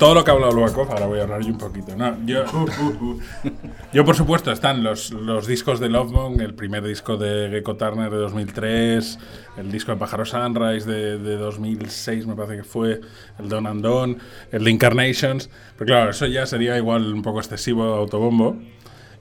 Todo 0.00 0.14
lo 0.14 0.24
que 0.24 0.30
ha 0.32 0.34
hablado 0.34 0.52
Lubakov, 0.52 0.90
ahora 0.90 1.06
voy 1.06 1.20
a 1.20 1.22
hablar 1.22 1.42
yo 1.42 1.48
un 1.48 1.58
poquito. 1.58 1.94
No, 1.94 2.16
yo, 2.26 2.44
yo, 3.92 4.04
por 4.04 4.16
supuesto, 4.16 4.50
están 4.50 4.82
los, 4.82 5.10
los 5.12 5.46
discos 5.46 5.78
de 5.78 5.88
Lovebone, 5.88 6.42
el 6.42 6.54
primer 6.54 6.82
disco 6.82 7.16
de 7.16 7.48
Gecko 7.50 7.76
Turner 7.76 8.10
de 8.10 8.16
2003, 8.16 9.18
el 9.58 9.70
disco 9.70 9.92
de 9.92 9.98
Pájaro 9.98 10.24
Sunrise 10.24 10.90
de, 10.90 11.18
de 11.18 11.36
2006, 11.36 12.26
me 12.26 12.34
parece 12.34 12.56
que 12.56 12.64
fue, 12.64 13.00
el 13.38 13.48
Don 13.48 13.66
and 13.66 13.82
Don, 13.82 14.18
el 14.50 14.64
de 14.64 14.70
Incarnations. 14.70 15.50
Pero 15.76 15.86
claro, 15.86 16.10
eso 16.10 16.26
ya 16.26 16.46
sería 16.46 16.76
igual 16.76 17.12
un 17.12 17.22
poco 17.22 17.38
excesivo 17.38 17.84
autobombo. 17.84 18.56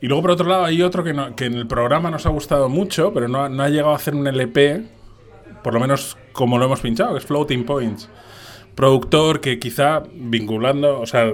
Y 0.01 0.07
luego, 0.07 0.21
por 0.21 0.31
otro 0.31 0.47
lado, 0.47 0.63
hay 0.65 0.81
otro 0.81 1.03
que, 1.03 1.13
no- 1.13 1.35
que 1.35 1.45
en 1.45 1.55
el 1.55 1.67
programa 1.67 2.09
nos 2.09 2.25
ha 2.25 2.29
gustado 2.29 2.69
mucho, 2.69 3.13
pero 3.13 3.27
no, 3.27 3.49
no 3.49 3.63
ha 3.63 3.69
llegado 3.69 3.91
a 3.91 3.95
hacer 3.97 4.15
un 4.15 4.25
LP, 4.27 4.83
por 5.61 5.73
lo 5.73 5.79
menos 5.81 6.17
como 6.31 6.57
lo 6.57 6.65
hemos 6.65 6.79
pinchado, 6.79 7.11
que 7.13 7.17
es 7.19 7.25
Floating 7.25 7.65
Points. 7.65 8.07
Productor 8.79 9.41
que 9.41 9.59
quizá 9.59 10.03
vinculando, 10.15 11.01
o 11.01 11.05
sea, 11.05 11.33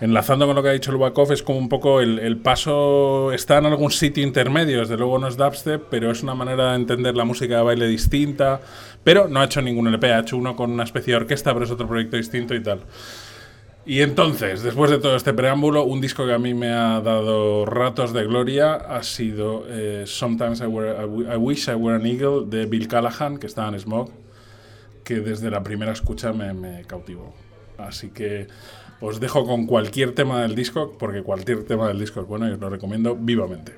enlazando 0.00 0.46
con 0.48 0.56
lo 0.56 0.64
que 0.64 0.70
ha 0.70 0.72
dicho 0.72 0.90
Lubakov, 0.90 1.30
es 1.30 1.44
como 1.44 1.60
un 1.60 1.68
poco 1.68 2.00
el, 2.00 2.18
el 2.18 2.38
paso, 2.38 3.30
está 3.30 3.58
en 3.58 3.66
algún 3.66 3.92
sitio 3.92 4.24
intermedio, 4.24 4.80
desde 4.80 4.96
luego 4.96 5.16
no 5.20 5.28
es 5.28 5.36
dubstep, 5.36 5.84
pero 5.88 6.10
es 6.10 6.24
una 6.24 6.34
manera 6.34 6.70
de 6.70 6.74
entender 6.76 7.14
la 7.14 7.24
música 7.24 7.58
de 7.58 7.62
baile 7.62 7.86
distinta, 7.86 8.60
pero 9.04 9.28
no 9.28 9.38
ha 9.40 9.44
hecho 9.44 9.62
ningún 9.62 9.86
LP, 9.86 10.12
ha 10.12 10.18
hecho 10.18 10.36
uno 10.36 10.56
con 10.56 10.72
una 10.72 10.82
especie 10.82 11.12
de 11.12 11.18
orquesta, 11.18 11.52
pero 11.52 11.66
es 11.66 11.70
otro 11.70 11.86
proyecto 11.86 12.16
distinto 12.16 12.52
y 12.52 12.60
tal. 12.64 12.80
Y 13.86 14.00
entonces, 14.00 14.64
después 14.64 14.90
de 14.90 14.98
todo 14.98 15.14
este 15.14 15.32
preámbulo, 15.34 15.84
un 15.84 16.00
disco 16.00 16.26
que 16.26 16.32
a 16.32 16.38
mí 16.40 16.52
me 16.52 16.70
ha 16.72 17.00
dado 17.00 17.64
ratos 17.64 18.12
de 18.12 18.24
gloria 18.24 18.74
ha 18.74 19.04
sido 19.04 19.64
eh, 19.68 20.02
Sometimes 20.04 20.60
I, 20.60 20.64
Were- 20.64 20.96
I 21.30 21.34
I 21.34 21.36
Wish 21.36 21.68
I 21.68 21.74
Were 21.74 21.94
an 21.94 22.04
Eagle 22.04 22.46
de 22.46 22.66
Bill 22.66 22.88
Callahan, 22.88 23.38
que 23.38 23.46
estaba 23.46 23.68
en 23.68 23.78
Smog, 23.78 24.10
que 25.06 25.20
desde 25.20 25.50
la 25.50 25.62
primera 25.62 25.92
escucha 25.92 26.32
me, 26.32 26.52
me 26.52 26.82
cautivó. 26.84 27.32
Así 27.78 28.08
que 28.10 28.48
os 29.00 29.20
dejo 29.20 29.46
con 29.46 29.66
cualquier 29.66 30.14
tema 30.14 30.42
del 30.42 30.56
disco, 30.56 30.96
porque 30.98 31.22
cualquier 31.22 31.64
tema 31.64 31.86
del 31.86 32.00
disco 32.00 32.20
es 32.20 32.26
bueno 32.26 32.48
y 32.48 32.52
os 32.52 32.58
lo 32.58 32.68
recomiendo 32.68 33.14
vivamente. 33.14 33.72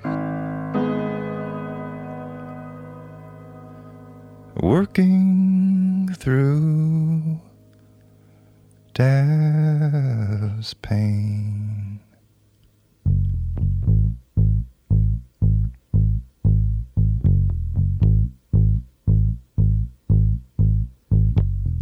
working 4.60 6.10
through 6.18 7.40
death's 8.94 10.74
pain. 10.74 11.87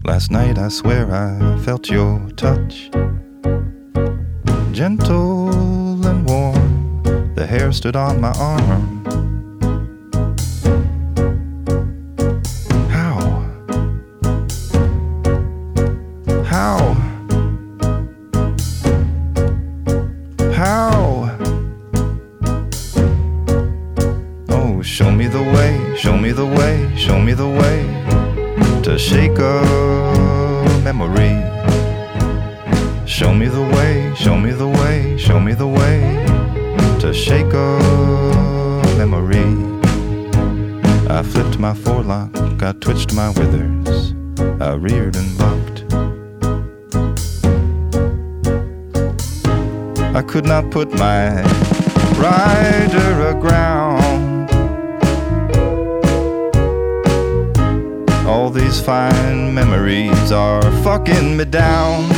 Last 0.06 0.30
night 0.30 0.56
I 0.56 0.68
swear 0.68 1.12
I 1.12 1.58
felt 1.64 1.90
your 1.90 2.30
touch, 2.36 2.92
gentle 4.70 6.06
and 6.06 6.24
warm. 6.24 7.02
The 7.34 7.44
hair 7.44 7.72
stood 7.72 7.96
on 7.96 8.20
my 8.20 8.30
arm. 8.38 9.04
How? 12.88 13.18
How? 16.44 16.94
How? 20.52 21.36
Oh, 24.50 24.82
show 24.82 25.10
me 25.10 25.26
the 25.26 25.42
way, 25.42 25.96
show 25.96 26.16
me 26.16 26.30
the 26.30 26.46
way, 26.46 26.96
show 26.96 27.18
me 27.18 27.32
the 27.32 27.48
way 27.48 27.95
to 28.86 28.96
shake 28.96 29.36
a 29.40 30.80
memory. 30.84 31.34
Show 33.04 33.34
me 33.34 33.48
the 33.48 33.62
way, 33.74 34.14
show 34.14 34.38
me 34.38 34.52
the 34.52 34.68
way, 34.68 35.18
show 35.18 35.40
me 35.40 35.54
the 35.54 35.66
way 35.66 36.24
to 37.00 37.12
shake 37.12 37.52
a 37.52 37.78
memory. 38.96 39.50
I 41.10 41.24
flipped 41.24 41.58
my 41.58 41.74
forelock, 41.74 42.30
I 42.62 42.74
twitched 42.78 43.12
my 43.12 43.30
withers, 43.30 44.14
I 44.60 44.74
reared 44.74 45.16
and 45.16 45.36
bucked. 45.36 45.78
I 50.14 50.22
could 50.22 50.44
not 50.44 50.70
put 50.70 50.92
my 50.92 51.42
rider 52.20 53.30
aground. 53.30 53.85
These 58.56 58.80
fine 58.80 59.52
memories 59.52 60.32
are 60.32 60.62
fucking 60.82 61.36
me 61.36 61.44
down. 61.44 62.10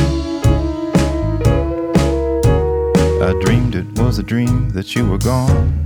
I 3.21 3.33
dreamed 3.41 3.75
it 3.75 3.99
was 3.99 4.19
a 4.19 4.23
dream 4.23 4.69
that 4.69 4.95
you 4.95 5.05
were 5.05 5.17
gone. 5.17 5.83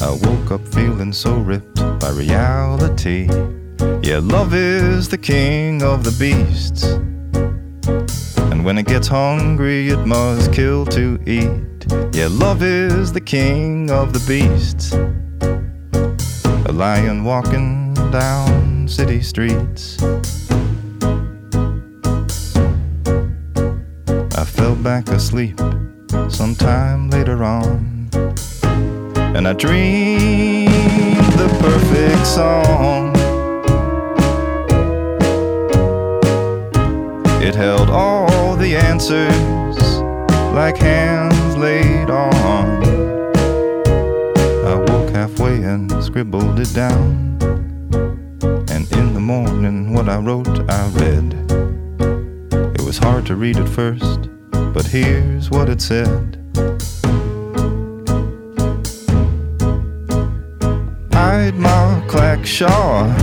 I 0.00 0.10
woke 0.26 0.50
up 0.50 0.66
feeling 0.68 1.12
so 1.12 1.36
ripped 1.36 1.80
by 2.00 2.08
reality. 2.10 3.28
Yeah, 4.02 4.20
love 4.22 4.54
is 4.54 5.10
the 5.10 5.18
king 5.18 5.82
of 5.82 6.04
the 6.04 6.16
beasts. 6.18 6.84
And 8.50 8.64
when 8.64 8.78
it 8.78 8.86
gets 8.86 9.08
hungry, 9.08 9.90
it 9.90 10.06
must 10.06 10.54
kill 10.54 10.86
to 10.86 11.18
eat. 11.26 11.84
Yeah, 12.14 12.28
love 12.30 12.62
is 12.62 13.12
the 13.12 13.20
king 13.20 13.90
of 13.90 14.14
the 14.14 14.24
beasts. 14.26 14.94
A 16.66 16.72
lion 16.72 17.24
walking 17.24 17.92
down 18.10 18.61
city 18.88 19.20
streets. 19.22 20.02
I 24.34 24.44
fell 24.44 24.74
back 24.76 25.08
asleep 25.08 25.58
sometime 26.28 27.10
later 27.10 27.44
on. 27.44 28.08
And 29.34 29.48
I 29.48 29.52
dreamed 29.52 30.68
the 31.34 31.48
perfect 31.60 32.26
song. 32.26 33.12
It 37.42 37.54
held 37.54 37.90
all 37.90 38.56
the 38.56 38.76
answers 38.76 40.02
like 40.54 40.76
hands 40.76 41.56
laid 41.56 42.10
on. 42.10 42.82
I 44.66 44.74
woke 44.74 45.10
halfway 45.10 45.62
and 45.62 45.90
scribbled 46.04 46.60
it 46.60 46.72
down. 46.74 47.31
Morning, 49.22 49.94
what 49.94 50.08
I 50.08 50.18
wrote, 50.18 50.68
I 50.68 50.88
read. 50.88 51.32
It 52.74 52.82
was 52.82 52.98
hard 52.98 53.24
to 53.26 53.36
read 53.36 53.56
at 53.56 53.68
first, 53.68 54.28
but 54.50 54.84
here's 54.84 55.48
what 55.48 55.68
it 55.68 55.80
said. 55.80 56.38
I'd 61.12 61.54
Mark 61.54 62.08
Clackshaw, 62.08 63.14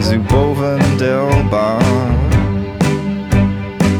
Zuboven 0.00 0.80
Delbar, 0.96 1.82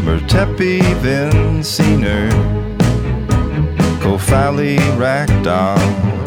Mertepi 0.03 0.81
Vinciner, 1.03 2.31
Kofali 4.01 4.79
Rakdal. 4.97 6.22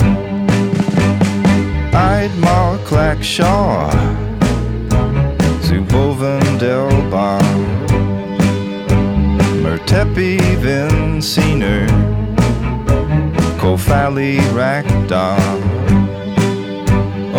I'd 2.06 2.32
Mark 2.38 2.82
Clackshaw, 2.82 3.90
Zuboven 5.66 6.46
Delbar, 6.62 7.42
Mertepi 9.64 10.38
Vinciner, 10.64 11.88
Kofali 13.60 14.38
Rakdal. 14.54 15.60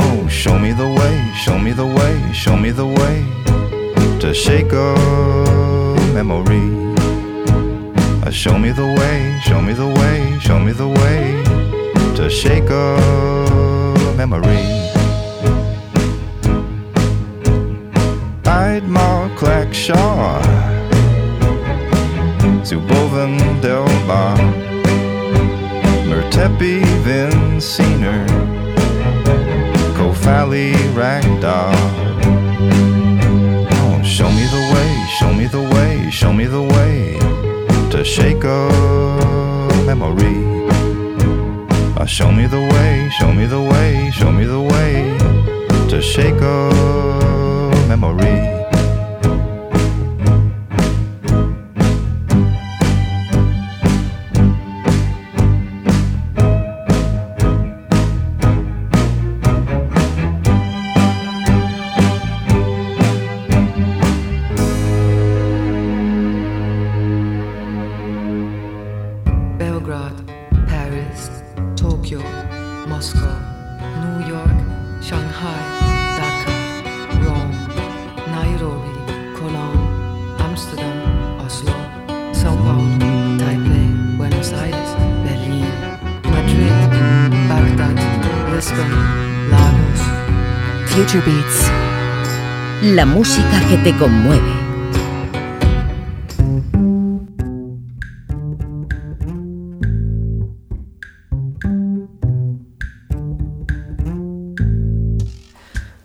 Oh, 0.03 0.27
show 0.29 0.59
me 0.59 0.73
the 0.73 0.89
way, 0.99 1.17
show 1.45 1.59
me 1.59 1.71
the 1.73 1.87
way, 1.87 2.33
show 2.33 2.57
me 2.57 2.71
the 2.73 2.87
way 2.87 3.17
to 4.19 4.35
shake 4.35 4.73
a 4.73 4.95
memory. 6.13 6.67
Uh, 8.27 8.31
show 8.31 8.59
me 8.59 8.73
the 8.73 8.89
way, 8.99 9.39
show 9.45 9.63
me 9.63 9.73
the 9.73 9.87
way, 9.87 10.39
show 10.41 10.59
me 10.59 10.73
the 10.73 10.89
way 10.89 11.23
to 12.17 12.29
shake 12.29 12.69
a 12.71 13.66
memory. 14.27 14.57
I'd 18.45 18.85
Mark 18.89 19.33
Clackshaw, 19.39 20.43
Zuboven 22.67 23.39
Delbar, 23.61 24.37
Mertepi 26.09 26.83
Vinciner. 27.05 28.27
Kofali 29.97 30.73
Ragdoll. 30.95 31.77
Oh, 33.79 34.03
show 34.03 34.31
me 34.31 34.45
the 34.57 34.63
way, 34.73 34.91
show 35.19 35.33
me 35.33 35.47
the 35.47 35.63
way, 35.75 36.11
show 36.11 36.33
me 36.33 36.47
the 36.47 36.63
way 36.63 37.19
to 37.91 38.05
shake 38.05 38.45
a 38.45 38.69
memory. 39.87 40.56
Show 42.07 42.31
me 42.31 42.47
the 42.47 42.61
way, 42.61 43.11
show 43.19 43.33
me 43.33 43.47
the 43.47 43.61
way, 43.61 44.11
show 44.13 44.31
me 44.31 44.45
the 44.45 44.61
way 44.61 45.19
to 45.91 46.01
shake 46.01 46.41
a 46.41 47.06
música 93.27 93.61
que 93.69 93.77
te 93.79 93.97
conmueve. 93.99 94.41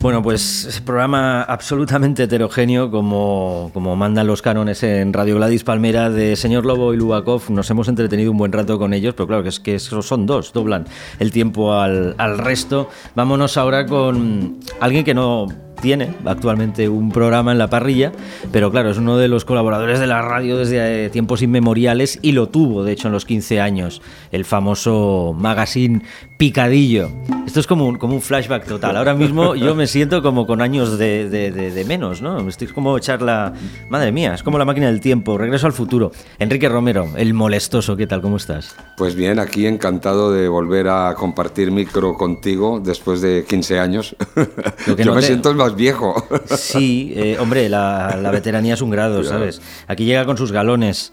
Bueno, 0.00 0.20
pues 0.20 0.82
programa 0.84 1.42
absolutamente 1.42 2.24
heterogéneo, 2.24 2.90
como, 2.90 3.70
como 3.72 3.94
mandan 3.94 4.26
los 4.26 4.42
cánones 4.42 4.82
en 4.82 5.12
Radio 5.12 5.36
Gladys 5.36 5.62
Palmera, 5.62 6.10
de 6.10 6.34
Señor 6.34 6.66
Lobo 6.66 6.92
y 6.92 6.96
Lubakov. 6.96 7.50
Nos 7.50 7.70
hemos 7.70 7.86
entretenido 7.86 8.32
un 8.32 8.36
buen 8.36 8.50
rato 8.50 8.80
con 8.80 8.94
ellos, 8.94 9.14
pero 9.14 9.28
claro 9.28 9.44
que 9.44 9.50
es 9.50 9.60
que 9.60 9.76
esos 9.76 10.04
son 10.04 10.26
dos, 10.26 10.52
doblan 10.52 10.86
el 11.20 11.30
tiempo 11.30 11.74
al, 11.74 12.16
al 12.18 12.38
resto. 12.38 12.90
Vámonos 13.14 13.56
ahora 13.56 13.86
con 13.86 14.58
alguien 14.80 15.04
que 15.04 15.14
no 15.14 15.46
tiene 15.82 16.14
actualmente 16.24 16.88
un 16.88 17.10
programa 17.12 17.52
en 17.52 17.58
la 17.58 17.68
parrilla, 17.68 18.12
pero 18.52 18.70
claro, 18.70 18.90
es 18.90 18.96
uno 18.98 19.18
de 19.18 19.28
los 19.28 19.44
colaboradores 19.44 19.98
de 20.00 20.06
la 20.06 20.22
radio 20.22 20.56
desde 20.56 21.06
eh, 21.06 21.10
tiempos 21.10 21.42
inmemoriales 21.42 22.18
y 22.22 22.32
lo 22.32 22.48
tuvo, 22.48 22.84
de 22.84 22.92
hecho, 22.92 23.08
en 23.08 23.12
los 23.12 23.24
15 23.26 23.60
años, 23.60 24.00
el 24.30 24.44
famoso 24.46 25.34
magazine 25.36 26.02
Picadillo. 26.38 27.10
Esto 27.46 27.60
es 27.60 27.66
como 27.66 27.86
un, 27.86 27.98
como 27.98 28.14
un 28.14 28.20
flashback 28.22 28.64
total. 28.66 28.96
Ahora 28.96 29.14
mismo 29.14 29.54
yo 29.54 29.74
me 29.76 29.86
siento 29.86 30.22
como 30.22 30.46
con 30.46 30.60
años 30.60 30.98
de, 30.98 31.28
de- 31.28 31.52
de- 31.52 31.70
de 31.70 31.84
menos, 31.84 32.20
¿no? 32.22 32.48
Estoy 32.48 32.66
como 32.68 32.96
echar 32.96 33.22
la... 33.22 33.52
Madre 33.88 34.10
mía, 34.10 34.34
es 34.34 34.42
como 34.42 34.58
la 34.58 34.64
máquina 34.64 34.86
del 34.86 35.00
tiempo, 35.00 35.38
regreso 35.38 35.66
al 35.66 35.72
futuro. 35.72 36.10
Enrique 36.40 36.68
Romero, 36.68 37.08
el 37.16 37.32
molestoso, 37.34 37.96
¿qué 37.96 38.06
tal? 38.06 38.22
¿Cómo 38.22 38.36
estás? 38.38 38.74
Pues 38.96 39.14
bien, 39.14 39.38
aquí 39.38 39.66
encantado 39.66 40.32
de 40.32 40.48
volver 40.48 40.88
a 40.88 41.14
compartir 41.16 41.70
micro 41.70 42.14
contigo 42.14 42.80
después 42.84 43.20
de 43.20 43.44
15 43.48 43.78
años. 43.78 44.16
Yo 44.86 45.04
no 45.04 45.14
me 45.14 45.20
te- 45.20 45.26
siento 45.28 45.50
el 45.50 45.56
más 45.56 45.71
viejo. 45.76 46.14
Sí, 46.56 47.12
eh, 47.16 47.36
hombre, 47.38 47.68
la, 47.68 48.18
la 48.20 48.30
veteranía 48.30 48.74
es 48.74 48.82
un 48.82 48.90
grado. 48.90 49.22
¿sabes? 49.24 49.60
Aquí 49.86 50.04
llega 50.04 50.24
con 50.24 50.36
sus 50.36 50.52
galones. 50.52 51.12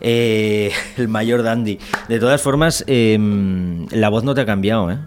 Eh, 0.00 0.72
el 0.96 1.08
mayor 1.08 1.42
dandy. 1.42 1.78
De 2.08 2.18
todas 2.18 2.40
formas, 2.42 2.84
eh, 2.86 3.18
la 3.90 4.08
voz 4.08 4.24
no 4.24 4.34
te 4.34 4.42
ha 4.42 4.46
cambiado, 4.46 4.90
¿eh? 4.90 4.98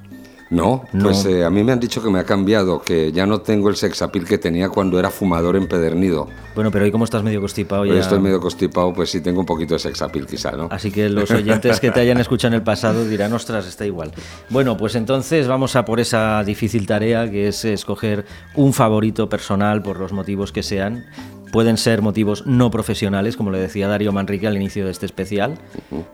No, 0.54 0.86
No. 0.94 1.06
pues 1.06 1.26
eh, 1.26 1.44
a 1.44 1.50
mí 1.50 1.64
me 1.64 1.72
han 1.72 1.80
dicho 1.80 2.02
que 2.02 2.10
me 2.10 2.20
ha 2.20 2.24
cambiado, 2.26 2.82
que 2.82 3.12
ya 3.12 3.26
no 3.26 3.42
tengo 3.42 3.70
el 3.70 3.76
sexapil 3.76 4.26
que 4.26 4.38
tenía 4.38 4.70
cuando 4.70 5.00
era 5.00 5.10
fumador 5.10 5.56
empedernido. 5.56 6.28
Bueno, 6.54 6.70
pero 6.70 6.86
hoy 6.86 6.92
como 6.92 7.06
estás 7.06 7.24
medio 7.24 7.40
constipado 7.40 7.82
Hoy 7.82 7.90
ya... 7.94 8.00
estoy 8.00 8.20
medio 8.20 8.40
constipado, 8.40 8.94
pues 8.94 9.10
sí 9.10 9.22
tengo 9.22 9.40
un 9.40 9.46
poquito 9.48 9.74
de 9.74 9.80
sexapil 9.80 10.28
quizá, 10.28 10.52
¿no? 10.52 10.68
Así 10.70 10.92
que 10.92 11.10
los 11.10 11.32
oyentes 11.32 11.80
que 11.80 11.90
te 11.90 12.00
hayan 12.00 12.20
escuchado 12.20 12.54
en 12.54 12.60
el 12.60 12.64
pasado 12.64 13.04
dirán, 13.06 13.34
ostras, 13.34 13.66
está 13.66 13.86
igual. 13.86 14.12
Bueno, 14.50 14.78
pues 14.78 14.94
entonces 14.96 15.48
vamos 15.48 15.76
a 15.76 15.86
por 15.86 16.00
esa 16.00 16.44
difícil 16.44 16.86
tarea 16.86 17.30
que 17.32 17.48
es 17.48 17.66
escoger 17.66 18.26
un 18.56 18.74
favorito 18.74 19.28
personal 19.30 19.82
por 19.82 20.00
los 20.00 20.14
motivos 20.14 20.52
que 20.52 20.62
sean. 20.62 21.06
Pueden 21.54 21.78
ser 21.78 22.02
motivos 22.02 22.48
no 22.48 22.72
profesionales, 22.72 23.38
como 23.38 23.52
le 23.52 23.60
decía 23.60 23.88
Darío 23.88 24.12
Manrique 24.12 24.48
al 24.48 24.56
inicio 24.58 24.86
de 24.86 24.92
este 24.92 25.06
especial, 25.06 25.60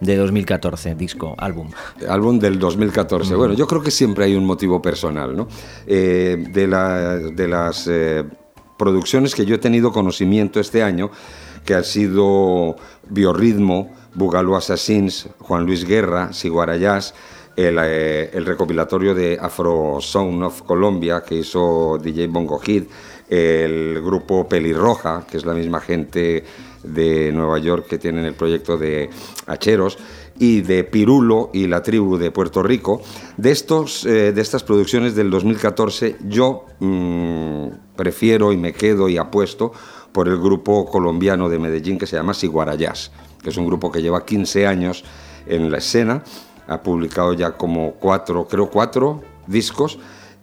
de 0.01 0.17
2014, 0.17 0.95
disco, 0.95 1.33
álbum. 1.37 1.69
Álbum 2.09 2.39
del 2.39 2.59
2014. 2.59 3.35
Bueno, 3.35 3.53
yo 3.53 3.65
creo 3.65 3.81
que 3.81 3.89
siempre 3.89 4.25
hay 4.25 4.35
un 4.35 4.45
motivo 4.45 4.81
personal, 4.81 5.37
¿no? 5.37 5.47
Eh, 5.87 6.45
de, 6.51 6.67
la- 6.67 7.15
de 7.15 7.47
las 7.47 7.87
eh, 7.89 8.25
producciones 8.77 9.33
que 9.33 9.45
yo 9.45 9.55
he 9.55 9.59
tenido 9.59 9.93
conocimiento 9.93 10.59
este 10.59 10.83
año, 10.83 11.09
que 11.63 11.73
han 11.73 11.85
sido 11.85 12.75
Biorritmo, 13.09 13.93
Bugalo 14.15 14.57
Assassins, 14.57 15.29
Juan 15.39 15.65
Luis 15.65 15.85
Guerra, 15.85 16.33
Siguarayás, 16.33 17.13
el, 17.55 17.77
eh, 17.81 18.29
el 18.33 18.45
recopilatorio 18.45 19.13
de 19.13 19.37
Afro 19.41 19.97
Sound 20.01 20.43
of 20.43 20.61
Colombia 20.63 21.23
que 21.25 21.35
hizo 21.35 21.97
DJ 22.01 22.27
Bongo 22.27 22.57
Hit, 22.59 22.89
el 23.29 24.01
grupo 24.01 24.47
Pelirroja, 24.47 25.25
que 25.29 25.37
es 25.37 25.45
la 25.45 25.53
misma 25.53 25.79
gente 25.79 26.43
de 26.83 27.31
Nueva 27.31 27.59
York 27.59 27.87
que 27.87 27.97
tienen 27.97 28.25
el 28.25 28.33
proyecto 28.33 28.77
de 28.77 29.09
Hacheros, 29.47 29.97
y 30.39 30.61
de 30.61 30.85
Pirulo 30.85 31.51
y 31.53 31.67
la 31.67 31.83
tribu 31.83 32.17
de 32.17 32.31
Puerto 32.31 32.63
Rico. 32.63 33.01
De, 33.37 33.51
estos, 33.51 34.05
eh, 34.05 34.31
de 34.31 34.41
estas 34.41 34.63
producciones 34.63 35.13
del 35.13 35.29
2014, 35.29 36.15
yo 36.27 36.65
mm, 36.79 37.67
prefiero 37.95 38.53
y 38.53 38.57
me 38.57 38.73
quedo 38.73 39.09
y 39.09 39.17
apuesto 39.17 39.73
por 40.13 40.27
el 40.27 40.37
grupo 40.37 40.85
colombiano 40.85 41.49
de 41.49 41.59
Medellín 41.59 41.99
que 41.99 42.07
se 42.07 42.15
llama 42.15 42.33
Siguarayás, 42.33 43.11
que 43.43 43.49
es 43.49 43.57
un 43.57 43.67
grupo 43.67 43.91
que 43.91 44.01
lleva 44.01 44.25
15 44.25 44.65
años 44.65 45.03
en 45.45 45.69
la 45.69 45.77
escena, 45.77 46.23
ha 46.67 46.81
publicado 46.81 47.33
ya 47.33 47.51
como 47.51 47.93
cuatro, 47.93 48.47
creo 48.47 48.69
cuatro 48.69 49.21
discos, 49.47 49.99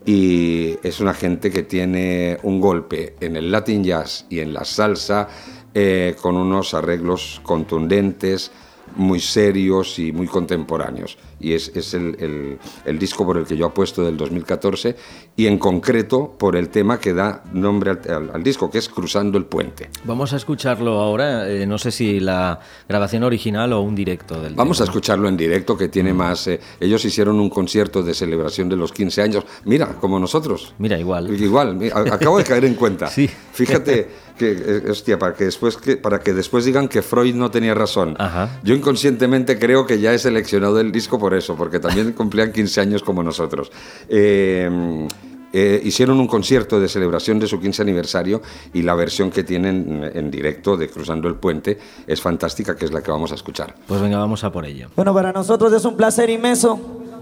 y 0.07 0.79
es 0.85 1.01
una 1.01 1.13
gente 1.13 1.51
que 1.51 1.65
tiene 1.65 2.39
un 2.45 2.61
golpe 2.61 3.17
en 3.21 3.35
el 3.37 3.51
Latin 3.51 3.83
Jazz 3.83 4.25
y 4.31 4.39
en 4.39 4.55
la 4.55 4.65
salsa 4.65 5.29
eh, 5.75 6.15
con 6.23 6.37
unos 6.37 6.75
arreglos 6.75 7.41
contundentes, 7.43 8.53
muy 8.97 9.21
serios 9.21 9.99
y 9.99 10.13
muy 10.13 10.27
contemporáneos. 10.27 11.19
Y 11.39 11.53
es, 11.53 11.71
es 11.75 11.93
el, 11.95 12.17
el- 12.19 12.59
el 12.85 12.99
disco 12.99 13.25
por 13.27 13.37
el 13.37 13.45
que 13.47 13.57
yo 13.57 13.67
apuesto 13.67 14.05
del 14.05 14.17
2014 14.17 14.97
y 15.37 15.47
en 15.47 15.59
concreto 15.59 16.35
por 16.39 16.57
el 16.57 16.71
tema 16.71 16.99
que 16.99 17.13
da 17.13 17.45
nombre 17.53 17.91
al, 17.91 18.01
al- 18.11 18.31
al 18.35 18.43
disco, 18.43 18.71
que 18.71 18.79
es 18.79 18.89
Cruzando 18.89 19.37
el 19.37 19.45
Puente. 19.45 19.91
Vamos 20.05 20.33
a 20.33 20.37
escucharlo 20.37 20.99
ahora, 20.99 21.49
eh, 21.49 21.67
no 21.67 21.77
sé 21.79 21.91
si 21.91 22.21
la 22.21 22.59
grabación 22.89 23.23
original 23.23 23.73
o 23.75 23.81
un 23.83 23.95
directo 23.95 24.41
del 24.41 24.55
Vamos 24.55 24.81
a 24.81 24.85
tema. 24.85 24.91
escucharlo 24.93 25.29
en 25.29 25.37
directo, 25.37 25.77
que 25.77 25.89
tiene 25.89 26.15
más... 26.15 26.47
eh, 26.49 26.59
ellos 26.81 27.05
hicieron 27.05 27.39
un 27.39 27.51
concierto 27.51 28.03
de 28.03 28.15
celebración 28.15 28.69
de 28.69 28.77
los 28.77 28.93
15 28.93 29.23
años. 29.23 29.45
Mira, 29.65 29.89
como 30.01 30.19
nosotros. 30.19 30.75
Mira, 30.79 30.99
igual. 30.99 31.33
Igual, 31.39 31.79
a- 31.95 32.15
acabo 32.15 32.39
de 32.39 32.45
caer 32.45 32.65
en 32.65 32.75
cuenta. 32.75 33.07
sí. 33.11 33.29
Fíjate 33.53 34.09
que, 34.39 34.53
eh, 34.53 34.91
hostia, 34.91 35.19
para 35.19 35.35
que, 35.35 35.45
después, 35.45 35.77
que, 35.77 35.97
para 35.97 36.21
que 36.21 36.33
después 36.33 36.65
digan 36.65 36.89
que 36.89 37.03
Freud 37.03 37.35
no 37.35 37.51
tenía 37.51 37.75
razón. 37.75 38.17
Yo 38.63 38.75
inconscientemente 38.75 39.59
creo 39.59 39.87
que 39.87 40.01
ya 40.01 40.13
he 40.13 40.19
seleccionado 40.19 40.81
el 40.81 40.93
disco 40.93 41.19
por 41.19 41.35
eso, 41.35 41.57
porque 41.57 41.81
también 41.81 42.13
cumplían 42.17 42.53
15 42.53 42.81
años 42.81 43.03
como 43.03 43.23
nosotros. 43.23 43.71
Eh, 44.09 45.09
eh, 45.53 45.81
hicieron 45.85 46.21
un 46.21 46.27
concierto 46.27 46.79
de 46.79 46.87
celebración 46.87 47.39
de 47.39 47.47
su 47.47 47.59
15 47.59 47.81
aniversario 47.81 48.43
y 48.75 48.83
la 48.83 48.95
versión 48.95 49.31
que 49.31 49.43
tienen 49.43 50.11
en 50.13 50.31
directo 50.31 50.77
de 50.77 50.89
Cruzando 50.89 51.29
el 51.29 51.37
Puente 51.37 51.79
es 52.07 52.21
fantástica, 52.21 52.77
que 52.77 52.85
es 52.85 52.93
la 52.93 53.03
que 53.03 53.11
vamos 53.11 53.33
a 53.33 53.37
escuchar. 53.37 53.75
Pues 53.87 54.01
venga, 54.01 54.19
vamos 54.19 54.45
a 54.45 54.53
por 54.53 54.67
ello. 54.67 54.89
Bueno, 54.95 55.15
para 55.15 55.33
nosotros 55.33 55.73
es 55.73 55.85
un 55.87 55.97
placer 55.97 56.29
inmenso 56.29 56.79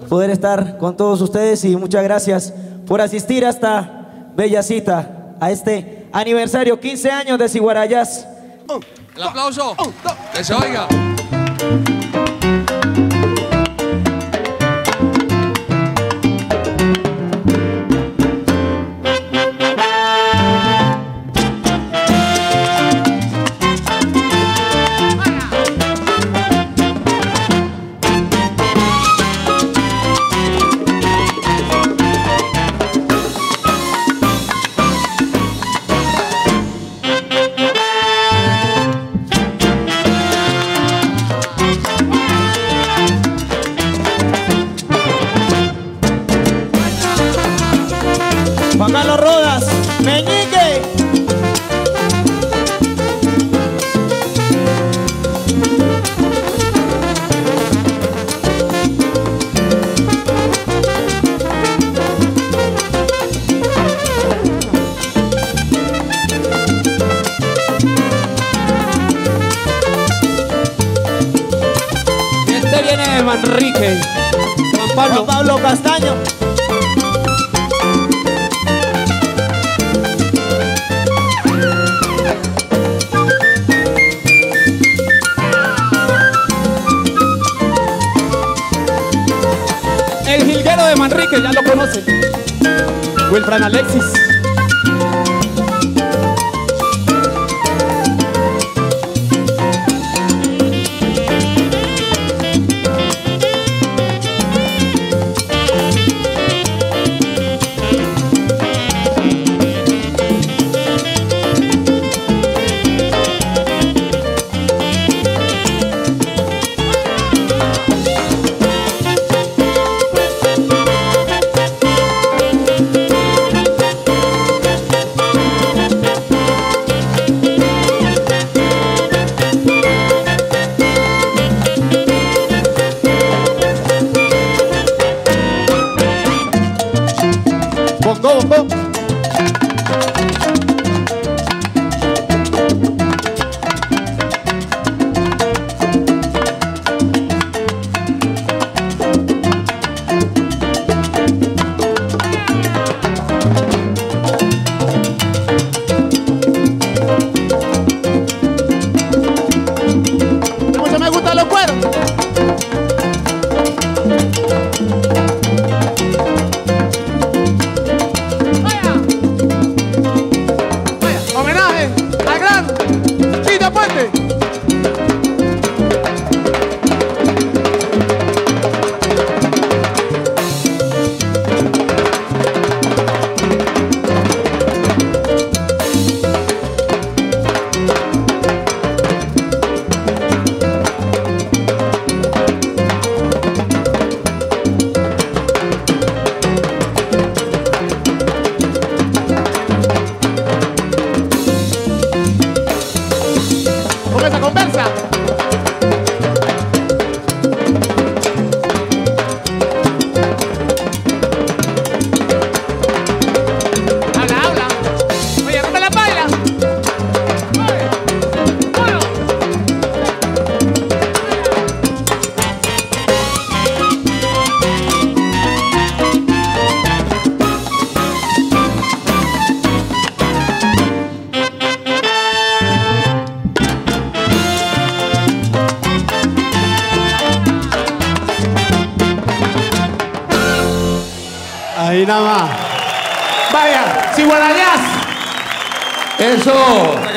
poder 0.09 0.31
estar 0.31 0.79
con 0.79 0.97
todos 0.97 1.21
ustedes 1.21 1.65
y 1.65 1.77
muchas 1.77 2.03
gracias 2.03 2.53
por 2.87 3.01
asistir 3.01 3.45
a 3.45 3.51
esta 3.51 4.33
bella 4.37 4.63
cita, 4.63 5.24
a 5.45 5.51
este 5.51 6.07
aniversario 6.13 6.81
15 6.81 7.11
años 7.11 7.39
de 7.39 7.49
Siguarayás. 7.51 8.27
El 9.15 9.23
aplauso. 9.23 9.77
Que 10.35 10.43
se 10.43 10.55
oiga. 10.55 10.89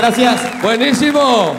Gracias. 0.07 0.61
Buenísimo. 0.63 1.57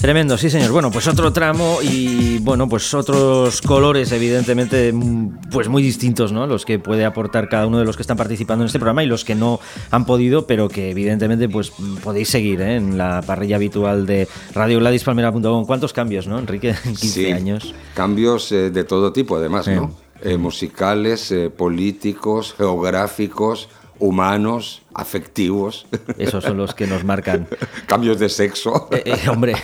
Tremendo, 0.00 0.38
sí 0.38 0.48
señor. 0.48 0.70
Bueno, 0.70 0.92
pues 0.92 1.08
otro 1.08 1.32
tramo 1.32 1.78
y 1.82 2.38
bueno, 2.38 2.68
pues 2.68 2.94
otros 2.94 3.60
colores 3.62 4.12
evidentemente 4.12 4.92
mm, 4.92 5.50
pues 5.50 5.68
muy 5.68 5.82
distintos, 5.82 6.30
¿no? 6.30 6.46
Los 6.46 6.64
que 6.64 6.78
puede 6.78 7.04
aportar 7.04 7.48
cada 7.48 7.66
uno 7.66 7.80
de 7.80 7.84
los 7.84 7.96
que 7.96 8.02
están 8.02 8.16
participando 8.16 8.62
en 8.62 8.66
este 8.66 8.78
programa 8.78 9.02
y 9.02 9.06
los 9.08 9.24
que 9.24 9.34
no 9.34 9.58
han 9.90 10.06
podido, 10.06 10.46
pero 10.46 10.68
que 10.68 10.92
evidentemente 10.92 11.48
pues 11.48 11.72
podéis 12.04 12.28
seguir 12.28 12.60
¿eh? 12.60 12.76
en 12.76 12.96
la 12.96 13.20
parrilla 13.26 13.56
habitual 13.56 14.06
de 14.06 14.28
radiogladispalmera.com. 14.54 15.66
¿Cuántos 15.66 15.92
cambios, 15.92 16.28
no, 16.28 16.38
Enrique? 16.38 16.76
En 16.84 16.94
15 16.94 17.08
Sí, 17.08 17.32
años. 17.32 17.74
Cambios 17.92 18.52
eh, 18.52 18.70
de 18.70 18.84
todo 18.84 19.12
tipo, 19.12 19.34
además, 19.34 19.64
Sí. 19.64 19.72
¿no? 19.72 20.06
Eh, 20.22 20.38
musicales, 20.38 21.30
eh, 21.30 21.50
políticos, 21.50 22.54
geográficos, 22.56 23.68
humanos, 23.98 24.82
afectivos. 24.94 25.86
Esos 26.18 26.44
son 26.44 26.56
los 26.56 26.74
que 26.74 26.86
nos 26.86 27.04
marcan. 27.04 27.46
Cambios 27.86 28.18
de 28.18 28.28
sexo. 28.28 28.88
Eh, 28.90 29.02
eh, 29.04 29.28
hombre, 29.28 29.54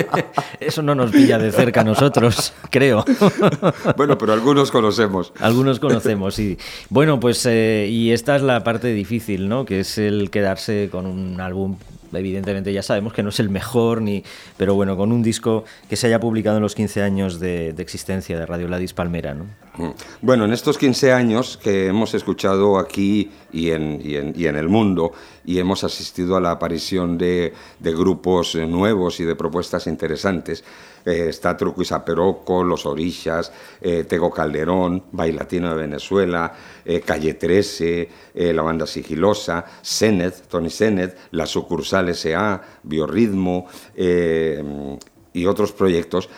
eso 0.60 0.82
no 0.82 0.94
nos 0.94 1.10
pilla 1.10 1.38
de 1.38 1.52
cerca 1.52 1.80
a 1.80 1.84
nosotros, 1.84 2.52
creo. 2.70 3.04
bueno, 3.96 4.18
pero 4.18 4.32
algunos 4.32 4.70
conocemos. 4.70 5.32
Algunos 5.40 5.80
conocemos, 5.80 6.34
sí. 6.34 6.58
Bueno, 6.90 7.18
pues 7.20 7.44
eh, 7.46 7.88
y 7.90 8.12
esta 8.12 8.36
es 8.36 8.42
la 8.42 8.62
parte 8.64 8.88
difícil, 8.88 9.48
¿no? 9.48 9.64
Que 9.64 9.80
es 9.80 9.98
el 9.98 10.30
quedarse 10.30 10.88
con 10.90 11.06
un 11.06 11.40
álbum. 11.40 11.76
Evidentemente 12.12 12.72
ya 12.72 12.82
sabemos 12.82 13.12
que 13.12 13.22
no 13.22 13.30
es 13.30 13.40
el 13.40 13.48
mejor, 13.50 14.02
ni, 14.02 14.24
pero 14.56 14.74
bueno, 14.74 14.96
con 14.96 15.12
un 15.12 15.22
disco 15.22 15.64
que 15.88 15.96
se 15.96 16.06
haya 16.06 16.20
publicado 16.20 16.56
en 16.56 16.62
los 16.62 16.74
15 16.74 17.02
años 17.02 17.40
de, 17.40 17.70
existencia 17.78 18.38
de 18.38 18.46
Radio 18.46 18.68
Ladis 18.68 18.92
Palmera, 18.92 19.34
¿no? 19.34 19.44
Mm. 19.76 19.90
Bueno, 20.22 20.44
en 20.44 20.52
estos 20.52 20.78
15 20.78 21.12
años 21.12 21.56
que 21.56 21.86
hemos 21.86 22.14
escuchado 22.14 22.78
aquí 22.78 23.30
y 23.52 23.70
en, 23.70 24.00
y 24.02 24.46
en- 24.46 24.56
el 24.56 24.68
mundo 24.68 25.12
y 25.44 25.58
hemos 25.58 25.84
asistido 25.84 26.36
a 26.36 26.40
la 26.40 26.50
aparición 26.52 27.18
de, 27.18 27.52
de 27.78 27.92
grupos 27.92 28.54
eh, 28.54 28.66
nuevos 28.66 29.20
y 29.20 29.24
de 29.24 29.34
propuestas 29.36 29.86
interesantes, 29.86 30.64
eh, 31.06 31.28
está 31.30 31.56
Truco 31.56 31.80
y 31.80 31.84
Saperoco, 31.86 32.62
Los 32.64 32.84
Orishas, 32.84 33.52
eh, 33.80 34.04
Tego 34.04 34.30
Calderón, 34.30 35.04
Bailatino 35.12 35.70
de 35.70 35.76
Venezuela, 35.80 36.52
eh, 36.84 37.00
Calle 37.00 37.34
13, 37.34 38.08
eh, 38.34 38.52
la 38.52 38.62
banda 38.62 38.86
Sigilosa, 38.86 39.64
Senet, 39.80 40.48
Tony 40.48 40.68
Senet, 40.68 41.16
la 41.30 41.46
sucursal 41.46 42.08
SA, 42.14 42.60
Biorritmo 42.82 43.66
eh, 43.94 44.98
y 45.32 45.46
otros 45.46 45.72
proyectos. 45.72 46.28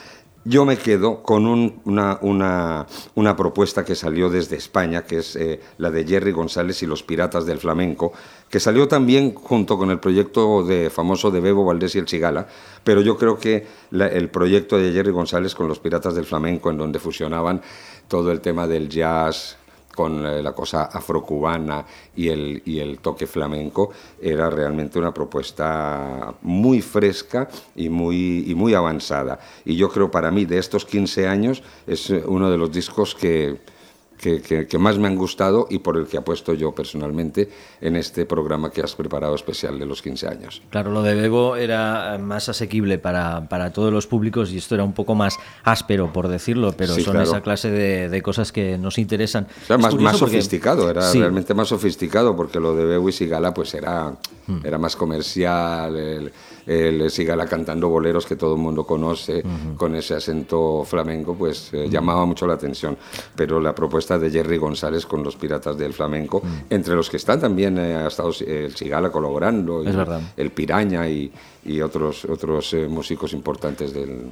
Yo 0.44 0.64
me 0.64 0.78
quedo 0.78 1.22
con 1.22 1.46
un- 1.46 1.80
una, 1.84 2.18
una- 2.22 2.86
una 3.16 3.36
propuesta 3.36 3.84
que 3.84 3.94
salió 3.94 4.30
desde 4.30 4.56
España, 4.56 5.02
que 5.04 5.18
es 5.18 5.38
la 5.76 5.90
de 5.90 6.06
Jerry 6.06 6.32
González 6.32 6.82
y 6.82 6.86
los 6.86 7.02
Piratas 7.02 7.44
del 7.44 7.58
Flamenco, 7.58 8.12
que 8.50 8.60
salió 8.60 8.88
también 8.88 9.34
junto 9.34 9.76
con 9.76 9.90
el 9.90 9.98
proyecto 9.98 10.62
de, 10.62 10.90
famoso 10.90 11.30
de 11.30 11.40
Bebo 11.40 11.64
Valdés 11.64 11.94
y 11.94 11.98
el 11.98 12.06
Chigala, 12.06 12.46
pero 12.82 13.00
yo 13.00 13.16
creo 13.16 13.38
que 13.38 13.66
el 13.92 14.28
proyecto 14.30 14.78
de 14.78 14.92
Jerry 14.92 15.10
González 15.10 15.54
con 15.54 15.68
los 15.68 15.78
Piratas 15.78 16.14
del 16.14 16.24
Flamenco, 16.24 16.70
en 16.70 16.78
donde 16.78 16.98
fusionaban 16.98 17.60
todo 18.08 18.32
el 18.32 18.40
tema 18.40 18.66
del 18.66 18.88
jazz, 18.88 19.58
con 19.98 20.24
eh, 20.24 20.40
la 20.44 20.52
cosa 20.52 20.84
afrocubana 20.84 21.84
y 22.14 22.28
el, 22.28 22.62
y 22.64 22.78
el 22.78 23.00
toque 23.00 23.26
flamenco, 23.26 23.90
era 24.22 24.48
realmente 24.48 24.96
una 24.96 25.12
propuesta 25.12 26.32
muy 26.42 26.80
fresca 26.82 27.48
y 27.74 27.88
muy, 27.88 28.44
y 28.46 28.54
muy 28.54 28.74
avanzada. 28.74 29.40
Y 29.64 29.74
yo 29.74 29.88
creo 29.88 30.08
para 30.08 30.30
mí 30.30 30.44
de 30.44 30.58
estos 30.58 30.84
15 30.84 31.26
años 31.26 31.64
es 31.84 32.10
eh, 32.10 32.22
uno 32.24 32.48
de 32.48 32.56
los 32.56 32.70
discos 32.70 33.16
que, 33.16 33.58
que, 34.20 34.42
que- 34.42 34.66
que 34.66 34.78
más 34.78 34.98
me 34.98 35.06
han 35.08 35.16
gustado 35.16 35.66
y 35.70 35.78
por 35.78 35.96
el 35.96 36.06
que 36.06 36.16
apuesto 36.18 36.52
yo 36.54 36.72
personalmente 36.74 37.48
en 37.80 37.96
este 37.96 38.26
programa 38.26 38.70
que 38.70 38.80
has 38.82 38.94
preparado 38.96 39.34
especial 39.34 39.78
de 39.78 39.86
los 39.86 40.02
15 40.02 40.26
años. 40.28 40.62
Claro, 40.70 40.90
lo 40.90 41.02
de 41.02 41.14
Bebo 41.14 41.56
era 41.56 42.18
más 42.20 42.48
asequible 42.48 42.98
para, 42.98 43.48
para 43.48 43.72
todos 43.72 43.92
los 43.92 44.06
públicos 44.06 44.50
y 44.52 44.58
esto 44.58 44.74
era 44.74 44.84
un 44.84 44.92
poco 44.92 45.14
más 45.14 45.38
áspero, 45.64 46.12
por 46.12 46.28
decirlo, 46.28 46.74
pero 46.76 46.94
Sí, 46.94 47.02
son 47.02 47.12
claro. 47.12 47.28
esa 47.28 47.40
clase 47.42 47.70
de, 47.70 48.08
de 48.08 48.22
cosas 48.22 48.50
que 48.52 48.76
nos 48.76 48.98
interesan. 48.98 49.46
O 49.62 49.66
sea, 49.66 49.78
más, 49.78 49.94
más 49.94 50.18
porque- 50.18 50.32
sofisticado, 50.34 50.90
era 50.90 51.02
Sí. 51.02 51.20
realmente 51.20 51.54
más 51.54 51.68
sofisticado, 51.68 52.34
porque 52.36 52.58
lo 52.60 52.74
de 52.74 52.84
Bewis 52.84 53.20
y 53.20 53.26
Gala 53.28 53.54
pues 53.54 53.72
era, 53.74 54.14
Hmm. 54.46 54.60
era 54.64 54.78
más 54.78 54.96
comercial, 54.96 55.94
el, 55.96 56.32
el 56.68 57.10
Sigala 57.10 57.46
cantando 57.46 57.88
boleros 57.88 58.26
que 58.26 58.36
todo 58.36 58.54
el 58.54 58.60
mundo 58.60 58.84
conoce, 58.84 59.42
con 59.76 59.94
ese 59.94 60.14
acento 60.14 60.84
flamenco, 60.84 61.34
pues 61.34 61.72
eh, 61.72 61.88
llamaba 61.88 62.26
mucho 62.26 62.46
la 62.46 62.54
atención. 62.54 62.96
Pero 63.34 63.58
la 63.58 63.74
propuesta 63.74 64.18
de 64.18 64.30
Jerry 64.30 64.58
González 64.58 65.06
con 65.06 65.22
los 65.22 65.36
Piratas 65.36 65.78
del 65.78 65.94
Flamenco, 65.94 66.42
entre 66.68 66.94
los 66.94 67.08
que 67.08 67.16
están 67.16 67.40
también 67.40 67.78
eh, 67.78 67.96
ha 67.96 68.08
estado 68.08 68.32
el 68.46 68.76
Sigala 68.76 69.10
colaborando, 69.10 69.82
y 69.82 69.88
el 70.36 70.50
Piraña 70.50 71.08
y, 71.08 71.32
y 71.64 71.80
otros, 71.80 72.26
otros 72.26 72.74
eh, 72.74 72.86
músicos 72.86 73.32
importantes 73.32 73.94
del, 73.94 74.30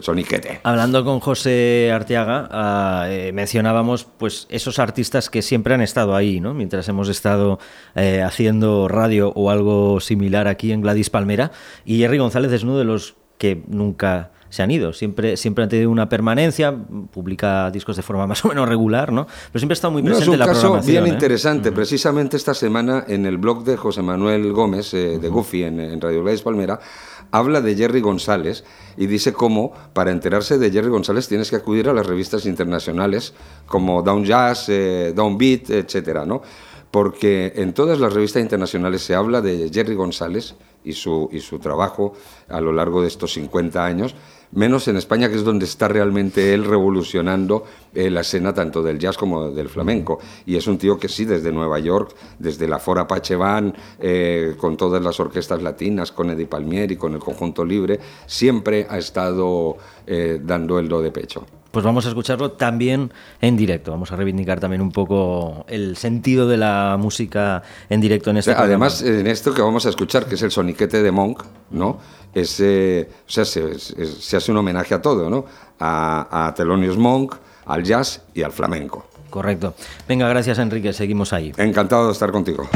soniquete. 0.00 0.60
Hablando 0.62 1.04
con 1.04 1.20
José 1.20 1.90
Arteaga, 1.92 2.48
ah, 2.50 3.06
eh, 3.08 3.32
mencionábamos 3.32 4.04
pues 4.04 4.46
esos 4.50 4.78
artistas 4.78 5.30
que 5.30 5.42
siempre 5.42 5.74
han 5.74 5.80
estado 5.80 6.14
ahí, 6.14 6.40
¿no? 6.40 6.54
Mientras 6.54 6.88
hemos 6.88 7.08
estado 7.08 7.58
eh, 7.94 8.22
haciendo 8.22 8.88
radio 8.88 9.32
o 9.34 9.50
algo 9.50 10.00
similar 10.00 10.46
aquí 10.48 10.72
en 10.72 10.80
Gladys 10.80 11.10
Palmera. 11.10 11.50
Y 11.84 11.98
Jerry 11.98 12.18
González 12.18 12.52
es 12.52 12.62
uno 12.62 12.78
de 12.78 12.84
los 12.84 13.16
que 13.38 13.62
nunca 13.68 14.30
se 14.50 14.64
han 14.64 14.70
ido. 14.72 14.92
Siempre, 14.92 15.36
siempre 15.36 15.62
han 15.62 15.70
tenido 15.70 15.90
una 15.90 16.08
permanencia, 16.08 16.74
publica 17.12 17.70
discos 17.70 17.96
de 17.96 18.02
forma 18.02 18.26
más 18.28 18.44
o 18.44 18.48
menos 18.48 18.68
regular, 18.68 19.12
¿no? 19.12 19.26
Pero 19.26 19.60
siempre 19.60 19.74
ha 19.74 19.78
estado 19.78 19.92
muy 19.92 20.02
No, 20.02 20.06
presente 20.08 20.24
es 20.24 20.28
un 20.28 20.34
en 20.34 20.40
la 20.40 20.46
caso 20.46 20.60
programación. 20.62 21.04
bien 21.04 21.06
¿eh? 21.06 21.08
interesante. 21.14 21.72
Precisamente 21.72 22.36
esta 22.36 22.52
semana 22.54 23.04
en 23.06 23.26
el 23.26 23.38
blog 23.38 23.64
de 23.64 23.76
José 23.76 24.02
Manuel 24.02 24.52
Gómez, 24.52 24.92
eh, 24.94 25.18
de 25.18 25.28
Goofy, 25.28 25.62
en, 25.62 25.78
en 25.80 26.00
Radio 26.00 26.22
Gladys 26.22 26.42
Palmera, 26.42 26.80
habla 27.30 27.60
de 27.60 27.74
Jerry 27.76 28.00
González 28.00 28.64
y 28.96 29.06
dice 29.06 29.32
cómo 29.32 29.72
para 29.92 30.10
enterarse 30.10 30.58
de 30.58 30.70
Jerry 30.70 30.88
González 30.88 31.28
tienes 31.28 31.50
que 31.50 31.56
acudir 31.56 31.88
a 31.88 31.92
las 31.92 32.06
revistas 32.06 32.46
internacionales 32.46 33.34
como 33.66 34.02
Down 34.02 34.24
Jazz, 34.24 34.68
eh, 34.68 35.12
Down 35.14 35.38
Beat, 35.38 35.70
etcétera, 35.70 36.26
¿no? 36.26 36.42
Porque 36.90 37.52
en 37.56 37.72
todas 37.72 38.00
las 38.00 38.12
revistas 38.12 38.42
internacionales 38.42 39.02
se 39.02 39.14
habla 39.14 39.40
de 39.40 39.70
Jerry 39.72 39.94
González 39.94 40.56
y 40.84 40.92
su, 40.92 41.28
y 41.32 41.40
su 41.40 41.58
trabajo 41.58 42.14
a 42.48 42.60
lo 42.60 42.72
largo 42.72 43.02
de 43.02 43.08
estos 43.08 43.32
50 43.34 43.84
años, 43.84 44.14
menos 44.52 44.88
en 44.88 44.96
España, 44.96 45.28
que 45.28 45.36
es 45.36 45.44
donde 45.44 45.64
está 45.64 45.88
realmente 45.88 46.54
él 46.54 46.64
revolucionando 46.64 47.64
eh, 47.94 48.10
la 48.10 48.20
escena 48.20 48.52
tanto 48.52 48.82
del 48.82 48.98
jazz 48.98 49.16
como 49.16 49.50
del 49.50 49.68
flamenco. 49.68 50.18
Y 50.46 50.56
es 50.56 50.66
un 50.66 50.78
tío 50.78 50.98
que 50.98 51.08
sí, 51.08 51.24
desde 51.24 51.52
Nueva 51.52 51.78
York, 51.78 52.14
desde 52.38 52.68
la 52.68 52.78
Fora 52.78 53.02
Apache 53.02 53.36
eh, 54.00 54.54
con 54.58 54.76
todas 54.76 55.02
las 55.02 55.18
orquestas 55.20 55.62
latinas, 55.62 56.12
con 56.12 56.30
Eddie 56.30 56.46
Palmieri, 56.46 56.96
con 56.96 57.14
el 57.14 57.20
Conjunto 57.20 57.64
Libre, 57.64 58.00
siempre 58.26 58.86
ha 58.88 58.98
estado 58.98 59.76
eh, 60.06 60.40
dando 60.42 60.78
el 60.78 60.88
do 60.88 61.00
de 61.00 61.10
pecho. 61.10 61.46
Pues 61.70 61.84
vamos 61.84 62.04
a 62.04 62.08
escucharlo 62.08 62.52
también 62.52 63.12
en 63.40 63.56
directo. 63.56 63.92
Vamos 63.92 64.10
a 64.10 64.16
reivindicar 64.16 64.58
también 64.58 64.82
un 64.82 64.90
poco 64.90 65.64
el 65.68 65.96
sentido 65.96 66.48
de 66.48 66.56
la 66.56 66.96
música 66.98 67.62
en 67.88 68.00
directo 68.00 68.30
en 68.30 68.38
este 68.38 68.50
Además, 68.50 68.96
programa. 68.98 69.20
en 69.20 69.26
esto 69.28 69.54
que 69.54 69.62
vamos 69.62 69.86
a 69.86 69.90
escuchar, 69.90 70.26
que 70.26 70.34
es 70.34 70.42
el 70.42 70.50
soniquete 70.50 71.00
de 71.00 71.12
Monk, 71.12 71.44
¿no? 71.70 71.98
Es, 72.34 72.60
eh, 72.60 73.08
o 73.26 73.30
sea, 73.30 73.44
se, 73.44 73.78
se- 73.78 74.06
se 74.06 74.36
hace 74.36 74.50
un 74.52 74.58
homenaje 74.58 74.94
a 74.94 75.02
todo, 75.02 75.28
¿no? 75.30 75.44
A, 75.80 76.46
a 76.48 76.54
Thelonious 76.54 76.96
Monk, 76.96 77.34
al 77.66 77.82
jazz 77.82 78.22
y 78.34 78.42
al 78.42 78.52
flamenco. 78.52 79.06
Correcto. 79.30 79.74
Venga, 80.08 80.28
gracias 80.28 80.58
Enrique, 80.58 80.92
seguimos 80.92 81.32
ahí. 81.32 81.52
Encantado 81.56 82.06
de 82.06 82.12
estar 82.12 82.30
contigo. 82.32 82.68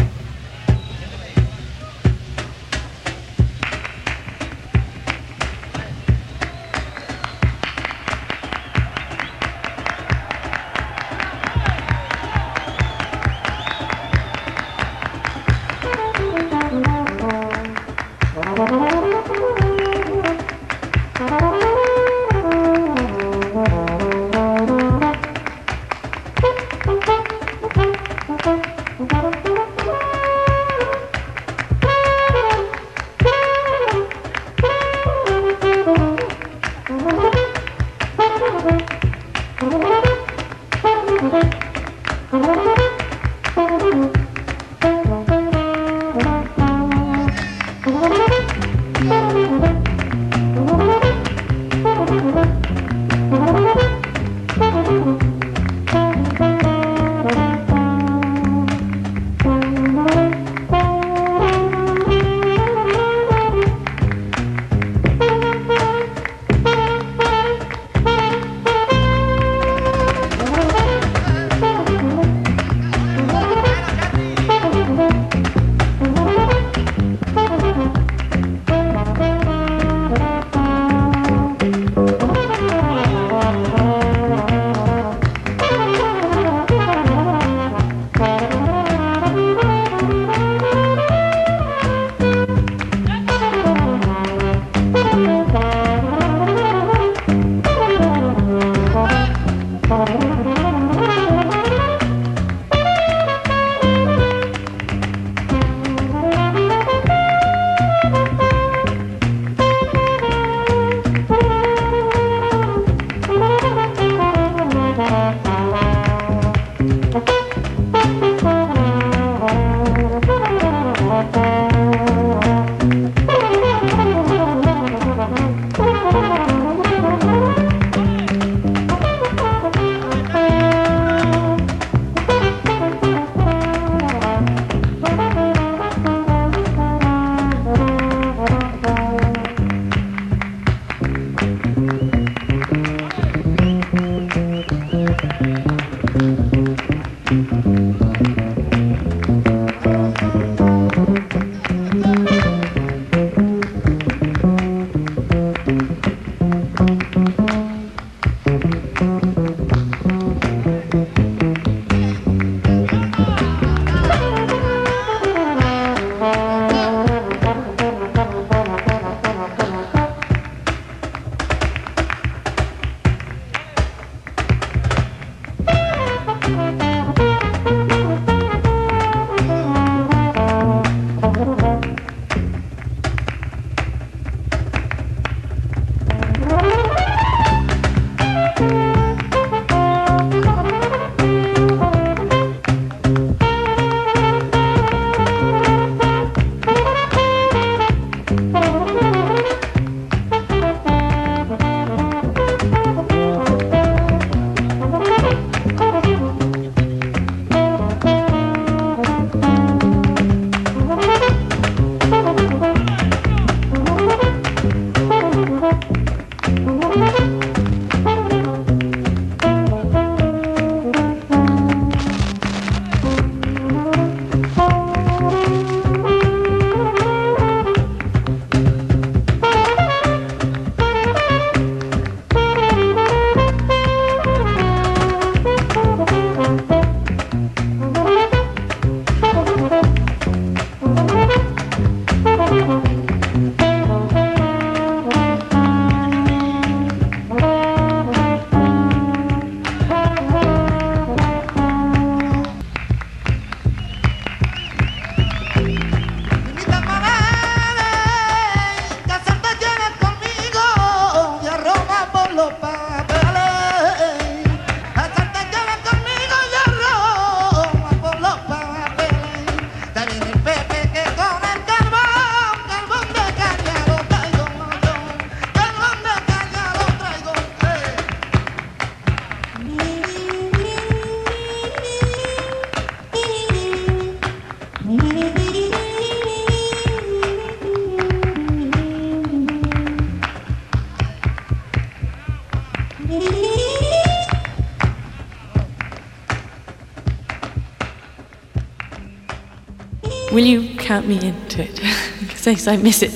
Count 300.95 301.09
me 301.09 301.15
into 301.15 301.63
it? 301.63 301.81
Because 302.21 302.73
I 302.73 302.77
miss 302.77 303.03
it. 303.03 303.11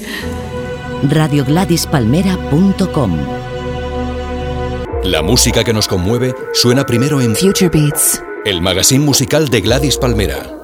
radiogladispalmera.com 1.09 3.16
La 5.05 5.22
música 5.22 5.62
que 5.62 5.72
nos 5.72 5.86
conmueve 5.86 6.34
suena 6.52 6.84
primero 6.84 7.20
en 7.20 7.36
Future 7.36 7.68
Beats. 7.68 8.20
el 8.44 8.60
magazine 8.62 9.05
musical 9.05 9.48
de 9.48 9.60
Gladys 9.60 9.96
Palmera. 9.96 10.55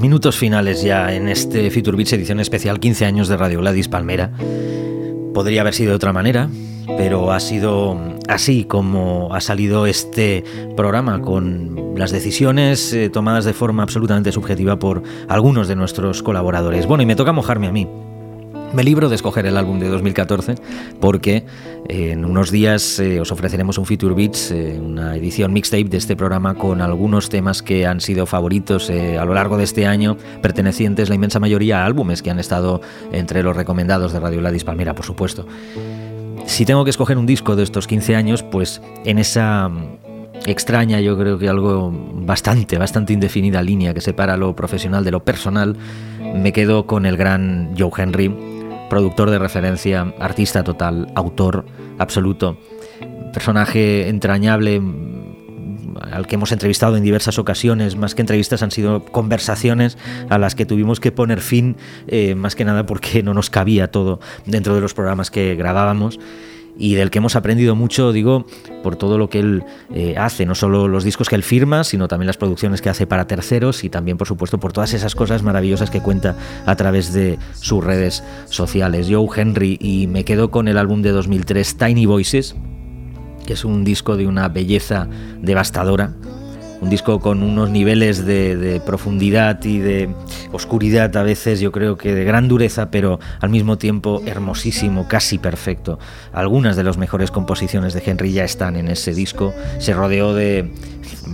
Minutos 0.00 0.36
finales 0.36 0.82
ya 0.82 1.14
en 1.14 1.28
este 1.28 1.70
Future 1.70 1.96
Beats 1.96 2.14
edición 2.14 2.40
especial 2.40 2.80
15 2.80 3.04
años 3.04 3.28
de 3.28 3.36
Radio 3.36 3.60
Gladys 3.60 3.88
Palmera. 3.88 4.32
Podría 5.34 5.60
haber 5.60 5.74
sido 5.74 5.90
de 5.90 5.96
otra 5.96 6.12
manera, 6.12 6.48
pero 6.96 7.30
ha 7.32 7.38
sido 7.38 7.96
así 8.30 8.64
como 8.64 9.34
ha 9.34 9.40
salido 9.40 9.86
este 9.86 10.44
programa 10.76 11.20
con 11.20 11.94
las 11.96 12.10
decisiones 12.10 12.92
eh, 12.92 13.10
tomadas 13.10 13.44
de 13.44 13.52
forma 13.52 13.82
absolutamente 13.82 14.32
subjetiva 14.32 14.78
por 14.78 15.02
algunos 15.28 15.68
de 15.68 15.76
nuestros 15.76 16.22
colaboradores. 16.22 16.86
Bueno, 16.86 17.02
y 17.02 17.06
me 17.06 17.16
toca 17.16 17.32
mojarme 17.32 17.66
a 17.66 17.72
mí. 17.72 17.88
Me 18.72 18.84
libro 18.84 19.08
de 19.08 19.16
escoger 19.16 19.46
el 19.46 19.56
álbum 19.56 19.80
de 19.80 19.88
2014 19.88 20.54
porque 21.00 21.44
eh, 21.88 22.12
en 22.12 22.24
unos 22.24 22.52
días 22.52 23.00
eh, 23.00 23.20
os 23.20 23.32
ofreceremos 23.32 23.78
un 23.78 23.86
Future 23.86 24.14
Beats, 24.14 24.52
eh, 24.52 24.78
una 24.80 25.16
edición 25.16 25.52
mixtape 25.52 25.84
de 25.84 25.96
este 25.96 26.14
programa 26.14 26.54
con 26.54 26.80
algunos 26.80 27.30
temas 27.30 27.62
que 27.62 27.84
han 27.84 28.00
sido 28.00 28.26
favoritos 28.26 28.88
a 28.90 29.24
lo 29.24 29.34
largo 29.34 29.56
de 29.56 29.64
este 29.64 29.86
año, 29.86 30.16
pertenecientes 30.40 31.08
la 31.08 31.16
inmensa 31.16 31.40
mayoría 31.40 31.82
a 31.82 31.86
álbumes 31.86 32.22
que 32.22 32.30
han 32.30 32.38
estado 32.38 32.80
entre 33.10 33.42
los 33.42 33.56
recomendados 33.56 34.12
de 34.12 34.20
Radio 34.20 34.38
Gladys 34.38 34.62
Palmera, 34.62 34.94
por 34.94 35.04
supuesto. 35.04 35.46
Si 36.50 36.66
tengo 36.66 36.82
que 36.82 36.90
escoger 36.90 37.16
un 37.16 37.26
disco 37.26 37.54
de 37.54 37.62
estos 37.62 37.86
15 37.86 38.16
años, 38.16 38.42
pues 38.42 38.82
en 39.04 39.18
esa 39.18 39.68
mm, 39.68 39.98
extraña, 40.46 41.00
yo 41.00 41.16
creo 41.16 41.38
que 41.38 41.48
algo 41.48 41.92
bastante, 41.92 42.76
bastante 42.76 43.12
indefinida 43.12 43.62
línea 43.62 43.94
que 43.94 44.00
separa 44.00 44.36
lo 44.36 44.56
profesional 44.56 45.04
de 45.04 45.12
lo 45.12 45.24
personal, 45.24 45.76
me 46.34 46.52
quedo 46.52 46.86
con 46.88 47.06
el 47.06 47.16
gran 47.16 47.72
Joe 47.78 47.92
Henry, 47.96 48.34
productor 48.90 49.30
de 49.30 49.38
referencia, 49.38 50.12
artista 50.18 50.64
total, 50.64 51.12
autor 51.14 51.64
absoluto, 51.98 52.58
personaje 53.32 54.08
entrañable 54.08 54.82
al 56.00 56.26
que 56.26 56.36
hemos 56.36 56.52
entrevistado 56.52 56.96
en 56.96 57.02
diversas 57.02 57.38
ocasiones, 57.38 57.96
más 57.96 58.14
que 58.14 58.22
entrevistas 58.22 58.62
han 58.62 58.70
sido 58.70 59.04
conversaciones 59.04 59.98
a 60.28 60.38
las 60.38 60.54
que 60.54 60.66
tuvimos 60.66 61.00
que 61.00 61.12
poner 61.12 61.40
fin, 61.40 61.76
eh, 62.06 62.34
más 62.34 62.54
que 62.54 62.64
nada 62.64 62.86
porque 62.86 63.22
no 63.22 63.34
nos 63.34 63.50
cabía 63.50 63.90
todo 63.90 64.20
dentro 64.46 64.74
de 64.74 64.80
los 64.80 64.94
programas 64.94 65.30
que 65.30 65.54
grabábamos 65.54 66.18
y 66.78 66.94
del 66.94 67.10
que 67.10 67.18
hemos 67.18 67.36
aprendido 67.36 67.76
mucho, 67.76 68.12
digo, 68.12 68.46
por 68.82 68.96
todo 68.96 69.18
lo 69.18 69.28
que 69.28 69.40
él 69.40 69.64
eh, 69.94 70.14
hace, 70.16 70.46
no 70.46 70.54
solo 70.54 70.88
los 70.88 71.04
discos 71.04 71.28
que 71.28 71.34
él 71.34 71.42
firma, 71.42 71.84
sino 71.84 72.08
también 72.08 72.26
las 72.26 72.38
producciones 72.38 72.80
que 72.80 72.88
hace 72.88 73.06
para 73.06 73.26
terceros 73.26 73.84
y 73.84 73.90
también, 73.90 74.16
por 74.16 74.26
supuesto, 74.26 74.58
por 74.58 74.72
todas 74.72 74.94
esas 74.94 75.14
cosas 75.14 75.42
maravillosas 75.42 75.90
que 75.90 76.00
cuenta 76.00 76.36
a 76.64 76.76
través 76.76 77.12
de 77.12 77.38
sus 77.54 77.84
redes 77.84 78.24
sociales. 78.46 79.08
Joe 79.10 79.28
Henry, 79.36 79.76
y 79.80 80.06
me 80.06 80.24
quedo 80.24 80.50
con 80.50 80.68
el 80.68 80.78
álbum 80.78 81.02
de 81.02 81.10
2003, 81.10 81.76
Tiny 81.76 82.06
Voices, 82.06 82.56
es 83.52 83.64
un 83.64 83.84
disco 83.84 84.16
de 84.16 84.26
una 84.26 84.48
belleza 84.48 85.08
devastadora, 85.40 86.12
un 86.80 86.88
disco 86.88 87.20
con 87.20 87.42
unos 87.42 87.70
niveles 87.70 88.24
de, 88.24 88.56
de, 88.56 88.80
profundidad 88.80 89.62
y 89.64 89.78
de 89.78 90.08
oscuridad 90.50 91.14
a 91.16 91.22
veces 91.22 91.60
yo 91.60 91.72
creo 91.72 91.98
que 91.98 92.14
de 92.14 92.24
gran 92.24 92.48
dureza 92.48 92.90
pero 92.90 93.20
al 93.40 93.50
mismo 93.50 93.76
tiempo 93.76 94.22
hermosísimo 94.24 95.06
casi 95.06 95.38
perfecto. 95.38 95.98
Algunas 96.32 96.76
de 96.76 96.84
las 96.84 96.96
mejores 96.96 97.30
composiciones 97.30 97.92
de 97.92 98.02
Henry 98.04 98.32
ya 98.32 98.44
están 98.44 98.76
en 98.76 98.88
ese 98.88 99.12
disco. 99.12 99.52
Se 99.78 99.92
rodeó 99.92 100.34
de 100.34 100.72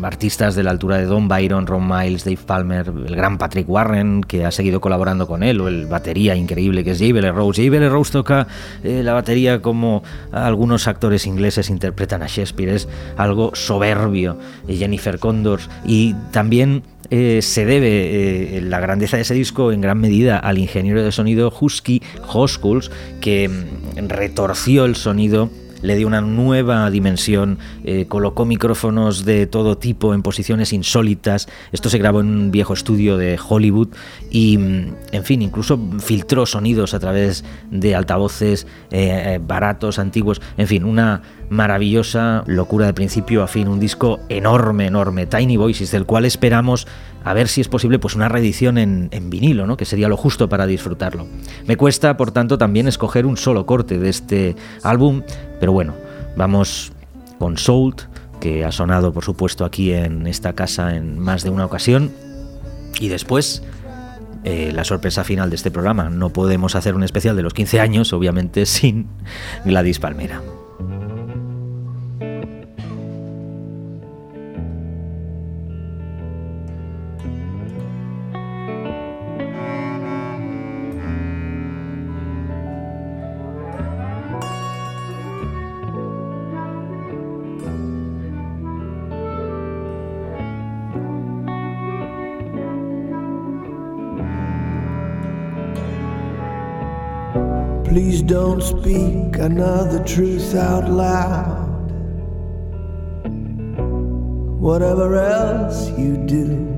artistas 0.03 0.55
de 0.55 0.63
la 0.63 0.71
altura 0.71 0.99
de 0.99 1.05
Don 1.05 1.29
Byron, 1.29 1.67
Ron 1.67 1.89
Miles, 1.89 2.25
Dave 2.25 2.39
Palmer, 2.45 2.87
el 2.89 3.17
gran 3.17 3.39
Patrick 3.39 3.69
Warren, 3.69 4.23
que 4.23 4.45
ha 4.45 4.51
seguido 4.51 4.81
colaborando 4.81 5.27
con 5.27 5.43
él, 5.43 5.61
o 5.61 5.69
el 5.69 5.87
batería 5.87 6.35
increíble 6.35 6.85
que 6.85 6.93
es 6.93 6.99
Jabel 6.99 7.33
Rose. 7.35 7.65
Jabel 7.65 7.91
Rose 7.91 8.13
toca 8.13 8.47
eh, 8.83 9.03
la 9.03 9.13
batería 9.13 9.63
como 9.63 10.03
algunos 10.33 10.87
actores 10.89 11.27
ingleses 11.27 11.71
interpretan 11.71 12.23
a 12.23 12.27
Shakespeare, 12.27 12.75
es 12.75 12.89
algo 13.17 13.53
soberbio. 13.55 14.37
Jennifer 14.69 15.19
Condors, 15.19 15.69
y 15.85 16.15
también 16.33 16.83
eh, 17.11 17.41
se 17.43 17.65
debe 17.65 18.57
eh, 18.59 18.61
la 18.63 18.81
grandeza 18.81 19.17
de 19.17 19.23
ese 19.23 19.35
disco 19.35 19.71
en 19.71 19.81
gran 19.81 19.99
medida 19.99 20.39
al 20.39 20.59
ingeniero 20.59 21.03
de 21.03 21.13
sonido 21.13 21.53
Husky 21.59 22.03
Hoskuls, 22.33 22.91
que 23.21 23.49
mm, 23.49 24.09
retorció 24.09 24.85
el 24.85 24.97
sonido 24.97 25.51
le 25.83 25.97
dio 25.97 26.07
una 26.07 26.21
nueva 26.21 26.91
dimensión, 26.91 27.59
eh, 27.85 28.07
colocó 28.09 28.45
micrófonos 28.45 29.25
de 29.25 29.47
todo 29.47 29.79
tipo 29.79 30.15
en 30.15 30.23
posiciones 30.23 30.73
insólitas. 30.73 31.49
Esto 31.73 31.89
se 31.89 31.99
grabó 31.99 32.21
en 32.21 32.29
un 32.29 32.51
viejo 32.51 32.75
estudio 32.75 33.17
de 33.17 33.39
Hollywood 33.49 33.89
y, 34.31 34.59
mm, 34.59 34.95
en 35.13 35.25
fin, 35.25 35.43
incluso 35.43 35.79
filtró 35.99 36.47
sonidos 36.47 36.95
a 36.95 37.01
través 37.01 37.45
de 37.71 37.95
altavoces 37.95 38.67
eh, 38.91 39.41
baratos, 39.43 39.99
antiguos. 39.99 40.41
En 40.57 40.67
fin, 40.67 40.85
una 40.85 41.23
maravillosa 41.49 42.43
locura 42.47 42.87
de 42.87 42.95
principio 42.95 43.43
a 43.43 43.47
fin, 43.47 43.69
un 43.69 43.81
disco 43.81 44.21
enorme, 44.29 44.87
enorme, 44.87 45.27
Tiny 45.27 45.57
Voices, 45.57 45.91
del 45.91 46.07
cual 46.07 46.25
esperamos 46.25 46.87
a 47.25 47.35
ver 47.35 47.49
si 47.49 47.61
es 47.61 47.69
posible 47.69 47.99
pues 47.99 48.15
una 48.15 48.29
reedición 48.29 48.79
en, 48.79 49.31
vinilo, 49.31 49.67
¿no? 49.67 49.77
que 49.77 49.85
sería 49.85 50.09
lo 50.09 50.17
justo 50.17 50.49
para 50.49 50.67
disfrutarlo. 50.67 51.27
Me 51.67 51.77
cuesta, 51.77 52.17
por 52.17 52.31
tanto, 52.31 52.59
también 52.59 52.87
escoger 52.87 53.27
un 53.27 53.37
solo 53.37 53.67
corte 53.67 53.99
de 53.99 54.09
este 54.09 54.57
álbum, 54.83 55.23
pero 55.59 55.73
bueno, 55.73 55.95
vamos 56.37 56.93
con 57.39 57.59
Salt, 57.59 58.03
que 58.41 58.65
ha 58.65 58.71
sonado, 58.71 59.13
por 59.13 59.25
supuesto, 59.25 59.65
aquí 59.65 59.93
en 59.93 60.27
esta 60.27 60.53
casa 60.53 60.97
en 60.97 61.19
más 61.19 61.43
de 61.43 61.51
una 61.51 61.65
ocasión, 61.65 62.13
y 63.01 63.09
después... 63.09 63.63
Eh, 64.45 64.71
la 64.73 64.85
sorpresa 64.85 65.25
final 65.25 65.51
de 65.51 65.57
este 65.57 65.73
programa. 65.73 66.09
No 66.09 66.31
podemos 66.31 66.77
hacer 66.77 66.95
un 66.95 67.03
especial 67.03 67.35
de 67.35 67.43
los 67.43 67.53
15 67.53 67.81
años, 67.81 68.13
obviamente, 68.13 68.65
sin 68.67 69.09
Gladys 69.65 69.99
Palmera. 69.99 70.41
Don't 98.27 98.61
speak 98.61 99.39
another 99.39 100.03
truth 100.03 100.57
out 100.57 100.91
loud. 100.91 101.93
Whatever 104.61 105.15
else 105.15 105.91
you 105.97 106.17
do, 106.27 106.73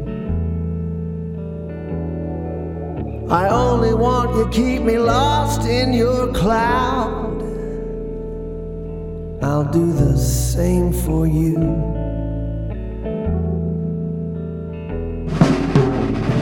I 3.30 3.48
only 3.48 3.94
want 3.94 4.36
you 4.36 4.46
keep 4.50 4.82
me 4.82 4.98
lost 4.98 5.66
in 5.66 5.94
your 5.94 6.34
cloud. 6.34 7.42
I'll 9.42 9.70
do 9.72 9.90
the 9.90 10.18
same 10.18 10.92
for 10.92 11.26
you. 11.26 11.54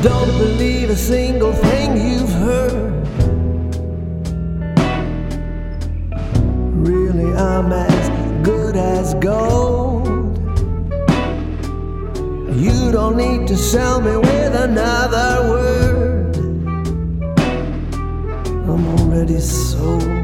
Don't 0.02 0.38
believe 0.38 0.90
a 0.90 0.96
single 0.96 1.52
thing 1.52 1.96
you've 1.96 2.32
heard. 2.32 2.85
I'm 7.56 7.72
as 7.72 8.46
good 8.46 8.76
as 8.76 9.14
gold. 9.14 10.06
You 12.54 12.92
don't 12.92 13.16
need 13.16 13.48
to 13.48 13.56
sell 13.56 13.98
me 13.98 14.14
with 14.14 14.54
another 14.54 15.48
word. 15.48 16.36
I'm 18.68 18.86
already 18.98 19.40
sold. 19.40 20.15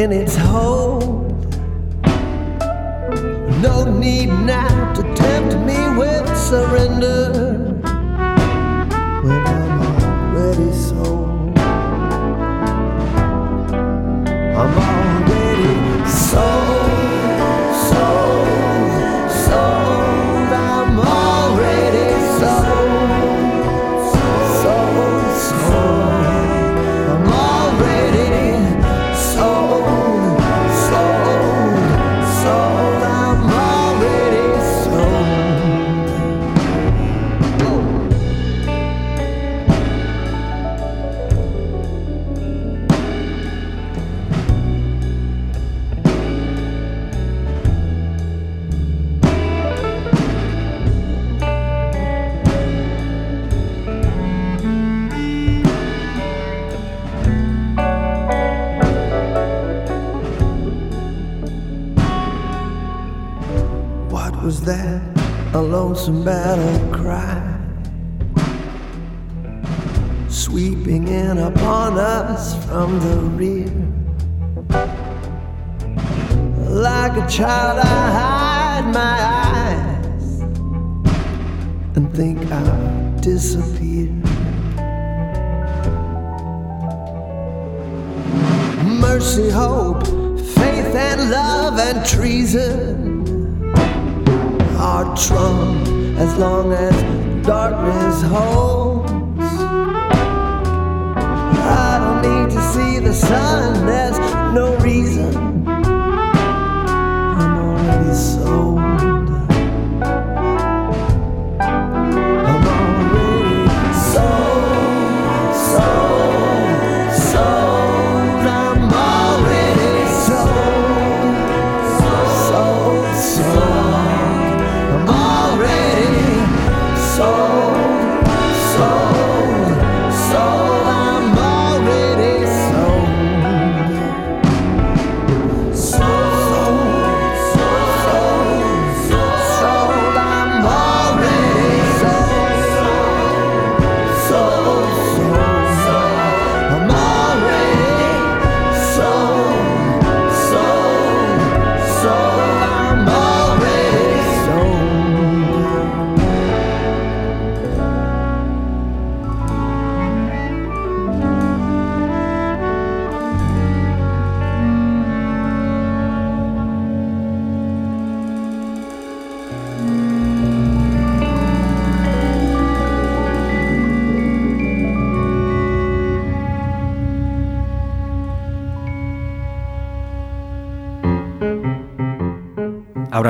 In 0.00 0.12
its. 0.12 0.49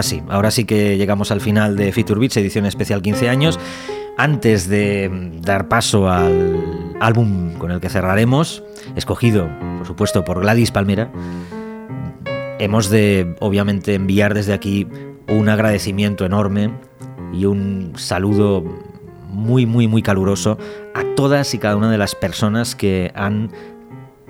Ahora 0.01 0.09
sí, 0.09 0.23
ahora 0.31 0.51
sí 0.51 0.65
que 0.65 0.97
llegamos 0.97 1.31
al 1.31 1.43
final 1.43 1.77
de 1.77 1.93
Feature 1.93 2.19
Beats, 2.19 2.39
edición 2.39 2.65
especial 2.65 3.03
15 3.03 3.29
años. 3.29 3.61
Antes 4.17 4.67
de 4.67 5.11
dar 5.43 5.69
paso 5.69 6.09
al 6.09 6.95
álbum 7.01 7.53
con 7.59 7.71
el 7.71 7.81
que 7.81 7.91
cerraremos, 7.91 8.65
escogido, 8.97 9.51
por 9.77 9.87
supuesto, 9.87 10.25
por 10.25 10.41
Gladys 10.41 10.71
Palmera, 10.71 11.13
hemos 12.59 12.89
de, 12.89 13.37
obviamente, 13.41 13.93
enviar 13.93 14.33
desde 14.33 14.55
aquí 14.55 14.89
un 15.29 15.51
agradecimiento 15.51 16.25
enorme 16.25 16.71
y 17.35 17.45
un 17.45 17.93
saludo 17.97 18.65
muy, 19.29 19.67
muy, 19.67 19.87
muy 19.87 20.01
caluroso 20.01 20.57
a 20.95 21.05
todas 21.15 21.53
y 21.53 21.59
cada 21.59 21.77
una 21.77 21.91
de 21.91 21.99
las 21.99 22.15
personas 22.15 22.75
que 22.75 23.13
han 23.15 23.51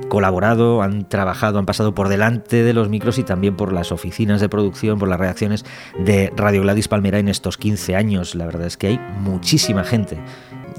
colaborado, 0.08 0.82
han 0.82 1.08
trabajado, 1.08 1.58
han 1.58 1.66
pasado 1.66 1.94
por 1.94 2.08
delante 2.08 2.62
de 2.62 2.72
los 2.72 2.88
micros 2.88 3.18
y 3.18 3.24
también 3.24 3.56
por 3.56 3.72
las 3.72 3.92
oficinas 3.92 4.40
de 4.40 4.48
producción, 4.48 4.98
por 4.98 5.08
las 5.08 5.18
redacciones 5.18 5.64
de 5.98 6.32
Radio 6.36 6.62
Gladys 6.62 6.88
Palmera 6.88 7.18
en 7.18 7.28
estos 7.28 7.56
15 7.56 7.96
años. 7.96 8.34
La 8.34 8.46
verdad 8.46 8.66
es 8.66 8.76
que 8.76 8.88
hay 8.88 9.00
muchísima 9.20 9.84
gente 9.84 10.18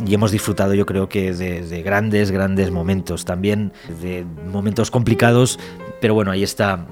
y 0.06 0.14
hemos 0.14 0.32
disfrutado 0.32 0.74
yo 0.74 0.86
creo 0.86 1.10
que 1.10 1.34
de, 1.34 1.62
de 1.62 1.82
grandes, 1.84 2.32
grandes 2.32 2.72
momentos, 2.72 3.26
también 3.26 3.72
de 4.02 4.26
momentos 4.52 4.92
complicados, 4.92 5.60
pero 6.00 6.14
bueno, 6.14 6.32
ahí 6.32 6.44
está 6.44 6.88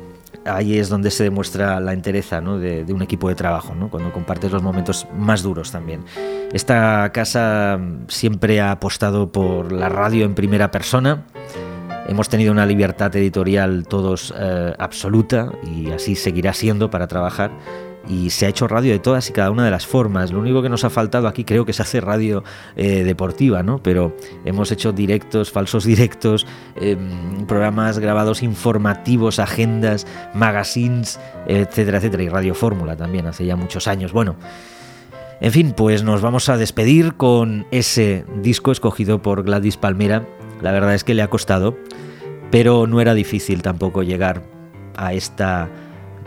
ahí 0.46 0.78
es 0.78 0.90
donde 0.90 1.12
se 1.12 1.24
demuestra 1.24 1.80
la 1.80 1.94
entereza 1.94 2.42
de, 2.42 2.86
un 2.90 3.02
equipo 3.02 3.30
de 3.30 3.36
trabajo, 3.36 3.74
cuando 3.90 4.12
compartes 4.12 4.52
los 4.52 4.64
momentos 4.64 5.08
más 5.16 5.44
duros 5.44 5.72
también. 5.72 6.04
Esta 6.54 7.12
casa 7.12 7.80
siempre 8.08 8.60
ha 8.62 8.72
apostado 8.72 9.32
por 9.32 9.72
la 9.72 9.90
radio 9.90 10.26
en 10.26 10.36
primera 10.36 10.72
persona. 10.72 11.26
Hemos 12.10 12.28
tenido 12.28 12.52
una 12.52 12.66
libertad 12.66 13.16
editorial 13.16 13.86
todos 13.88 14.34
eh, 14.36 14.74
absoluta 14.80 15.52
y 15.64 15.92
así 15.92 16.16
seguirá 16.16 16.54
siendo 16.54 16.90
para 16.90 17.08
trabajar. 17.08 17.52
Y 18.08 18.32
se 18.32 18.48
ha 18.48 18.50
hecho 18.50 18.68
radio 18.68 18.92
de 18.92 18.98
todas 18.98 19.30
y 19.30 19.34
cada 19.34 19.52
una 19.52 19.64
de 19.64 19.70
las 19.70 19.86
formas. 19.86 20.32
Lo 20.32 20.40
único 20.40 20.64
que 20.64 20.70
nos 20.70 20.84
ha 20.84 20.90
faltado 20.90 21.28
aquí 21.28 21.44
creo 21.44 21.66
que 21.66 21.74
se 21.74 21.84
hace 21.84 22.02
radio 22.02 22.44
eh, 22.76 23.04
deportiva, 23.04 23.62
¿no? 23.62 23.84
Pero 23.84 24.18
hemos 24.44 24.72
hecho 24.72 24.92
directos, 24.92 25.52
falsos 25.52 25.84
directos, 25.86 26.48
eh, 26.78 26.98
programas 27.48 28.00
grabados 28.00 28.42
informativos, 28.42 29.38
agendas, 29.38 30.08
magazines, 30.34 31.20
etcétera, 31.46 32.00
etcétera. 32.00 32.24
Y 32.24 32.30
Radio 32.30 32.56
Fórmula 32.56 32.96
también, 32.96 33.28
hace 33.28 33.46
ya 33.46 33.56
muchos 33.56 33.88
años. 33.88 34.14
Bueno, 34.14 34.36
en 35.42 35.52
fin, 35.52 35.74
pues 35.78 36.02
nos 36.02 36.22
vamos 36.24 36.50
a 36.50 36.58
despedir 36.58 37.14
con 37.14 37.68
ese 37.70 38.26
disco 38.42 38.72
escogido 38.72 39.22
por 39.22 39.44
Gladys 39.44 39.78
Palmera. 39.78 40.26
La 40.62 40.72
verdad 40.72 40.94
es 40.94 41.04
que 41.04 41.14
le 41.14 41.22
ha 41.22 41.30
costado, 41.30 41.78
pero 42.52 42.88
no 42.88 43.02
era 43.02 43.14
difícil 43.14 43.62
tampoco 43.62 44.04
llegar 44.04 44.44
a 44.96 45.14
esta 45.14 45.70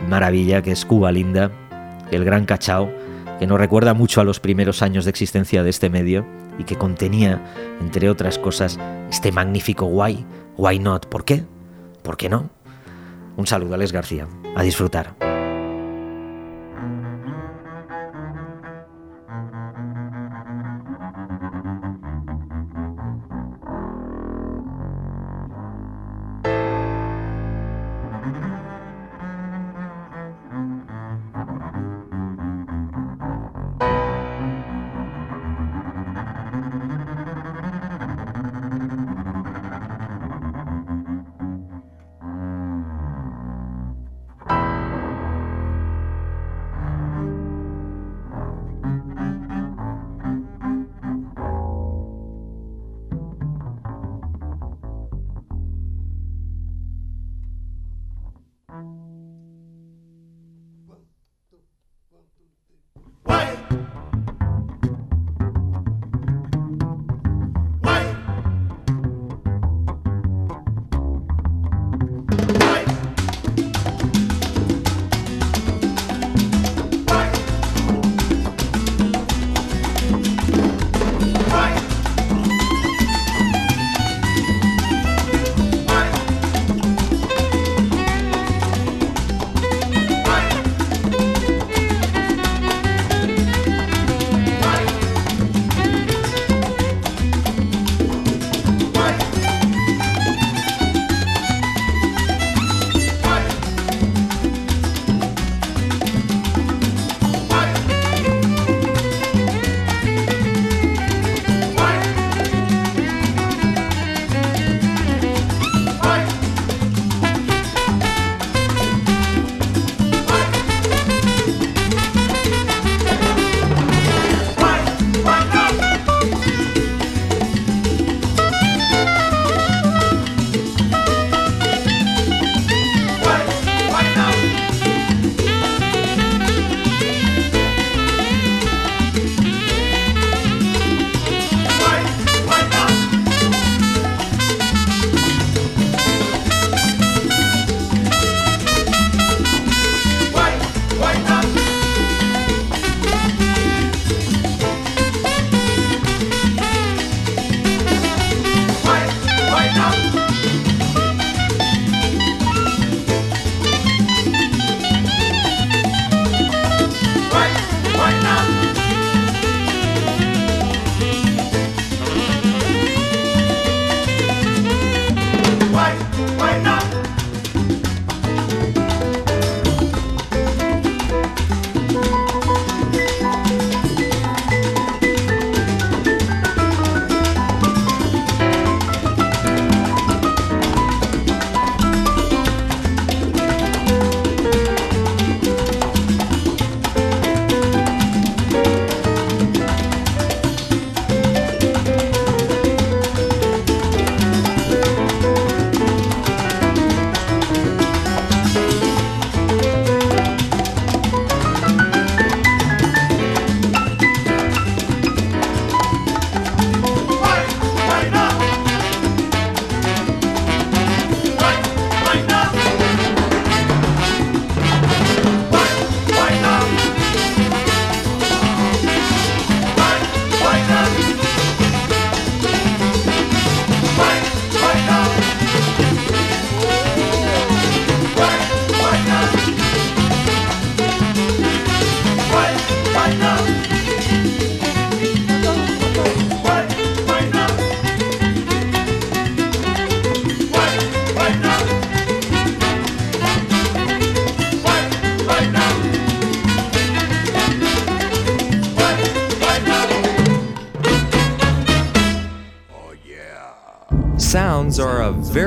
maravilla 0.09 0.61
que 0.61 0.71
es 0.71 0.85
Cuba 0.85 1.11
Linda, 1.11 1.51
el 2.11 2.25
gran 2.25 2.45
cachao, 2.45 2.89
que 3.39 3.47
nos 3.47 3.59
recuerda 3.59 3.93
mucho 3.93 4.21
a 4.21 4.23
los 4.23 4.39
primeros 4.39 4.81
años 4.81 5.05
de 5.05 5.11
existencia 5.11 5.63
de 5.63 5.69
este 5.69 5.89
medio 5.89 6.25
y 6.57 6.63
que 6.63 6.75
contenía, 6.75 7.43
entre 7.81 8.09
otras 8.09 8.37
cosas, 8.37 8.79
este 9.09 9.31
magnífico 9.31 9.85
Why, 9.85 10.25
Why 10.57 10.79
Not, 10.79 11.07
¿por 11.07 11.25
qué? 11.25 11.43
¿Por 12.03 12.17
qué 12.17 12.29
no? 12.29 12.49
Un 13.37 13.47
saludo 13.47 13.73
a 13.73 13.77
Les 13.77 13.91
García, 13.91 14.27
a 14.55 14.63
disfrutar. 14.63 15.32